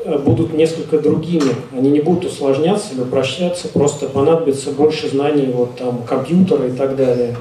э, 0.05 0.19
будут 0.19 0.55
несколько 0.55 1.01
другими. 1.01 1.51
Они 1.77 1.91
не 1.91 1.99
будут 1.99 2.27
усложняться 2.27 2.95
или 2.95 3.01
упрощаться, 3.01 3.67
просто 3.67 4.07
понадобится 4.07 4.71
больше 4.71 5.09
знаний 5.09 5.51
вот, 5.53 5.77
там, 5.77 6.05
компьютера 6.05 6.69
и 6.69 6.73
так 6.73 6.95
далее. 6.95 7.37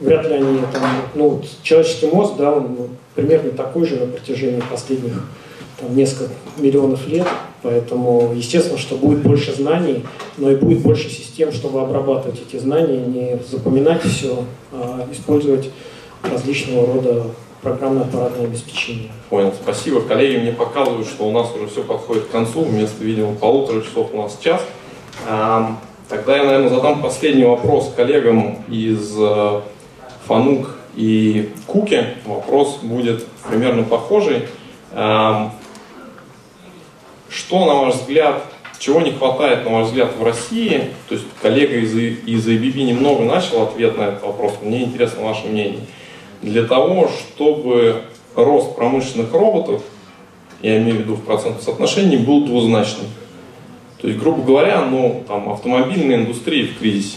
Вряд 0.00 0.28
ли 0.28 0.34
они 0.34 0.58
там, 0.72 0.82
ну, 1.14 1.40
человеческий 1.62 2.08
мозг, 2.08 2.34
да, 2.36 2.52
он 2.52 2.76
примерно 3.14 3.52
такой 3.52 3.84
же 3.86 3.96
на 3.96 4.06
протяжении 4.06 4.62
последних 4.68 5.24
там, 5.78 5.96
несколько 5.96 6.32
миллионов 6.58 7.06
лет. 7.08 7.26
Поэтому, 7.62 8.32
естественно, 8.34 8.78
что 8.78 8.96
будет 8.96 9.22
больше 9.22 9.52
знаний, 9.52 10.04
но 10.36 10.50
и 10.50 10.54
будет 10.54 10.80
больше 10.80 11.10
систем, 11.10 11.52
чтобы 11.52 11.80
обрабатывать 11.80 12.40
эти 12.40 12.56
знания, 12.60 12.98
не 12.98 13.38
запоминать 13.50 14.02
все, 14.02 14.44
а 14.72 15.06
использовать 15.10 15.68
различного 16.22 16.86
рода 16.94 17.24
программно-аппаратное 17.62 18.44
обеспечение. 18.44 19.10
Понял, 19.28 19.52
спасибо. 19.60 20.00
Коллеги 20.02 20.38
мне 20.38 20.52
показывают, 20.52 21.08
что 21.08 21.28
у 21.28 21.32
нас 21.32 21.52
уже 21.52 21.66
все 21.66 21.82
подходит 21.82 22.26
к 22.26 22.30
концу. 22.30 22.62
Вместо, 22.62 23.02
видимо, 23.02 23.34
полутора 23.34 23.82
часов 23.82 24.10
у 24.12 24.22
нас 24.22 24.38
час. 24.40 24.62
Тогда 26.08 26.36
я, 26.36 26.44
наверное, 26.44 26.70
задам 26.70 27.02
последний 27.02 27.44
вопрос 27.44 27.92
коллегам 27.94 28.58
из 28.68 29.14
э, 29.18 29.60
Фанук 30.26 30.76
и 30.94 31.50
Куки. 31.66 32.02
Вопрос 32.24 32.78
будет 32.82 33.26
примерно 33.50 33.82
похожий. 33.82 34.44
Что, 37.28 37.64
на 37.66 37.74
ваш 37.74 37.94
взгляд, 37.94 38.42
чего 38.78 39.00
не 39.00 39.10
хватает, 39.10 39.64
на 39.64 39.72
ваш 39.72 39.88
взгляд, 39.88 40.16
в 40.16 40.22
России? 40.22 40.90
То 41.08 41.14
есть 41.14 41.26
коллега 41.42 41.76
из, 41.76 41.94
из 41.94 42.48
ABB 42.48 42.82
немного 42.82 43.24
начал 43.24 43.62
ответ 43.62 43.98
на 43.98 44.02
этот 44.02 44.22
вопрос. 44.22 44.54
Мне 44.62 44.84
интересно 44.84 45.24
ваше 45.24 45.46
мнение. 45.46 45.80
Для 46.42 46.64
того, 46.64 47.08
чтобы 47.08 48.02
рост 48.34 48.76
промышленных 48.76 49.32
роботов, 49.32 49.82
я 50.62 50.78
имею 50.78 50.96
в 50.96 51.00
виду 51.00 51.14
в 51.14 51.24
процентном 51.24 51.62
соотношении, 51.62 52.16
был 52.16 52.44
двузначным. 52.44 53.06
То 54.00 54.06
есть, 54.06 54.20
грубо 54.20 54.42
говоря, 54.42 54.84
ну, 54.84 55.24
там, 55.26 55.50
автомобильная 55.50 56.16
индустрия 56.16 56.68
в 56.68 56.78
кризисе, 56.78 57.16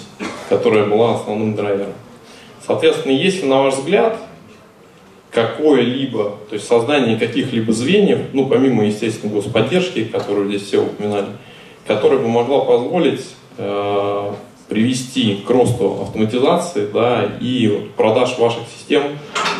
которая 0.49 0.85
была 0.85 1.15
основным 1.15 1.55
драйвером. 1.55 1.93
Соответственно, 2.65 3.13
если, 3.13 3.45
на 3.45 3.61
ваш 3.61 3.75
взгляд, 3.75 4.17
какое-либо, 5.31 6.37
то 6.49 6.55
есть 6.55 6.67
создание 6.67 7.17
каких-либо 7.17 7.71
звеньев, 7.71 8.19
ну, 8.33 8.47
помимо, 8.47 8.85
естественно, 8.85 9.33
господдержки, 9.33 10.03
которую 10.03 10.49
здесь 10.49 10.63
все 10.63 10.83
упоминали, 10.83 11.27
которая 11.87 12.19
бы 12.19 12.27
могла 12.27 12.65
позволить 12.65 13.25
э, 13.57 14.33
привести 14.67 15.35
к 15.35 15.49
росту 15.49 16.01
автоматизации 16.01 16.87
да, 16.93 17.29
и 17.39 17.89
продаж 17.95 18.37
ваших 18.37 18.63
систем 18.77 19.03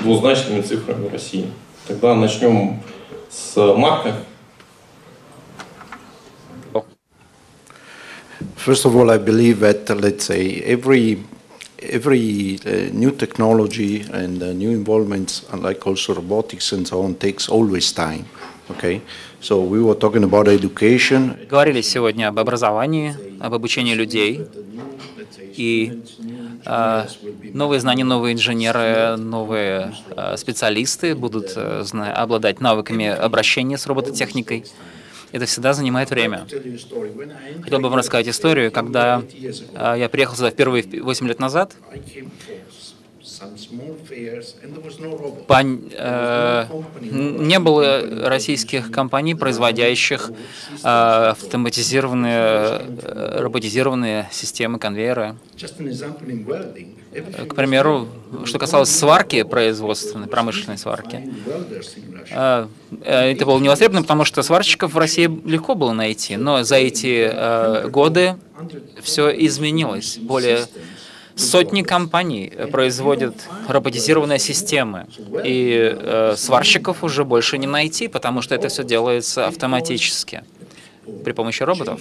двузначными 0.03 0.61
цифрами 0.61 1.07
в 1.07 1.13
России. 1.13 1.45
Тогда 1.87 2.15
начнем 2.15 2.81
с 3.29 3.55
Марка. 3.75 4.15
First 8.57 8.85
of 8.85 8.95
all, 8.95 9.09
I 9.09 9.17
believe 9.17 9.61
that, 9.61 9.89
let's 9.89 10.25
say, 10.25 10.61
every 10.65 11.23
every 11.80 12.58
uh, 12.64 12.90
new 12.92 13.10
technology 13.10 14.02
and 14.12 14.42
uh, 14.42 14.52
new 14.52 14.70
involvements, 14.70 15.44
like 15.52 15.86
also 15.86 16.14
robotics 16.14 16.72
and 16.72 16.86
so 16.86 17.02
on, 17.02 17.14
takes 17.14 17.48
always 17.48 17.92
time. 17.92 18.24
Okay, 18.68 19.00
so 19.40 19.62
we 19.62 19.80
were 19.80 19.94
talking 19.94 20.24
about 20.24 20.48
education. 20.48 21.36
Говорили 21.48 21.82
сегодня 21.82 22.28
об 22.28 22.38
образовании, 22.38 23.14
об 23.40 23.54
обучении 23.54 23.94
людей 23.94 24.44
и 25.56 26.02
э, 26.64 27.06
новые 27.54 27.80
знания, 27.80 28.04
новые 28.04 28.34
инженеры, 28.34 29.16
новые 29.16 29.94
э, 30.16 30.36
специалисты 30.36 31.14
будут 31.14 31.52
э, 31.56 31.84
обладать 32.14 32.60
навыками 32.60 33.06
обращения 33.06 33.78
с 33.78 33.86
робототехникой. 33.86 34.64
Это 35.31 35.45
всегда 35.45 35.73
занимает 35.73 36.09
время. 36.09 36.45
Хотел 37.63 37.79
бы 37.79 37.89
вам 37.89 37.97
рассказать 37.97 38.27
историю, 38.27 38.71
когда 38.71 39.23
э, 39.73 39.95
я 39.97 40.09
приехал 40.09 40.35
сюда 40.35 40.49
впервые 40.51 40.83
8 40.83 41.27
лет 41.27 41.39
назад. 41.39 41.73
По, 45.47 45.61
э, 45.63 46.65
не 47.01 47.59
было 47.59 48.27
российских 48.27 48.91
компаний, 48.91 49.35
производящих 49.35 50.31
э, 50.83 50.87
автоматизированные, 50.87 52.81
э, 53.01 53.41
роботизированные 53.41 54.29
системы, 54.31 54.79
конвейеры. 54.79 55.35
К 57.11 57.55
примеру, 57.55 58.07
что 58.45 58.57
касалось 58.57 58.89
сварки 58.89 59.43
производственной, 59.43 60.27
промышленной 60.27 60.77
сварки, 60.77 61.29
э, 62.29 62.67
э, 63.03 63.31
это 63.31 63.45
было 63.45 63.59
невостребовано, 63.59 64.03
потому 64.03 64.23
что 64.23 64.41
сварщиков 64.43 64.93
в 64.93 64.97
России 64.97 65.29
легко 65.45 65.75
было 65.75 65.91
найти, 65.91 66.37
но 66.37 66.63
за 66.63 66.77
эти 66.77 67.29
э, 67.29 67.89
годы 67.89 68.37
все 69.01 69.29
изменилось. 69.29 70.19
Более 70.19 70.67
сотни 71.35 71.81
компаний 71.81 72.53
производят 72.71 73.35
роботизированные 73.67 74.39
системы, 74.39 75.07
и 75.43 76.33
сварщиков 76.37 77.03
уже 77.03 77.25
больше 77.25 77.57
не 77.57 77.67
найти, 77.67 78.07
потому 78.07 78.41
что 78.41 78.55
это 78.55 78.69
все 78.69 78.85
делается 78.85 79.47
автоматически 79.47 80.43
при 81.25 81.33
помощи 81.33 81.63
роботов. 81.63 81.99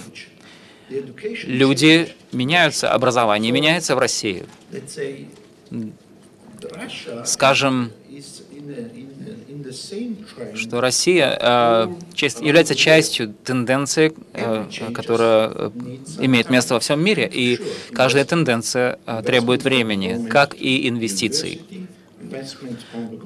Люди 1.43 2.09
меняются, 2.31 2.91
образование 2.91 3.51
меняется 3.51 3.95
в 3.95 3.99
России. 3.99 4.45
Скажем, 7.25 7.91
что 10.55 10.81
Россия 10.81 11.37
э, 11.39 11.87
является 12.41 12.75
частью 12.75 13.33
тенденции, 13.43 14.13
э, 14.33 14.65
которая 14.93 15.51
э, 15.53 15.71
имеет 16.19 16.49
место 16.49 16.75
во 16.75 16.79
всем 16.79 17.03
мире, 17.03 17.29
и 17.31 17.59
каждая 17.93 18.25
тенденция 18.25 18.99
э, 19.05 19.21
требует 19.25 19.63
времени, 19.63 20.27
как 20.29 20.55
и 20.55 20.87
инвестиций. 20.87 21.61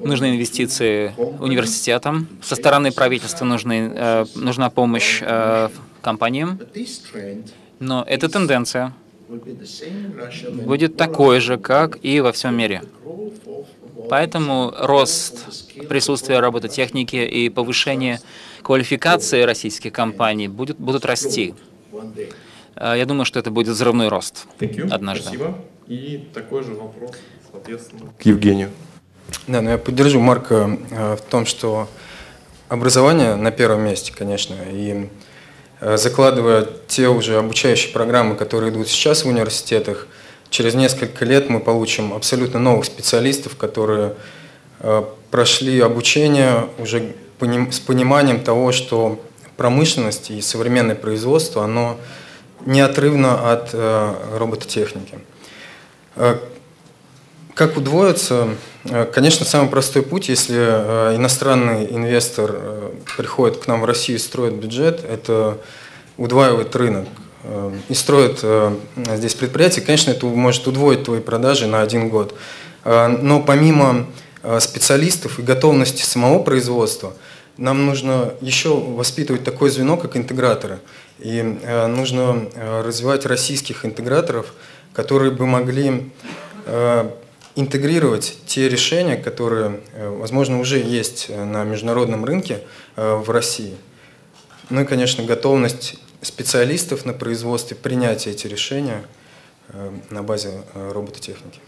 Нужны 0.02 0.34
инвестиции 0.34 1.14
университетам, 1.16 2.28
со 2.42 2.56
стороны 2.56 2.92
правительства 2.92 3.44
нужны, 3.44 3.92
э, 3.94 4.26
нужна 4.34 4.70
помощь 4.70 5.20
э, 5.22 5.68
компаниям, 6.06 6.60
но 7.80 8.04
эта 8.06 8.28
тенденция 8.28 8.92
будет 9.28 10.96
такой 10.96 11.40
же, 11.40 11.58
как 11.58 11.98
и 12.04 12.20
во 12.20 12.30
всем 12.30 12.56
мире. 12.56 12.82
Поэтому 14.08 14.72
рост 14.78 15.34
присутствия 15.88 16.38
робототехники 16.38 17.16
и 17.16 17.48
повышение 17.48 18.20
квалификации 18.62 19.42
российских 19.42 19.92
компаний 19.92 20.46
будет, 20.46 20.76
будут 20.78 21.04
расти. 21.04 21.54
Э, 22.76 22.94
я 22.96 23.04
думаю, 23.04 23.24
что 23.24 23.40
это 23.40 23.50
будет 23.50 23.74
взрывной 23.74 24.08
рост 24.08 24.46
однажды. 24.90 25.24
Спасибо. 25.24 25.58
И 25.88 26.28
такой 26.32 26.62
же 26.62 26.74
вопрос, 26.74 27.16
соответственно, 27.50 28.12
к 28.16 28.22
Евгению. 28.26 28.70
Да, 29.48 29.60
но 29.60 29.70
я 29.70 29.78
поддержу 29.78 30.20
Марка 30.20 30.78
э, 30.90 31.16
в 31.16 31.22
том, 31.22 31.46
что 31.46 31.88
образование 32.68 33.34
на 33.34 33.50
первом 33.50 33.80
месте, 33.80 34.12
конечно, 34.16 34.54
и 34.70 35.08
закладывая 35.94 36.66
те 36.88 37.08
уже 37.08 37.38
обучающие 37.38 37.92
программы, 37.92 38.34
которые 38.34 38.72
идут 38.72 38.88
сейчас 38.88 39.24
в 39.24 39.28
университетах, 39.28 40.08
через 40.50 40.74
несколько 40.74 41.24
лет 41.24 41.48
мы 41.48 41.60
получим 41.60 42.12
абсолютно 42.12 42.58
новых 42.58 42.86
специалистов, 42.86 43.56
которые 43.56 44.14
э, 44.80 45.04
прошли 45.30 45.78
обучение 45.80 46.68
уже 46.78 47.14
с 47.70 47.78
пониманием 47.78 48.40
того, 48.40 48.72
что 48.72 49.20
промышленность 49.56 50.30
и 50.30 50.40
современное 50.40 50.96
производство, 50.96 51.62
оно 51.62 51.98
неотрывно 52.64 53.52
от 53.52 53.70
э, 53.72 54.14
робототехники. 54.38 55.18
Как 57.56 57.78
удвоиться? 57.78 58.50
Конечно, 59.14 59.46
самый 59.46 59.70
простой 59.70 60.02
путь, 60.02 60.28
если 60.28 60.56
иностранный 61.16 61.86
инвестор 61.86 62.92
приходит 63.16 63.56
к 63.56 63.66
нам 63.66 63.80
в 63.80 63.86
Россию 63.86 64.18
и 64.18 64.20
строит 64.20 64.52
бюджет, 64.52 65.02
это 65.02 65.56
удваивает 66.18 66.76
рынок 66.76 67.08
и 67.88 67.94
строит 67.94 68.44
здесь 69.14 69.34
предприятие, 69.34 69.86
конечно, 69.86 70.10
это 70.10 70.26
может 70.26 70.66
удвоить 70.66 71.04
твои 71.04 71.20
продажи 71.20 71.66
на 71.66 71.80
один 71.80 72.10
год. 72.10 72.34
Э, 72.84 73.08
Но 73.08 73.40
помимо 73.40 74.06
э, 74.42 74.60
специалистов 74.60 75.38
и 75.38 75.42
готовности 75.42 76.02
самого 76.02 76.42
производства, 76.42 77.14
нам 77.56 77.86
нужно 77.86 78.34
еще 78.40 78.74
воспитывать 78.74 79.44
такое 79.44 79.70
звено, 79.70 79.96
как 79.96 80.16
интеграторы. 80.16 80.80
И 81.18 81.58
э, 81.62 81.86
нужно 81.86 82.48
э, 82.54 82.82
развивать 82.82 83.24
российских 83.26 83.84
интеграторов, 83.86 84.52
которые 84.92 85.30
бы 85.30 85.46
могли 85.46 86.10
э, 86.66 87.10
интегрировать 87.56 88.36
те 88.46 88.68
решения, 88.68 89.16
которые, 89.16 89.80
э, 89.94 90.08
возможно, 90.08 90.60
уже 90.60 90.78
есть 90.78 91.26
э, 91.28 91.44
на 91.44 91.64
международном 91.64 92.24
рынке 92.24 92.60
э, 92.96 93.16
в 93.16 93.30
России. 93.30 93.74
Ну 94.68 94.82
и, 94.82 94.84
конечно, 94.84 95.24
готовность 95.24 95.96
специалистов 96.20 97.06
на 97.06 97.12
производстве 97.12 97.76
принять 97.76 98.26
эти 98.26 98.46
решения 98.46 99.04
на 100.10 100.22
базе 100.22 100.62
робототехники. 100.74 101.60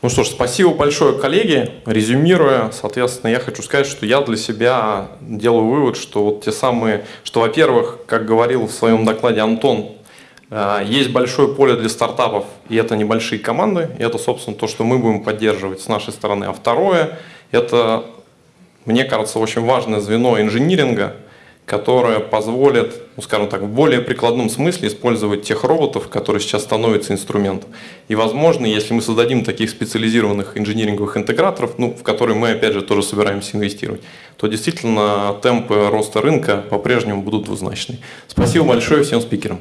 Ну 0.00 0.08
что 0.08 0.24
ж, 0.24 0.28
спасибо 0.28 0.72
большое, 0.72 1.18
коллеги. 1.18 1.82
Резюмируя, 1.84 2.70
соответственно, 2.70 3.30
я 3.30 3.40
хочу 3.40 3.62
сказать, 3.62 3.86
что 3.86 4.06
я 4.06 4.20
для 4.22 4.36
себя 4.36 5.08
делаю 5.20 5.66
вывод, 5.66 5.96
что 5.96 6.24
вот 6.24 6.44
те 6.44 6.52
самые, 6.52 7.04
что, 7.24 7.40
во-первых, 7.40 7.98
как 8.06 8.24
говорил 8.24 8.66
в 8.66 8.72
своем 8.72 9.04
докладе 9.04 9.40
Антон, 9.40 9.97
есть 10.50 11.10
большое 11.10 11.54
поле 11.54 11.74
для 11.74 11.88
стартапов, 11.88 12.44
и 12.68 12.76
это 12.76 12.96
небольшие 12.96 13.38
команды, 13.38 13.90
и 13.98 14.02
это, 14.02 14.16
собственно, 14.18 14.56
то, 14.56 14.66
что 14.66 14.84
мы 14.84 14.98
будем 14.98 15.22
поддерживать 15.22 15.80
с 15.80 15.88
нашей 15.88 16.12
стороны. 16.12 16.46
А 16.46 16.52
второе, 16.52 17.18
это, 17.50 18.04
мне 18.86 19.04
кажется, 19.04 19.38
очень 19.38 19.62
важное 19.62 20.00
звено 20.00 20.40
инжиниринга, 20.40 21.16
которое 21.66 22.20
позволит, 22.20 22.94
ну, 23.16 23.22
скажем 23.22 23.48
так, 23.48 23.60
в 23.60 23.68
более 23.68 24.00
прикладном 24.00 24.48
смысле 24.48 24.88
использовать 24.88 25.42
тех 25.42 25.64
роботов, 25.64 26.08
которые 26.08 26.40
сейчас 26.40 26.62
становятся 26.62 27.12
инструментом. 27.12 27.68
И, 28.08 28.14
возможно, 28.14 28.64
если 28.64 28.94
мы 28.94 29.02
создадим 29.02 29.44
таких 29.44 29.68
специализированных 29.68 30.56
инжиниринговых 30.56 31.18
интеграторов, 31.18 31.74
ну, 31.76 31.92
в 31.92 32.02
которые 32.02 32.38
мы, 32.38 32.52
опять 32.52 32.72
же, 32.72 32.80
тоже 32.80 33.02
собираемся 33.02 33.58
инвестировать, 33.58 34.00
то 34.38 34.46
действительно 34.46 35.36
темпы 35.42 35.88
роста 35.90 36.22
рынка 36.22 36.64
по-прежнему 36.70 37.20
будут 37.20 37.44
двузначные. 37.44 37.98
Спасибо 38.28 38.64
большое 38.64 39.04
всем 39.04 39.20
спикерам. 39.20 39.60